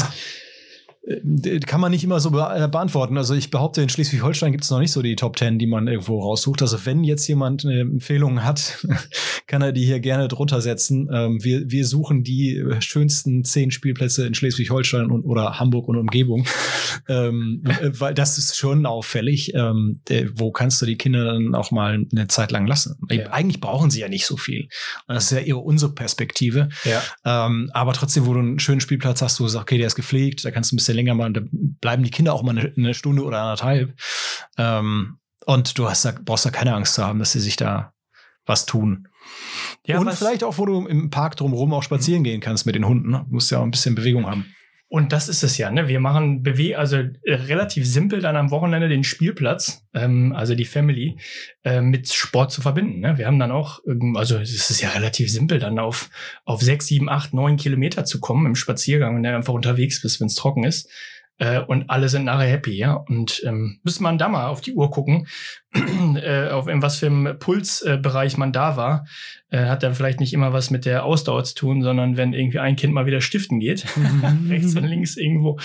kann 1.66 1.82
man 1.82 1.92
nicht 1.92 2.04
immer 2.04 2.20
so 2.20 2.30
be 2.30 2.48
äh, 2.56 2.68
beantworten. 2.68 3.18
Also 3.18 3.34
ich 3.34 3.50
behaupte, 3.50 3.82
in 3.82 3.90
Schleswig-Holstein 3.90 4.52
gibt 4.52 4.64
es 4.64 4.70
noch 4.70 4.80
nicht 4.80 4.92
so 4.92 5.02
die 5.02 5.16
Top 5.16 5.36
Ten, 5.36 5.58
die 5.58 5.66
man 5.66 5.88
irgendwo 5.88 6.22
raussucht. 6.22 6.62
Also 6.62 6.86
wenn 6.86 7.04
jetzt 7.04 7.28
jemand 7.28 7.66
eine 7.66 7.80
Empfehlung 7.80 8.44
hat, 8.44 8.86
kann 9.48 9.64
er 9.64 9.72
die 9.72 9.84
hier 9.84 10.00
gerne 10.00 10.28
drunter 10.28 10.62
setzen. 10.62 11.10
Ähm, 11.12 11.44
wir, 11.44 11.72
wir 11.72 11.88
suchen 11.88 12.24
die 12.24 12.64
schönsten 12.82 13.44
zehn 13.44 13.72
Spielplätze 13.72 14.28
in 14.28 14.36
Schleswig-Holstein 14.36 15.10
und 15.10 15.24
oder 15.24 15.60
Hamburg 15.60 15.88
und 15.88 15.98
Umgebung. 15.98 16.46
ähm, 17.10 17.64
äh, 17.66 17.90
weil 18.00 18.14
das 18.14 18.38
ist 18.38 18.56
schon 18.56 18.86
auffällig. 18.86 19.56
Ähm, 19.56 20.02
wo 20.36 20.52
kannst 20.52 20.84
du 20.84 20.86
die 20.86 20.98
Kinder 20.98 21.26
dann 21.26 21.56
auch 21.56 21.72
mal 21.72 22.06
eine 22.12 22.28
Zeit 22.28 22.52
lang 22.52 22.68
lassen? 22.68 22.98
Ja. 23.10 23.32
Eigentlich 23.32 23.60
brauchen 23.60 23.90
sie 23.90 24.02
ja 24.02 24.08
nicht 24.08 24.28
so 24.28 24.38
viel. 24.38 24.70
Das 25.08 25.26
ist 25.26 25.32
ja 25.32 25.40
eher 25.40 25.58
unsere 25.58 25.94
Perspektive. 25.94 26.70
Ja. 26.84 27.02
Ähm, 27.26 27.72
aber 27.74 27.94
trotzdem, 27.94 28.28
wo 28.28 28.34
du 28.36 28.40
einen 28.40 28.60
schönen 28.60 28.82
Spielplatz 28.82 29.24
hast, 29.24 29.40
wo 29.40 29.46
du 29.46 29.50
sagst, 29.50 29.64
okay, 29.64 29.80
der 29.80 29.88
ist 29.88 29.96
gepflegt, 29.96 30.46
da 30.46 30.52
kannst 30.52 30.72
du 30.72 30.76
ein 30.76 30.78
bisschen 30.78 30.91
bisschen 30.92 31.06
länger 31.06 31.16
mal, 31.16 31.32
da 31.32 31.42
bleiben 31.52 32.04
die 32.04 32.12
Kinder 32.12 32.34
auch 32.34 32.44
mal 32.44 32.58
eine, 32.58 32.74
eine 32.76 32.94
Stunde 32.94 33.24
oder 33.24 33.42
anderthalb. 33.42 33.94
Ähm, 34.58 35.18
und 35.46 35.78
du 35.78 35.90
hast 35.90 36.06
da, 36.06 36.14
brauchst 36.24 36.46
da 36.46 36.50
keine 36.50 36.76
Angst 36.76 36.96
zu 36.96 37.06
haben, 37.06 37.20
dass 37.20 37.32
sie 37.32 37.40
sich 37.40 37.56
da 37.56 37.94
was 38.46 38.66
tun. 38.66 39.08
Ja, 39.86 40.00
und 40.00 40.12
vielleicht 40.14 40.44
auch, 40.44 40.58
wo 40.58 40.66
du 40.66 40.86
im 40.88 41.10
Park 41.10 41.36
drumherum 41.38 41.74
auch 41.74 41.84
spazieren 41.84 42.24
gehen 42.24 42.42
kannst 42.42 42.66
mit 42.66 42.76
den 42.76 42.86
Hunden. 42.86 43.12
Ne? 43.12 43.26
Du 43.28 43.34
musst 43.34 43.52
ja 43.52 43.60
auch 43.60 43.64
ein 43.64 43.72
bisschen 43.72 43.96
Bewegung 43.96 44.26
haben. 44.26 44.46
Und 44.94 45.14
das 45.14 45.30
ist 45.30 45.42
es 45.42 45.58
ja, 45.58 45.72
ne? 45.72 45.88
Wir 45.88 46.02
machen 46.02 46.44
Bewe 46.44 46.78
also 46.78 46.98
äh, 46.98 47.34
relativ 47.34 47.88
simpel 47.88 48.20
dann 48.20 48.36
am 48.36 48.52
Wochenende 48.52 48.90
den 48.90 49.06
Spielplatz, 49.06 49.88
ähm, 49.94 50.34
also 50.36 50.54
die 50.54 50.66
Family, 50.66 51.18
äh, 51.64 51.80
mit 51.80 52.12
Sport 52.12 52.52
zu 52.52 52.62
verbinden. 52.62 53.00
Ne? 53.00 53.18
Wir 53.18 53.26
haben 53.26 53.40
dann 53.40 53.52
auch, 53.52 53.80
ähm, 53.88 54.18
also 54.18 54.38
es 54.38 54.70
ist 54.70 54.82
ja 54.82 54.90
relativ 54.90 55.32
simpel, 55.32 55.60
dann 55.60 55.80
auf, 55.80 56.10
auf 56.44 56.62
sechs, 56.62 56.88
sieben, 56.88 57.08
acht, 57.08 57.34
neun 57.34 57.56
Kilometer 57.56 58.04
zu 58.04 58.20
kommen 58.20 58.46
im 58.46 58.56
Spaziergang, 58.56 59.16
wenn 59.16 59.24
du 59.24 59.34
einfach 59.34 59.54
unterwegs 59.54 60.02
bist, 60.02 60.20
wenn 60.20 60.28
es 60.28 60.36
trocken 60.36 60.66
ist. 60.66 60.90
Äh, 61.38 61.62
und 61.62 61.90
alle 61.90 62.10
sind 62.10 62.26
nachher 62.26 62.52
happy, 62.52 62.74
ja. 62.74 62.96
Und 62.96 63.42
ähm, 63.46 63.80
müsste 63.84 64.04
man 64.04 64.18
da 64.18 64.28
mal 64.28 64.48
auf 64.48 64.60
die 64.60 64.74
Uhr 64.74 64.92
gucken, 64.92 65.26
äh, 66.16 66.50
auf 66.50 66.68
in 66.68 66.82
was 66.82 66.98
für 67.00 67.08
einem 67.08 67.40
Pulsbereich 67.40 68.36
äh, 68.36 68.38
man 68.38 68.52
da 68.52 68.78
war 68.78 69.06
äh, 69.52 69.66
hat 69.66 69.84
dann 69.84 69.94
vielleicht 69.94 70.20
nicht 70.20 70.34
immer 70.34 70.54
was 70.54 70.72
mit 70.72 70.86
der 70.86 71.04
Ausdauer 71.04 71.44
zu 71.44 71.54
tun, 71.54 71.84
sondern 71.84 72.18
wenn 72.18 72.34
irgendwie 72.34 72.60
ein 72.60 72.78
Kind 72.78 72.94
mal 72.94 73.06
wieder 73.06 73.22
stiften 73.22 73.60
geht, 73.60 73.86
mhm. 73.96 74.48
rechts 74.50 74.76
und 74.76 74.86
links 74.86 75.18
irgendwo 75.18 75.60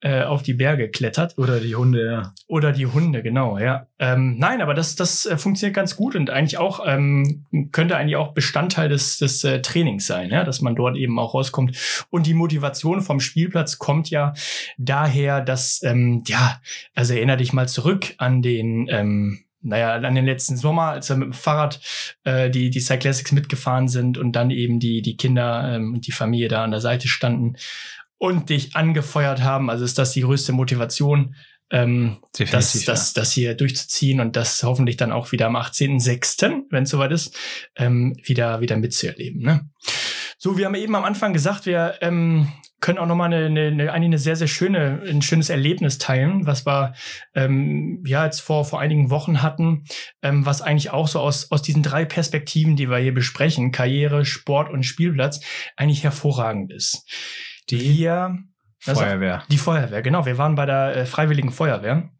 äh, 0.00 0.22
auf 0.22 0.42
die 0.42 0.54
Berge 0.54 0.88
klettert. 0.88 1.36
Oder 1.36 1.60
die 1.60 1.74
Hunde, 1.74 2.06
ja. 2.06 2.34
Oder 2.46 2.72
die 2.72 2.86
Hunde, 2.86 3.22
genau, 3.22 3.58
ja. 3.58 3.88
Ähm, 3.98 4.36
nein, 4.38 4.62
aber 4.62 4.74
das, 4.74 4.94
das 4.94 5.26
äh, 5.26 5.36
funktioniert 5.36 5.74
ganz 5.74 5.96
gut 5.96 6.14
und 6.14 6.30
eigentlich 6.30 6.58
auch, 6.58 6.80
ähm, 6.86 7.44
könnte 7.72 7.96
eigentlich 7.96 8.16
auch 8.16 8.34
Bestandteil 8.34 8.88
des, 8.88 9.18
des 9.18 9.42
äh, 9.44 9.60
Trainings 9.60 10.06
sein, 10.06 10.30
ja, 10.30 10.44
dass 10.44 10.60
man 10.60 10.76
dort 10.76 10.96
eben 10.96 11.18
auch 11.18 11.34
rauskommt. 11.34 11.76
Und 12.10 12.26
die 12.26 12.34
Motivation 12.34 13.00
vom 13.00 13.18
Spielplatz 13.18 13.78
kommt 13.78 14.10
ja 14.10 14.32
daher, 14.78 15.40
dass, 15.40 15.82
ähm, 15.82 16.22
ja, 16.26 16.60
also 16.94 17.14
erinnere 17.14 17.38
dich 17.38 17.52
mal 17.52 17.68
zurück 17.68 18.14
an 18.18 18.42
den, 18.42 18.86
ähm, 18.90 19.43
naja, 19.64 19.94
an 19.94 20.14
den 20.14 20.26
letzten 20.26 20.56
Sommer, 20.56 20.88
als 20.90 21.08
wir 21.08 21.16
mit 21.16 21.26
dem 21.26 21.32
Fahrrad 21.32 21.80
äh, 22.24 22.50
die, 22.50 22.70
die 22.70 22.80
Cyclassics 22.80 23.32
mitgefahren 23.32 23.88
sind 23.88 24.18
und 24.18 24.32
dann 24.32 24.50
eben 24.50 24.78
die, 24.78 25.02
die 25.02 25.16
Kinder 25.16 25.74
ähm, 25.74 25.94
und 25.94 26.06
die 26.06 26.12
Familie 26.12 26.48
da 26.48 26.62
an 26.62 26.70
der 26.70 26.80
Seite 26.80 27.08
standen 27.08 27.56
und 28.18 28.50
dich 28.50 28.76
angefeuert 28.76 29.42
haben. 29.42 29.70
Also 29.70 29.84
ist 29.84 29.98
das 29.98 30.12
die 30.12 30.20
größte 30.20 30.52
Motivation, 30.52 31.34
ähm, 31.70 32.18
das, 32.38 32.84
das, 32.84 33.14
das 33.14 33.32
hier 33.32 33.54
durchzuziehen 33.54 34.20
und 34.20 34.36
das 34.36 34.62
hoffentlich 34.62 34.96
dann 34.96 35.12
auch 35.12 35.32
wieder 35.32 35.46
am 35.46 35.56
18.06., 35.56 36.64
wenn 36.70 36.84
es 36.84 36.90
soweit 36.90 37.12
ist, 37.12 37.36
ähm, 37.76 38.16
wieder, 38.22 38.60
wieder 38.60 38.76
mitzuerleben. 38.76 39.42
Ne? 39.42 39.68
So, 40.38 40.58
wir 40.58 40.66
haben 40.66 40.74
eben 40.74 40.94
am 40.94 41.04
Anfang 41.04 41.32
gesagt, 41.32 41.64
wir 41.64 41.94
ähm, 42.02 42.52
können 42.84 42.98
auch 42.98 43.06
nochmal 43.06 43.32
eine, 43.32 43.46
eine, 43.46 43.68
eine, 43.68 43.92
eigentlich 43.92 44.08
eine 44.08 44.18
sehr, 44.18 44.36
sehr 44.36 44.46
schöne, 44.46 45.02
ein 45.08 45.22
schönes 45.22 45.48
Erlebnis 45.48 45.96
teilen, 45.96 46.46
was 46.46 46.66
wir 46.66 46.92
ähm, 47.34 48.02
ja 48.04 48.26
jetzt 48.26 48.40
vor, 48.40 48.66
vor 48.66 48.78
einigen 48.78 49.08
Wochen 49.08 49.40
hatten, 49.40 49.84
ähm, 50.20 50.44
was 50.44 50.60
eigentlich 50.60 50.90
auch 50.90 51.08
so 51.08 51.18
aus, 51.18 51.50
aus 51.50 51.62
diesen 51.62 51.82
drei 51.82 52.04
Perspektiven, 52.04 52.76
die 52.76 52.90
wir 52.90 52.98
hier 52.98 53.14
besprechen, 53.14 53.72
Karriere, 53.72 54.26
Sport 54.26 54.70
und 54.70 54.82
Spielplatz, 54.82 55.40
eigentlich 55.76 56.04
hervorragend 56.04 56.74
ist. 56.74 57.10
Die 57.70 57.80
wir, 57.80 58.36
Feuerwehr. 58.78 59.44
Die 59.50 59.56
Feuerwehr, 59.56 60.02
genau. 60.02 60.26
Wir 60.26 60.36
waren 60.36 60.54
bei 60.54 60.66
der 60.66 60.94
äh, 60.94 61.06
Freiwilligen 61.06 61.52
Feuerwehr 61.52 62.10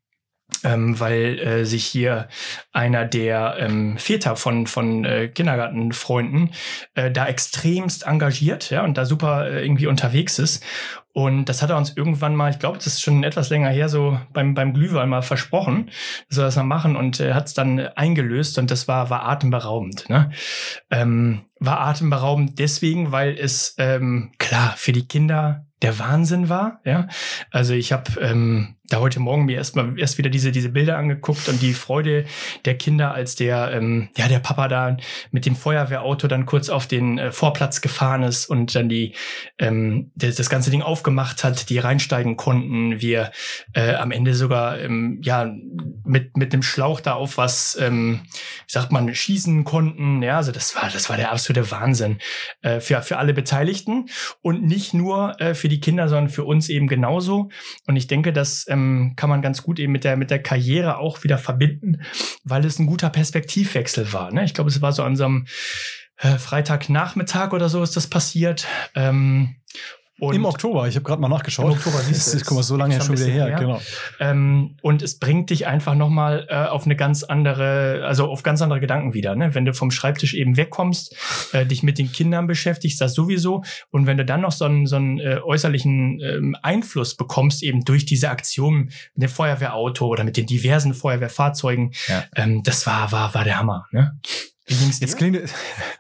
ähm, 0.65 0.99
weil 0.99 1.39
äh, 1.39 1.65
sich 1.65 1.85
hier 1.85 2.29
einer 2.73 3.05
der 3.05 3.57
ähm, 3.59 3.97
Väter 3.99 4.37
von, 4.37 4.67
von 4.67 5.05
äh, 5.05 5.29
Kindergartenfreunden 5.29 6.51
äh, 6.95 7.11
da 7.11 7.27
extremst 7.27 8.07
engagiert 8.07 8.71
ja, 8.71 8.83
und 8.83 8.99
da 8.99 9.05
super 9.05 9.47
äh, 9.49 9.63
irgendwie 9.63 9.87
unterwegs 9.87 10.39
ist. 10.39 10.65
Und 11.13 11.45
das 11.45 11.63
hat 11.63 11.71
er 11.71 11.77
uns 11.77 11.97
irgendwann 11.97 12.35
mal, 12.35 12.51
ich 12.51 12.59
glaube, 12.59 12.77
das 12.79 12.89
ist 12.89 13.03
schon 13.03 13.23
etwas 13.23 13.49
länger 13.49 13.71
her, 13.71 13.89
so 13.89 14.19
beim, 14.33 14.55
beim 14.55 14.75
Glühwein 14.75 15.09
mal 15.09 15.23
versprochen, 15.23 15.91
dass 16.29 16.39
wir 16.39 16.45
das 16.45 16.57
mal 16.57 16.65
machen 16.65 16.97
und 16.97 17.21
äh, 17.21 17.35
hat 17.35 17.47
es 17.47 17.55
dann 17.55 17.79
eingelöst 17.79 18.59
und 18.59 18.69
das 18.73 18.89
war, 18.89 19.11
war 19.11 19.29
atemberaubend. 19.29 20.09
Ne? 20.11 20.33
Ähm, 20.91 21.43
war 21.61 21.81
atemberaubend 21.83 22.59
deswegen, 22.59 23.13
weil 23.13 23.39
es 23.39 23.77
ähm, 23.79 24.33
klar 24.39 24.75
für 24.77 24.91
die 24.91 25.07
Kinder 25.07 25.67
der 25.85 25.99
Wahnsinn 25.99 26.49
war. 26.49 26.81
Ja, 26.85 27.09
also 27.51 27.75
ich 27.75 27.93
habe 27.93 28.19
ähm, 28.19 28.77
da 28.89 29.01
heute 29.01 29.19
Morgen 29.21 29.47
mir 29.47 29.57
erstmal 29.57 29.99
erst 29.99 30.19
wieder 30.19 30.29
diese 30.29 30.53
diese 30.53 30.69
Bilder 30.69 30.99
angeguckt 30.99 31.49
und 31.49 31.61
die 31.63 31.73
Freude 31.73 32.25
der 32.65 32.77
Kinder, 32.77 33.15
als 33.15 33.35
der 33.35 33.71
ähm, 33.73 34.09
ja 34.17 34.29
der 34.29 34.41
Papa 34.41 34.69
da 34.69 34.97
mit 35.31 35.47
dem 35.47 35.57
Feuerwehrauto 35.57 36.27
dann 36.27 36.45
kurz 36.45 36.69
auf 36.69 36.87
den 36.87 37.19
äh, 37.19 37.33
Vorplatz 37.33 37.81
gefahren 37.81 38.23
ist 38.23 38.47
und 38.47 38.75
dann 38.75 38.89
die 38.89 39.15
ähm, 39.59 40.11
das, 40.15 40.37
das 40.37 40.51
ganze 40.51 40.71
Ding 40.71 40.83
aufgemacht 40.83 41.45
hat, 41.45 41.69
die 41.69 41.79
reinsteigen 41.79 42.37
konnten. 42.37 43.01
Wir 43.01 43.33
äh, 43.75 43.95
am 43.95 44.11
Ende 44.11 44.35
sogar 44.35 44.79
ähm, 44.79 45.21
ja 45.23 45.51
mit 46.05 46.37
mit 46.37 46.53
dem 46.53 46.63
Schlauch 46.63 47.01
da 47.01 47.15
auf 47.15 47.37
was 47.37 47.79
ähm, 47.81 48.21
sagt 48.67 48.91
man 48.91 49.15
schießen 49.15 49.65
konnten. 49.65 50.23
Ja, 50.23 50.39
also 50.39 50.53
das 50.53 50.75
war 50.77 50.91
das 50.91 51.11
war 51.11 51.17
der 51.17 51.31
absolute 51.31 51.71
Wahnsinn 51.71 52.19
äh, 52.63 52.81
für 52.81 53.03
für 53.03 53.17
alle 53.17 53.35
Beteiligten 53.35 54.07
und 54.43 54.63
nicht 54.63 54.95
nur 54.95 55.41
äh, 55.41 55.55
für 55.55 55.69
die 55.69 55.74
Kinder, 55.81 56.09
sondern 56.09 56.29
für 56.29 56.45
uns 56.45 56.69
eben 56.69 56.87
genauso. 56.87 57.51
Und 57.87 57.97
ich 57.97 58.07
denke, 58.07 58.33
dass 58.33 58.67
ähm, 58.69 59.15
kann 59.17 59.31
man 59.31 59.43
ganz 59.43 59.63
gut 59.63 59.79
eben 59.79 59.93
mit 59.93 60.05
der, 60.05 60.17
mit 60.17 60.31
der 60.31 60.43
Karriere 60.43 60.99
auch 60.99 61.25
wieder 61.25 61.39
verbinden, 61.39 62.03
weil 62.45 62.65
es 62.65 62.79
ein 62.79 62.87
guter 62.87 63.11
Perspektivwechsel 63.11 64.13
war. 64.13 64.33
Ne? 64.33 64.45
Ich 64.45 64.55
glaube, 64.55 64.71
es 64.71 64.83
war 64.83 64.93
so 64.93 65.03
an 65.03 65.17
so 65.17 65.25
einem 65.25 65.47
äh, 66.19 66.39
Freitagnachmittag 66.39 67.53
oder 67.53 67.69
so 67.69 67.83
ist 67.83 67.97
das 67.97 68.07
passiert. 68.09 68.67
Ähm, 68.95 69.57
und 70.21 70.37
Im 70.37 70.45
Oktober, 70.45 70.87
ich 70.87 70.95
habe 70.95 71.03
gerade 71.03 71.21
mal 71.21 71.29
nachgeschaut. 71.29 71.67
Im 71.67 71.73
Oktober 71.73 71.99
siehst 71.99 72.35
du. 72.35 72.39
Guck 72.45 72.57
mal, 72.57 72.63
so 72.63 72.77
lange 72.77 73.01
schon 73.01 73.19
wieder 73.19 73.27
her, 73.27 73.47
her. 73.47 73.59
genau. 73.59 73.81
Ähm, 74.21 74.77
und 74.81 75.03
es 75.03 75.19
bringt 75.19 75.51
dich 75.51 75.67
einfach 75.67 75.97
nochmal 75.97 76.47
äh, 76.49 76.55
auf 76.55 76.85
eine 76.85 76.95
ganz 76.95 77.25
andere, 77.25 78.05
also 78.07 78.27
auf 78.31 78.45
ganz 78.45 78.63
andere 78.63 78.79
Gedanken 78.79 79.13
wieder. 79.13 79.35
Ne? 79.35 79.57
Wenn 79.57 79.65
du 79.65 79.75
vom 79.75 79.91
Schreibtisch 79.91 80.35
eben 80.35 80.57
wegkommst, 80.57 81.17
äh, 81.53 81.67
dich 81.67 81.83
mit 81.83 81.99
den 81.99 82.13
Kindern 82.13 82.47
beschäftigst, 82.47 83.01
das 83.01 83.15
sowieso. 83.15 83.65
Und 83.91 84.07
wenn 84.07 84.17
du 84.17 84.25
dann 84.25 84.43
noch 84.43 84.53
so 84.53 84.67
einen, 84.67 84.87
so 84.87 84.97
einen 84.97 85.19
äh, 85.19 85.41
äußerlichen 85.43 86.21
ähm, 86.21 86.57
Einfluss 86.63 87.17
bekommst, 87.17 87.65
eben 87.65 87.85
durch 87.85 88.05
diese 88.05 88.31
Aktion 88.31 88.91
mit 89.15 89.23
dem 89.25 89.31
Feuerwehrauto 89.31 90.07
oder 90.07 90.23
mit 90.23 90.37
den 90.37 90.47
diversen 90.47 90.95
Feuerwehrfahrzeugen, 90.95 91.93
ja. 92.07 92.25
ähm, 92.37 92.63
das 92.63 92.87
war, 92.87 93.11
war, 93.11 93.35
war 93.35 93.43
der 93.43 93.59
Hammer. 93.59 93.89
Ne? 93.91 94.17
Jetzt 94.67 95.19
klingt, 95.19 95.39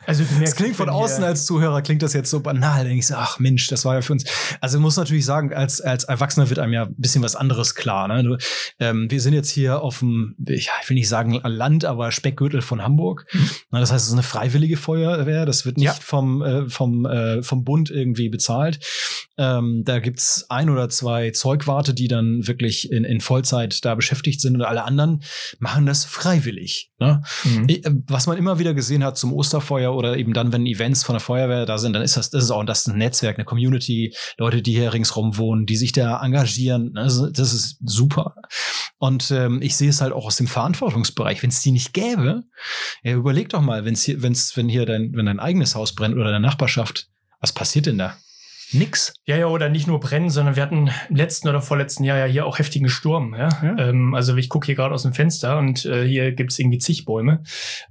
also 0.06 0.24
du 0.24 0.34
merkst, 0.36 0.56
klingt 0.56 0.76
von 0.76 0.88
außen 0.88 1.22
als 1.22 1.44
Zuhörer, 1.44 1.82
klingt 1.82 2.02
das 2.02 2.14
jetzt 2.14 2.30
so 2.30 2.40
banal. 2.40 2.84
Denke 2.84 2.98
ich 2.98 3.06
so, 3.06 3.14
ach 3.14 3.38
Mensch, 3.38 3.66
das 3.66 3.84
war 3.84 3.94
ja 3.94 4.00
für 4.00 4.14
uns. 4.14 4.24
Also 4.60 4.80
muss 4.80 4.96
natürlich 4.96 5.26
sagen, 5.26 5.52
als, 5.52 5.82
als 5.82 6.04
Erwachsener 6.04 6.48
wird 6.48 6.58
einem 6.58 6.72
ja 6.72 6.84
ein 6.84 6.94
bisschen 6.96 7.22
was 7.22 7.36
anderes 7.36 7.74
klar. 7.74 8.08
Ne? 8.08 8.22
Du, 8.22 8.38
ähm, 8.78 9.10
wir 9.10 9.20
sind 9.20 9.34
jetzt 9.34 9.50
hier 9.50 9.82
auf 9.82 9.98
dem, 9.98 10.34
ich 10.48 10.70
will 10.86 10.94
nicht 10.94 11.10
sagen 11.10 11.40
Land, 11.44 11.84
aber 11.84 12.10
Speckgürtel 12.10 12.62
von 12.62 12.82
Hamburg. 12.82 13.26
Mhm. 13.32 13.50
das 13.70 13.92
heißt, 13.92 14.04
es 14.04 14.08
ist 14.08 14.14
eine 14.14 14.22
freiwillige 14.22 14.78
Feuerwehr. 14.78 15.44
Das 15.44 15.66
wird 15.66 15.76
nicht 15.76 15.86
ja. 15.86 15.92
vom, 15.92 16.42
äh, 16.42 16.68
vom, 16.70 17.04
äh, 17.04 17.42
vom 17.42 17.64
Bund 17.64 17.90
irgendwie 17.90 18.30
bezahlt. 18.30 18.80
Ähm, 19.36 19.82
da 19.84 19.98
gibt's 19.98 20.46
ein 20.48 20.70
oder 20.70 20.88
zwei 20.88 21.30
Zeugwarte, 21.30 21.92
die 21.92 22.08
dann 22.08 22.46
wirklich 22.46 22.90
in, 22.92 23.04
in 23.04 23.20
Vollzeit 23.20 23.84
da 23.84 23.94
beschäftigt 23.94 24.40
sind 24.40 24.54
und 24.54 24.62
alle 24.62 24.84
anderen 24.84 25.22
machen 25.58 25.86
das 25.86 26.04
freiwillig. 26.04 26.92
Ne? 27.00 27.22
Mhm. 27.42 27.64
Ich, 27.68 27.84
äh, 27.84 27.90
was 28.06 28.26
man 28.26 28.38
immer 28.38 28.53
wieder 28.58 28.74
gesehen 28.74 29.04
hat 29.04 29.16
zum 29.16 29.32
Osterfeuer 29.32 29.94
oder 29.94 30.16
eben 30.16 30.32
dann, 30.32 30.52
wenn 30.52 30.66
Events 30.66 31.04
von 31.04 31.14
der 31.14 31.20
Feuerwehr 31.20 31.66
da 31.66 31.78
sind, 31.78 31.92
dann 31.92 32.02
ist 32.02 32.16
das, 32.16 32.30
das 32.30 32.44
ist 32.44 32.50
auch 32.50 32.64
das 32.64 32.86
ein 32.86 32.98
Netzwerk, 32.98 33.36
eine 33.38 33.44
Community, 33.44 34.14
Leute, 34.38 34.62
die 34.62 34.72
hier 34.72 34.92
ringsrum 34.92 35.36
wohnen, 35.36 35.66
die 35.66 35.76
sich 35.76 35.92
da 35.92 36.22
engagieren. 36.22 36.92
Das, 36.94 37.20
ne? 37.20 37.32
das 37.32 37.52
ist 37.52 37.78
super. 37.84 38.34
Und 38.98 39.30
ähm, 39.30 39.60
ich 39.62 39.76
sehe 39.76 39.90
es 39.90 40.00
halt 40.00 40.12
auch 40.12 40.26
aus 40.26 40.36
dem 40.36 40.46
Verantwortungsbereich. 40.46 41.42
Wenn 41.42 41.50
es 41.50 41.60
die 41.60 41.72
nicht 41.72 41.92
gäbe, 41.92 42.44
ja, 43.02 43.12
überleg 43.12 43.48
doch 43.50 43.60
mal, 43.60 43.84
wenn's 43.84 44.02
hier, 44.02 44.22
wenn's, 44.22 44.56
wenn 44.56 44.68
hier 44.68 44.86
dein, 44.86 45.14
wenn 45.14 45.26
dein 45.26 45.40
eigenes 45.40 45.74
Haus 45.74 45.94
brennt 45.94 46.14
oder 46.14 46.24
deine 46.24 46.40
Nachbarschaft, 46.40 47.08
was 47.40 47.52
passiert 47.52 47.86
denn 47.86 47.98
da? 47.98 48.16
Nix. 48.74 49.14
Ja, 49.26 49.36
ja, 49.36 49.46
oder 49.46 49.68
nicht 49.68 49.86
nur 49.86 50.00
brennen, 50.00 50.30
sondern 50.30 50.56
wir 50.56 50.62
hatten 50.62 50.90
im 51.08 51.16
letzten 51.16 51.48
oder 51.48 51.62
vorletzten 51.62 52.04
Jahr 52.04 52.18
ja 52.18 52.24
hier 52.26 52.46
auch 52.46 52.58
heftigen 52.58 52.88
Sturm. 52.88 53.34
Ja? 53.34 53.48
ja. 53.62 53.78
Ähm, 53.88 54.14
also 54.14 54.36
ich 54.36 54.48
gucke 54.48 54.66
hier 54.66 54.74
gerade 54.74 54.94
aus 54.94 55.02
dem 55.02 55.14
Fenster 55.14 55.58
und 55.58 55.84
äh, 55.84 56.06
hier 56.06 56.32
gibt's 56.32 56.58
irgendwie 56.58 56.78
zig 56.78 57.04
Bäume, 57.04 57.42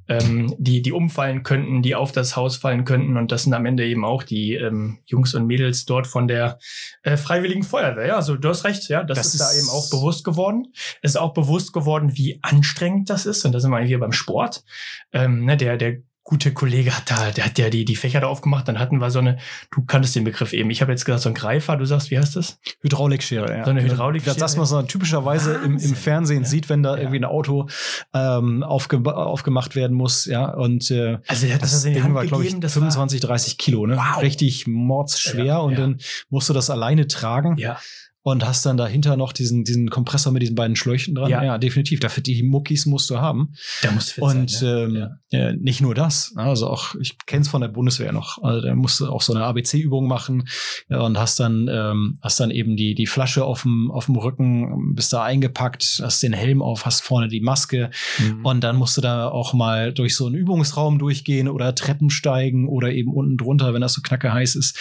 ähm, 0.07 0.53
die, 0.57 0.81
die 0.81 0.91
umfallen 0.91 1.43
könnten, 1.43 1.81
die 1.81 1.95
auf 1.95 2.11
das 2.11 2.35
Haus 2.35 2.57
fallen 2.57 2.85
könnten. 2.85 3.17
Und 3.17 3.31
das 3.31 3.43
sind 3.43 3.53
am 3.53 3.65
Ende 3.65 3.85
eben 3.85 4.05
auch 4.05 4.23
die 4.23 4.55
ähm, 4.55 4.99
Jungs 5.05 5.33
und 5.33 5.47
Mädels 5.47 5.85
dort 5.85 6.07
von 6.07 6.27
der 6.27 6.59
äh, 7.03 7.17
Freiwilligen 7.17 7.63
Feuerwehr. 7.63 8.07
Ja, 8.07 8.15
also 8.15 8.35
du 8.35 8.49
hast 8.49 8.63
recht, 8.63 8.89
ja, 8.89 9.03
das, 9.03 9.17
das 9.17 9.27
ist, 9.27 9.33
ist 9.35 9.41
da 9.41 9.59
eben 9.59 9.69
auch 9.69 9.89
bewusst 9.89 10.23
geworden. 10.23 10.67
Es 11.01 11.11
ist 11.11 11.17
auch 11.17 11.33
bewusst 11.33 11.73
geworden, 11.73 12.11
wie 12.15 12.39
anstrengend 12.41 13.09
das 13.09 13.25
ist. 13.25 13.45
Und 13.45 13.53
da 13.53 13.59
sind 13.59 13.71
wir 13.71 13.79
hier 13.81 13.99
beim 13.99 14.11
Sport. 14.11 14.63
Ähm, 15.11 15.45
ne, 15.45 15.57
der, 15.57 15.77
der 15.77 15.97
gute 16.23 16.53
Kollege 16.53 16.95
hat 16.95 17.11
da, 17.11 17.31
der 17.31 17.45
hat 17.45 17.59
ja 17.59 17.69
die, 17.69 17.83
die 17.83 17.95
Fächer 17.95 18.21
da 18.21 18.27
aufgemacht, 18.27 18.67
dann 18.67 18.79
hatten 18.79 18.99
wir 18.99 19.11
so 19.11 19.19
eine, 19.19 19.37
du 19.71 19.83
kanntest 19.83 20.15
den 20.15 20.23
Begriff 20.23 20.53
eben. 20.53 20.69
Ich 20.69 20.81
habe 20.81 20.91
jetzt 20.91 21.03
gesagt, 21.03 21.23
so 21.23 21.29
ein 21.29 21.35
Greifer, 21.35 21.75
du 21.75 21.85
sagst, 21.85 22.11
wie 22.11 22.17
heißt 22.17 22.35
das? 22.37 22.59
Hydraulikschere, 22.81 23.57
ja. 23.57 23.65
So 23.65 23.71
eine 23.71 23.83
Hydraulikschere. 23.83 24.35
Das, 24.35 24.41
was 24.41 24.55
man 24.55 24.65
so 24.65 24.81
typischerweise 24.83 25.55
im, 25.65 25.77
im 25.77 25.95
Fernsehen 25.95 26.43
ja. 26.43 26.47
sieht, 26.47 26.69
wenn 26.69 26.81
da 26.81 26.95
ja. 26.95 27.01
irgendwie 27.01 27.19
ein 27.19 27.25
Auto 27.25 27.67
ähm, 28.13 28.63
aufge, 28.63 29.03
aufgemacht 29.05 29.75
werden 29.75 29.95
muss, 29.95 30.25
ja. 30.25 30.45
Und 30.45 30.89
äh, 30.91 31.19
also 31.27 31.47
das, 31.47 31.83
das 31.83 31.85
Hand 31.85 32.13
war, 32.13 32.25
glaube 32.25 32.45
ich, 32.45 32.51
25, 32.51 33.19
30 33.19 33.57
Kilo, 33.57 33.85
ne? 33.85 33.97
Wow. 33.97 34.21
Richtig 34.21 34.65
mordsschwer 34.65 35.43
ja, 35.43 35.57
und 35.57 35.77
dann 35.77 35.97
musst 36.29 36.49
du 36.49 36.53
das 36.53 36.69
alleine 36.69 37.07
tragen. 37.07 37.57
Ja 37.57 37.77
und 38.23 38.45
hast 38.45 38.65
dann 38.65 38.77
dahinter 38.77 39.17
noch 39.17 39.33
diesen, 39.33 39.65
diesen 39.65 39.89
Kompressor 39.89 40.31
mit 40.31 40.41
diesen 40.41 40.55
beiden 40.55 40.77
Schläuchen 40.77 41.13
dran. 41.13 41.29
Ja, 41.29 41.43
ja 41.43 41.57
definitiv. 41.57 41.99
Dafür 41.99 42.23
die 42.23 42.41
Muckis 42.41 42.85
musst 42.85 43.09
du 43.09 43.17
haben. 43.17 43.53
Da 43.81 43.91
musst 43.91 44.09
du 44.09 44.13
fit 44.13 44.23
Und 44.23 44.49
sein, 44.49 44.91
ne? 44.91 45.19
ähm, 45.31 45.39
ja. 45.39 45.53
nicht 45.53 45.81
nur 45.81 45.93
das. 45.93 46.33
Ne? 46.33 46.43
Also 46.43 46.69
auch, 46.69 46.95
ich 47.01 47.17
kenne 47.25 47.41
es 47.41 47.49
von 47.49 47.59
der 47.59 47.67
Bundeswehr 47.67 48.13
noch. 48.13 48.41
Also 48.41 48.61
da 48.61 48.73
musst 48.75 49.01
du 49.01 49.07
auch 49.07 49.21
so 49.21 49.33
eine 49.33 49.43
ABC-Übung 49.43 50.07
machen 50.07 50.47
und 50.87 51.19
hast 51.19 51.41
dann, 51.41 51.67
ähm, 51.69 52.17
hast 52.21 52.39
dann 52.39 52.49
eben 52.49 52.77
die, 52.77 52.95
die 52.95 53.07
Flasche 53.07 53.43
auf 53.43 53.63
dem, 53.63 53.91
auf 53.91 54.05
dem 54.05 54.15
Rücken, 54.15 54.93
bist 54.95 55.11
da 55.11 55.23
eingepackt, 55.23 56.01
hast 56.01 56.23
den 56.23 56.33
Helm 56.33 56.61
auf, 56.61 56.85
hast 56.85 57.01
vorne 57.01 57.27
die 57.27 57.41
Maske 57.41 57.91
mhm. 58.19 58.45
und 58.45 58.63
dann 58.63 58.77
musst 58.77 58.95
du 58.95 59.01
da 59.01 59.27
auch 59.27 59.53
mal 59.53 59.93
durch 59.93 60.15
so 60.15 60.27
einen 60.27 60.35
Übungsraum 60.35 60.97
durchgehen 60.97 61.49
oder 61.49 61.75
Treppen 61.75 62.09
steigen 62.09 62.69
oder 62.69 62.93
eben 62.93 63.11
unten 63.13 63.35
drunter, 63.35 63.73
wenn 63.73 63.81
das 63.81 63.93
so 63.93 64.01
knacke 64.01 64.31
heiß 64.31 64.55
ist. 64.55 64.79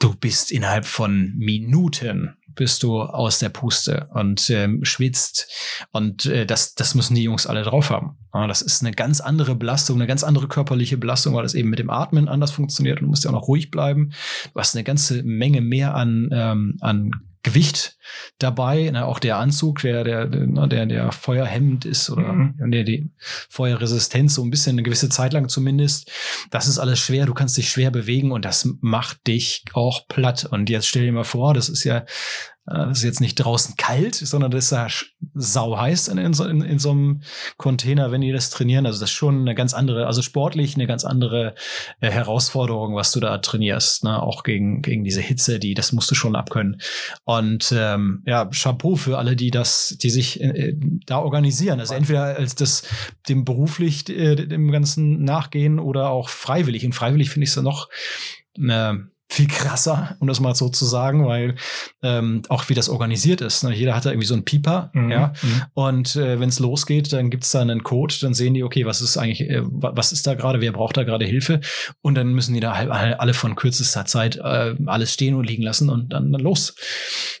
Du 0.00 0.14
bist 0.14 0.50
innerhalb 0.50 0.86
von 0.86 1.32
Minuten 1.36 2.36
bist 2.54 2.82
du 2.82 3.02
aus 3.02 3.38
der 3.38 3.48
Puste 3.48 4.08
und 4.12 4.48
ähm, 4.50 4.84
schwitzt. 4.84 5.48
Und 5.92 6.26
äh, 6.26 6.46
das, 6.46 6.74
das 6.74 6.94
müssen 6.94 7.14
die 7.14 7.22
Jungs 7.22 7.46
alle 7.46 7.62
drauf 7.62 7.90
haben. 7.90 8.16
Ja, 8.32 8.46
das 8.46 8.62
ist 8.62 8.82
eine 8.82 8.92
ganz 8.92 9.20
andere 9.20 9.54
Belastung, 9.54 9.96
eine 9.96 10.06
ganz 10.06 10.24
andere 10.24 10.48
körperliche 10.48 10.96
Belastung, 10.96 11.34
weil 11.34 11.42
das 11.42 11.54
eben 11.54 11.70
mit 11.70 11.78
dem 11.78 11.90
Atmen 11.90 12.28
anders 12.28 12.50
funktioniert. 12.50 12.98
Und 12.98 13.04
du 13.04 13.10
musst 13.10 13.24
ja 13.24 13.30
auch 13.30 13.34
noch 13.34 13.48
ruhig 13.48 13.70
bleiben. 13.70 14.10
Du 14.52 14.60
hast 14.60 14.74
eine 14.74 14.84
ganze 14.84 15.22
Menge 15.22 15.60
mehr 15.60 15.94
an, 15.94 16.28
ähm, 16.32 16.76
an 16.80 17.12
Gewicht 17.44 17.98
dabei, 18.38 18.90
ne, 18.90 19.04
auch 19.04 19.18
der 19.18 19.36
Anzug, 19.36 19.82
der, 19.82 20.02
der, 20.02 20.26
der, 20.26 20.66
der, 20.66 20.86
der 20.86 21.12
feuerhemmend 21.12 21.84
ist 21.84 22.10
oder 22.10 22.32
mhm. 22.32 22.72
der 22.72 22.84
die 22.84 23.10
Feuerresistenz 23.50 24.34
so 24.34 24.42
ein 24.42 24.50
bisschen 24.50 24.72
eine 24.74 24.82
gewisse 24.82 25.10
Zeit 25.10 25.34
lang 25.34 25.48
zumindest. 25.48 26.10
Das 26.50 26.66
ist 26.66 26.78
alles 26.78 26.98
schwer, 26.98 27.26
du 27.26 27.34
kannst 27.34 27.56
dich 27.56 27.68
schwer 27.68 27.90
bewegen 27.90 28.32
und 28.32 28.46
das 28.46 28.66
macht 28.80 29.26
dich 29.26 29.64
auch 29.74 30.08
platt. 30.08 30.46
Und 30.50 30.70
jetzt 30.70 30.88
stell 30.88 31.04
dir 31.04 31.12
mal 31.12 31.24
vor, 31.24 31.54
das 31.54 31.68
ist 31.68 31.84
ja 31.84 32.04
äh, 32.66 32.86
das 32.88 32.98
ist 32.98 33.04
jetzt 33.04 33.20
nicht 33.20 33.36
draußen 33.36 33.76
kalt, 33.76 34.14
sondern 34.14 34.50
das 34.50 34.66
ist 34.66 34.70
ja 34.70 34.86
sau 35.34 35.78
heiß 35.78 36.08
in, 36.08 36.18
in, 36.18 36.32
so, 36.32 36.46
in, 36.46 36.62
in 36.62 36.78
so 36.78 36.90
einem 36.90 37.22
Container, 37.56 38.10
wenn 38.10 38.20
die 38.20 38.32
das 38.32 38.50
trainieren. 38.50 38.86
Also 38.86 39.00
das 39.00 39.10
ist 39.10 39.16
schon 39.16 39.40
eine 39.40 39.54
ganz 39.54 39.74
andere, 39.74 40.06
also 40.06 40.22
sportlich 40.22 40.74
eine 40.74 40.86
ganz 40.86 41.04
andere 41.04 41.54
äh, 42.00 42.10
Herausforderung, 42.10 42.94
was 42.94 43.12
du 43.12 43.20
da 43.20 43.38
trainierst. 43.38 44.04
Ne? 44.04 44.22
Auch 44.22 44.42
gegen, 44.42 44.82
gegen 44.82 45.04
diese 45.04 45.20
Hitze, 45.20 45.58
die, 45.58 45.74
das 45.74 45.92
musst 45.92 46.10
du 46.10 46.14
schon 46.14 46.36
abkönnen. 46.36 46.80
Und 47.24 47.72
ähm, 47.76 48.22
ja, 48.26 48.46
Chapeau 48.46 48.96
für 48.96 49.18
alle, 49.18 49.36
die 49.36 49.50
das, 49.50 49.96
die 50.00 50.10
sich 50.10 50.40
äh, 50.40 50.74
da 51.06 51.18
organisieren. 51.18 51.80
Also 51.80 51.94
entweder 51.94 52.36
als 52.36 52.54
das 52.54 52.84
dem 53.28 53.44
beruflich 53.44 54.08
äh, 54.08 54.34
dem 54.34 54.70
Ganzen 54.70 55.22
nachgehen 55.22 55.78
oder 55.78 56.10
auch 56.10 56.28
freiwillig. 56.28 56.84
Und 56.84 56.94
freiwillig 56.94 57.30
finde 57.30 57.44
ich 57.44 57.50
es 57.50 57.56
ja 57.56 57.62
noch 57.62 57.88
äh, 58.58 58.94
viel 59.34 59.48
krasser, 59.48 60.16
um 60.20 60.28
das 60.28 60.40
mal 60.40 60.54
so 60.54 60.68
zu 60.68 60.84
sagen, 60.84 61.26
weil 61.26 61.56
ähm, 62.02 62.42
auch 62.48 62.68
wie 62.68 62.74
das 62.74 62.88
organisiert 62.88 63.40
ist. 63.40 63.64
Ne? 63.64 63.74
Jeder 63.74 63.96
hat 63.96 64.06
da 64.06 64.10
irgendwie 64.10 64.26
so 64.26 64.34
einen 64.34 64.44
Pieper, 64.44 64.90
mhm. 64.94 65.10
ja. 65.10 65.32
Mhm. 65.42 65.62
Und 65.74 66.16
äh, 66.16 66.38
wenn 66.38 66.48
es 66.48 66.60
losgeht, 66.60 67.12
dann 67.12 67.30
gibt's 67.30 67.50
da 67.50 67.60
einen 67.60 67.82
Code, 67.82 68.14
dann 68.20 68.32
sehen 68.32 68.54
die, 68.54 68.62
okay, 68.62 68.86
was 68.86 69.00
ist 69.00 69.16
eigentlich, 69.16 69.42
äh, 69.50 69.62
was 69.64 70.12
ist 70.12 70.26
da 70.26 70.34
gerade, 70.34 70.60
wer 70.60 70.72
braucht 70.72 70.96
da 70.96 71.02
gerade 71.02 71.24
Hilfe? 71.24 71.60
Und 72.00 72.14
dann 72.14 72.32
müssen 72.32 72.54
die 72.54 72.60
da 72.60 72.76
halt 72.76 72.90
alle 72.90 73.34
von 73.34 73.56
kürzester 73.56 74.04
Zeit 74.06 74.36
äh, 74.36 74.76
alles 74.86 75.12
stehen 75.12 75.34
und 75.34 75.44
liegen 75.44 75.62
lassen 75.62 75.90
und 75.90 76.12
dann, 76.12 76.30
dann 76.30 76.40
los. 76.40 76.76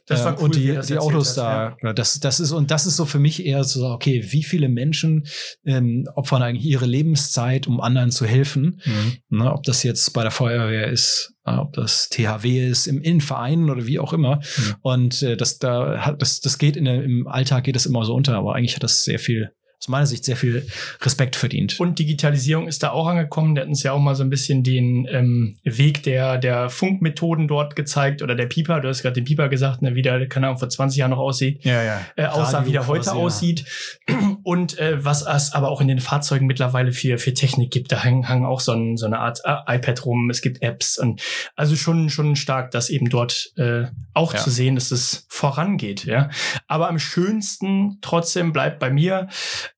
Das 0.06 0.24
war 0.24 0.32
äh, 0.32 0.36
cool, 0.36 0.44
und 0.44 0.56
die, 0.56 0.78
die 0.88 0.98
Autos 0.98 1.28
hast, 1.28 1.36
da, 1.38 1.76
ja. 1.80 1.92
das, 1.92 2.18
das 2.18 2.40
ist, 2.40 2.50
und 2.50 2.70
das 2.70 2.86
ist 2.86 2.96
so 2.96 3.04
für 3.04 3.20
mich 3.20 3.46
eher 3.46 3.62
so, 3.62 3.86
okay, 3.86 4.24
wie 4.30 4.42
viele 4.42 4.68
Menschen 4.68 5.26
ähm, 5.64 6.06
opfern 6.14 6.42
eigentlich 6.42 6.66
ihre 6.66 6.86
Lebenszeit, 6.86 7.66
um 7.66 7.80
anderen 7.80 8.10
zu 8.10 8.26
helfen? 8.26 8.80
Mhm. 8.84 9.38
Ne, 9.38 9.52
ob 9.52 9.62
das 9.62 9.82
jetzt 9.82 10.12
bei 10.12 10.22
der 10.22 10.30
Feuerwehr 10.30 10.88
ist, 10.88 11.33
ob 11.44 11.74
das 11.74 12.08
THW 12.08 12.68
ist, 12.68 12.86
im 12.86 13.00
Innenverein 13.00 13.70
oder 13.70 13.86
wie 13.86 13.98
auch 13.98 14.12
immer. 14.12 14.36
Mhm. 14.36 14.74
Und 14.82 15.22
äh, 15.22 15.36
das 15.36 15.58
da 15.58 15.98
hat 15.98 16.22
das 16.22 16.40
das 16.40 16.58
geht 16.58 16.76
in 16.76 16.86
der, 16.86 17.02
im 17.04 17.26
Alltag 17.26 17.64
geht 17.64 17.76
das 17.76 17.86
immer 17.86 18.04
so 18.04 18.14
unter, 18.14 18.36
aber 18.36 18.54
eigentlich 18.54 18.74
hat 18.74 18.82
das 18.82 19.04
sehr 19.04 19.18
viel 19.18 19.52
aus 19.84 19.88
meiner 19.88 20.06
Sicht 20.06 20.24
sehr 20.24 20.36
viel 20.36 20.66
Respekt 21.02 21.36
verdient. 21.36 21.78
Und 21.78 21.98
Digitalisierung 21.98 22.68
ist 22.68 22.82
da 22.82 22.92
auch 22.92 23.06
angekommen. 23.06 23.54
Der 23.54 23.64
hat 23.64 23.68
uns 23.68 23.82
ja 23.82 23.92
auch 23.92 23.98
mal 23.98 24.14
so 24.14 24.24
ein 24.24 24.30
bisschen 24.30 24.62
den 24.62 25.06
ähm, 25.10 25.56
Weg 25.62 26.02
der, 26.04 26.38
der 26.38 26.70
Funkmethoden 26.70 27.48
dort 27.48 27.76
gezeigt 27.76 28.22
oder 28.22 28.34
der 28.34 28.46
Pieper. 28.46 28.80
Du 28.80 28.88
hast 28.88 29.02
gerade 29.02 29.14
den 29.14 29.24
Pieper 29.24 29.50
gesagt, 29.50 29.82
ne, 29.82 29.94
wie 29.94 30.00
der, 30.00 30.26
keine 30.26 30.46
Ahnung, 30.46 30.58
vor 30.58 30.70
20 30.70 30.98
Jahren 30.98 31.10
noch 31.10 31.18
aussieht. 31.18 31.62
Ja, 31.64 31.82
ja. 31.82 32.00
Äh, 32.16 32.26
aussah, 32.26 32.64
wie 32.64 32.72
der 32.72 32.86
heute 32.86 33.04
quasi, 33.04 33.18
aussieht. 33.18 33.64
Ja. 34.08 34.36
Und 34.42 34.78
äh, 34.78 35.04
was 35.04 35.22
es 35.26 35.52
aber 35.52 35.70
auch 35.70 35.82
in 35.82 35.88
den 35.88 36.00
Fahrzeugen 36.00 36.46
mittlerweile 36.46 36.92
für, 36.92 37.18
für 37.18 37.34
Technik 37.34 37.70
gibt. 37.70 37.92
Da 37.92 38.02
hängen, 38.02 38.26
hängen 38.26 38.46
auch 38.46 38.60
so, 38.60 38.72
ein, 38.72 38.96
so 38.96 39.04
eine 39.04 39.18
Art 39.18 39.40
äh, 39.44 39.76
iPad 39.76 40.06
rum. 40.06 40.30
Es 40.30 40.40
gibt 40.40 40.62
Apps 40.62 40.98
und 40.98 41.22
also 41.56 41.76
schon, 41.76 42.08
schon 42.08 42.36
stark, 42.36 42.70
dass 42.70 42.88
eben 42.88 43.10
dort 43.10 43.52
äh, 43.56 43.84
auch 44.14 44.32
ja. 44.32 44.40
zu 44.40 44.50
sehen, 44.50 44.76
dass 44.76 44.90
es 44.90 45.26
vorangeht. 45.28 46.04
Ja. 46.04 46.30
Aber 46.68 46.88
am 46.88 46.98
schönsten 46.98 47.98
trotzdem 48.00 48.52
bleibt 48.52 48.78
bei 48.78 48.90
mir, 48.90 49.28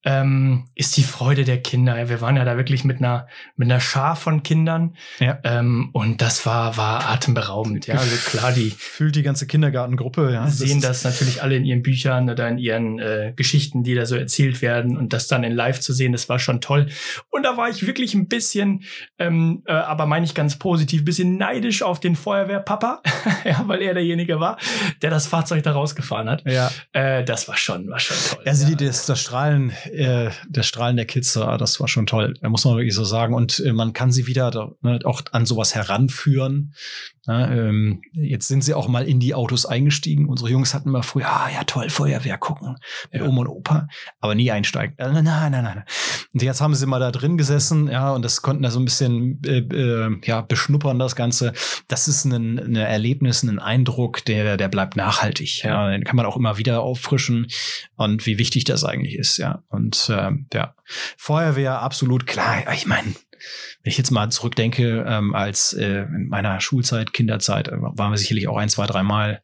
ähm, 0.04 0.68
ist 0.74 0.96
die 0.96 1.02
Freude 1.02 1.44
der 1.44 1.60
Kinder. 1.60 2.08
Wir 2.08 2.20
waren 2.20 2.36
ja 2.36 2.44
da 2.44 2.56
wirklich 2.56 2.84
mit 2.84 2.98
einer 2.98 3.26
mit 3.56 3.68
einer 3.68 3.80
Schar 3.80 4.14
von 4.14 4.42
Kindern 4.42 4.96
ja. 5.18 5.38
ähm, 5.42 5.90
und 5.92 6.22
das 6.22 6.46
war 6.46 6.76
war 6.76 7.08
atemberaubend. 7.08 7.86
Ja, 7.86 7.96
also 7.96 8.16
klar, 8.30 8.52
die 8.52 8.70
fühlt 8.70 9.16
die 9.16 9.22
ganze 9.22 9.46
Kindergartengruppe. 9.46 10.32
Ja, 10.32 10.48
sehen 10.48 10.80
das, 10.80 11.02
das, 11.02 11.12
natürlich 11.12 11.42
alle 11.42 11.56
in 11.56 11.64
ihren 11.64 11.82
Büchern 11.82 12.30
oder 12.30 12.48
in 12.48 12.58
ihren 12.58 12.98
äh, 13.00 13.32
Geschichten, 13.34 13.82
die 13.82 13.94
da 13.94 14.06
so 14.06 14.14
erzählt 14.14 14.62
werden 14.62 14.96
und 14.96 15.12
das 15.12 15.26
dann 15.26 15.42
in 15.42 15.52
Live 15.52 15.80
zu 15.80 15.92
sehen, 15.92 16.12
das 16.12 16.28
war 16.28 16.38
schon 16.38 16.60
toll. 16.60 16.86
Und 17.30 17.42
da 17.42 17.56
war 17.56 17.68
ich 17.68 17.84
wirklich 17.86 18.14
ein 18.14 18.28
bisschen, 18.28 18.84
ähm, 19.18 19.62
äh, 19.66 19.72
aber 19.72 20.06
meine 20.06 20.24
ich 20.24 20.34
ganz 20.34 20.56
positiv, 20.56 21.04
bisschen 21.04 21.36
neidisch 21.36 21.82
auf 21.82 21.98
den 21.98 22.14
Feuerwehrpapa, 22.14 23.02
ja, 23.44 23.64
weil 23.66 23.82
er 23.82 23.94
derjenige 23.94 24.38
war, 24.38 24.58
der 25.02 25.10
das 25.10 25.26
Fahrzeug 25.26 25.64
da 25.64 25.72
rausgefahren 25.72 26.30
hat. 26.30 26.44
Ja, 26.46 26.70
äh, 26.92 27.24
das 27.24 27.48
war 27.48 27.56
schon 27.56 27.88
war 27.88 27.98
schon 27.98 28.16
toll. 28.30 28.44
Also 28.46 28.66
die, 28.66 28.76
das, 28.76 29.06
das 29.06 29.20
Strahlen 29.20 29.72
äh, 29.86 30.30
der 30.48 30.62
Strahlen 30.62 30.96
der 30.96 31.06
Kids, 31.06 31.32
das 31.32 31.80
war 31.80 31.88
schon 31.88 32.06
toll. 32.06 32.34
Da 32.40 32.48
muss 32.48 32.64
man 32.64 32.76
wirklich 32.76 32.94
so 32.94 33.04
sagen. 33.04 33.34
Und 33.34 33.60
äh, 33.60 33.72
man 33.72 33.92
kann 33.92 34.12
sie 34.12 34.26
wieder 34.26 34.50
da, 34.50 34.72
ne, 34.82 35.00
auch 35.04 35.22
an 35.32 35.46
sowas 35.46 35.74
heranführen. 35.74 36.74
Ja, 37.26 37.50
ähm, 37.50 38.02
jetzt 38.12 38.46
sind 38.46 38.62
sie 38.62 38.74
auch 38.74 38.86
mal 38.86 39.06
in 39.06 39.18
die 39.18 39.34
Autos 39.34 39.66
eingestiegen. 39.66 40.28
Unsere 40.28 40.50
Jungs 40.50 40.74
hatten 40.74 40.90
mal 40.90 41.02
früher, 41.02 41.26
ah, 41.26 41.48
ja 41.52 41.64
toll, 41.64 41.90
Feuerwehr 41.90 42.38
gucken 42.38 42.76
mit 43.10 43.20
ja. 43.20 43.26
Oma 43.26 43.40
und 43.40 43.48
Opa, 43.48 43.88
aber 44.20 44.36
nie 44.36 44.52
einsteigen. 44.52 44.96
Äh, 44.98 45.10
nein, 45.10 45.24
nein, 45.24 45.50
nein, 45.50 45.64
nein. 45.64 45.84
Und 46.32 46.42
jetzt 46.42 46.60
haben 46.60 46.74
sie 46.74 46.86
mal 46.86 47.00
da 47.00 47.10
drin 47.10 47.36
gesessen, 47.36 47.88
ja, 47.88 48.12
und 48.12 48.24
das 48.24 48.42
konnten 48.42 48.62
da 48.62 48.70
so 48.70 48.78
ein 48.78 48.84
bisschen 48.84 49.42
äh, 49.44 49.58
äh, 49.58 50.20
ja 50.24 50.40
beschnuppern 50.42 51.00
das 51.00 51.16
Ganze. 51.16 51.52
Das 51.88 52.06
ist 52.06 52.24
ein, 52.26 52.58
ein 52.58 52.76
Erlebnis, 52.76 53.42
ein 53.42 53.58
Eindruck, 53.58 54.24
der 54.24 54.56
der 54.56 54.68
bleibt 54.68 54.96
nachhaltig. 54.96 55.64
Ja, 55.64 55.90
den 55.90 56.04
kann 56.04 56.16
man 56.16 56.26
auch 56.26 56.36
immer 56.36 56.58
wieder 56.58 56.82
auffrischen 56.82 57.48
und 57.96 58.24
wie 58.26 58.38
wichtig 58.38 58.64
das 58.64 58.84
eigentlich 58.84 59.16
ist. 59.16 59.38
Ja, 59.38 59.64
und 59.68 60.08
äh, 60.08 60.30
ja, 60.52 60.74
Feuerwehr 61.16 61.80
absolut 61.80 62.26
klar. 62.26 62.72
Ich 62.72 62.86
meine, 62.86 63.06
wenn 63.06 63.90
ich 63.90 63.98
jetzt 63.98 64.10
mal 64.10 64.30
zurückdenke, 64.30 65.04
ähm, 65.06 65.34
als 65.34 65.72
äh, 65.72 66.02
in 66.02 66.28
meiner 66.28 66.60
Schulzeit, 66.60 67.12
Kinderzeit, 67.12 67.68
äh, 67.68 67.76
waren 67.78 68.10
wir 68.10 68.18
sicherlich 68.18 68.48
auch 68.48 68.56
ein, 68.56 68.68
zwei, 68.68 68.86
dreimal 68.86 69.42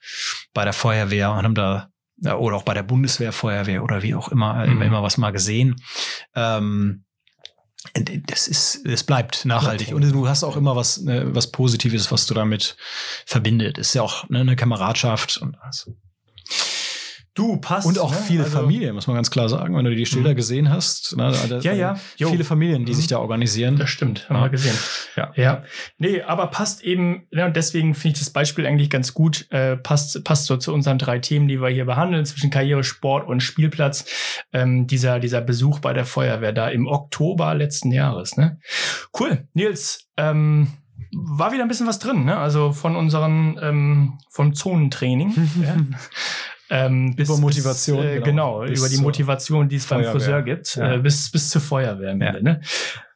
bei 0.55 0.65
der 0.65 0.73
Feuerwehr 0.73 1.33
und 1.33 1.45
haben 1.45 1.55
da 1.55 1.89
ja, 2.19 2.37
oder 2.37 2.57
auch 2.57 2.63
bei 2.63 2.75
der 2.75 2.85
Bundeswehrfeuerwehr 2.85 3.83
oder 3.83 4.03
wie 4.03 4.15
auch 4.15 4.29
immer, 4.29 4.55
mhm. 4.67 4.73
immer, 4.73 4.85
immer 4.85 5.03
was 5.03 5.19
mal 5.19 5.33
gesehen. 5.33 5.77
Ähm, 6.35 7.05
das 7.95 8.47
ist, 8.47 8.87
es 8.87 9.03
bleibt 9.03 9.45
nachhaltig. 9.45 9.93
Und 9.93 10.09
du 10.09 10.29
hast 10.29 10.45
auch 10.45 10.57
immer 10.57 10.77
was, 10.77 11.01
ne, 11.01 11.35
was 11.35 11.51
Positives, 11.51 12.13
was 12.13 12.27
du 12.27 12.35
damit 12.35 12.77
verbindet. 13.27 13.77
Ist 13.77 13.95
ja 13.95 14.03
auch 14.03 14.29
ne, 14.31 14.41
eine 14.41 14.57
Kameradschaft 14.57 15.39
und 15.39 15.57
also. 15.61 15.97
Du 17.35 17.57
passt. 17.57 17.87
Und 17.87 17.99
auch 17.99 18.11
ne? 18.11 18.17
viele 18.17 18.45
also, 18.45 18.59
Familien, 18.59 18.95
muss 18.95 19.07
man 19.07 19.17
ganz 19.17 19.31
klar 19.31 19.49
sagen, 19.49 19.75
wenn 19.75 19.85
du 19.87 19.95
die 19.95 20.05
Schilder 20.05 20.33
mhm. 20.33 20.37
gesehen 20.37 20.69
hast. 20.71 21.17
Ne? 21.17 21.33
ja, 21.63 21.73
ja. 21.73 21.97
Jo. 22.19 22.29
Viele 22.29 22.45
Familien, 22.45 22.85
die 22.85 22.93
mhm. 22.93 22.97
sich 22.97 23.07
da 23.07 23.19
organisieren. 23.19 23.79
Das 23.79 23.89
stimmt, 23.89 24.29
haben 24.29 24.37
ja. 24.37 24.43
wir 24.43 24.51
gesehen. 24.51 24.77
Ja. 25.17 25.33
ja. 25.35 25.63
Nee, 25.97 26.23
aber 26.23 26.49
passt 26.49 26.83
eben, 26.83 27.27
ne, 27.31 27.47
und 27.47 27.57
deswegen 27.57 27.95
finde 27.95 28.15
ich 28.17 28.19
das 28.19 28.31
Beispiel 28.31 28.67
eigentlich 28.67 28.91
ganz 28.91 29.15
gut, 29.15 29.47
äh, 29.51 29.77
passt, 29.77 30.23
passt 30.25 30.45
so 30.45 30.59
zu 30.59 30.75
unseren 30.75 30.99
drei 30.99 31.21
Themen, 31.21 31.49
die 31.49 31.61
wir 31.61 31.71
hier 31.71 31.87
behandeln, 31.87 32.27
zwischen 32.27 32.51
Karriere, 32.51 32.85
Sport 32.85 33.27
und 33.27 33.41
Spielplatz. 33.41 34.05
Ähm, 34.53 34.87
dieser, 34.87 35.19
dieser 35.19 35.41
Besuch 35.41 35.79
bei 35.79 35.95
der 35.95 36.05
Feuerwehr 36.05 36.53
da 36.53 36.69
im 36.69 36.87
Oktober 36.87 37.55
letzten 37.55 37.93
Jahres. 37.93 38.37
Ne? 38.37 38.59
Cool. 39.19 39.49
Nils, 39.55 40.07
ähm, 40.19 40.69
war 41.15 41.53
wieder 41.53 41.63
ein 41.63 41.69
bisschen 41.69 41.87
was 41.87 41.99
drin, 41.99 42.25
ne? 42.25 42.37
Also 42.37 42.73
von 42.73 42.97
unseren, 42.97 43.59
ähm, 43.63 44.19
vom 44.31 44.55
Zonentraining. 44.55 45.33
ja. 45.63 45.77
Ähm, 46.75 47.15
bis, 47.15 47.29
über 47.29 47.39
Motivation. 47.39 47.99
Bis, 47.99 48.07
äh, 48.07 48.21
genau, 48.21 48.61
genau 48.61 48.73
über 48.73 48.89
die 48.89 48.97
Motivation, 48.97 49.69
die 49.69 49.77
es 49.77 49.87
beim 49.87 50.05
Friseur 50.05 50.43
gibt, 50.43 50.75
ja. 50.77 50.95
äh, 50.95 50.99
bis, 50.99 51.31
bis 51.31 51.51
zur 51.51 51.61
Feuerwehr 51.61 52.13
am 52.13 52.21
Ende. 52.23 52.43
Ne? 52.43 52.61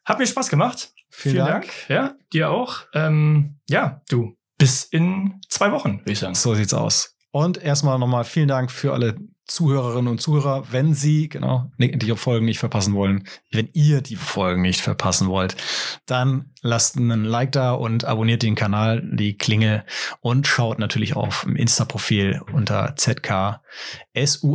Hat 0.05 0.19
mir 0.19 0.27
Spaß 0.27 0.51
gemacht. 0.51 0.93
Vielen, 1.09 1.37
Vielen 1.37 1.47
Dank. 1.47 1.65
Dank. 1.65 1.89
Ja, 1.89 2.15
dir 2.35 2.51
auch. 2.51 2.83
Ähm, 2.93 3.59
ja, 3.71 4.03
du, 4.11 4.37
bis 4.59 4.85
in 4.85 5.41
zwei 5.49 5.73
Wochen, 5.73 6.01
würde 6.01 6.13
ich 6.13 6.19
sagen. 6.19 6.35
So 6.35 6.55
sieht's 6.55 6.75
aus. 6.75 7.15
Und 7.31 7.57
erstmal 7.57 7.99
nochmal 7.99 8.25
vielen 8.25 8.49
Dank 8.49 8.71
für 8.71 8.93
alle 8.93 9.17
Zuhörerinnen 9.47 10.09
und 10.09 10.21
Zuhörer, 10.21 10.65
wenn 10.71 10.93
Sie 10.95 11.29
genau 11.29 11.71
die 11.79 12.17
Folgen 12.17 12.47
nicht 12.47 12.59
verpassen 12.59 12.95
wollen, 12.95 13.29
wenn 13.53 13.69
ihr 13.73 14.01
die 14.03 14.17
Folgen 14.17 14.63
nicht 14.63 14.81
verpassen 14.81 15.29
wollt, 15.29 15.57
dann 16.07 16.51
lasst 16.63 16.97
einen 16.97 17.25
Like 17.25 17.53
da 17.53 17.73
und 17.73 18.05
abonniert 18.05 18.43
den 18.43 18.57
Kanal, 18.57 19.03
die 19.05 19.39
Klingel 19.39 19.85
und 20.21 20.49
schaut 20.49 20.79
natürlich 20.79 21.15
auf 21.17 21.45
im 21.47 21.55
Insta-Profil 21.57 22.43
unter 22.53 22.95
zksus.de. 24.15 24.47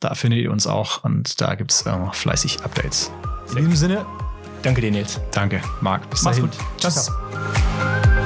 Da 0.00 0.14
findet 0.14 0.40
ihr 0.40 0.50
uns 0.50 0.66
auch 0.66 1.04
und 1.04 1.40
da 1.40 1.54
gibt's 1.54 1.86
äh, 1.86 2.12
fleißig 2.12 2.62
Updates. 2.62 3.10
In 3.50 3.56
diesem 3.56 3.76
Sinne, 3.76 4.06
danke 4.62 4.80
dir, 4.80 4.90
Nils. 4.90 5.20
Danke, 5.32 5.60
Marc. 5.80 6.08
Bis 6.10 6.22
Mach's 6.22 6.36
dahin. 6.38 6.50
gut. 6.50 6.58
Ciao, 6.80 6.90
ciao. 6.92 8.17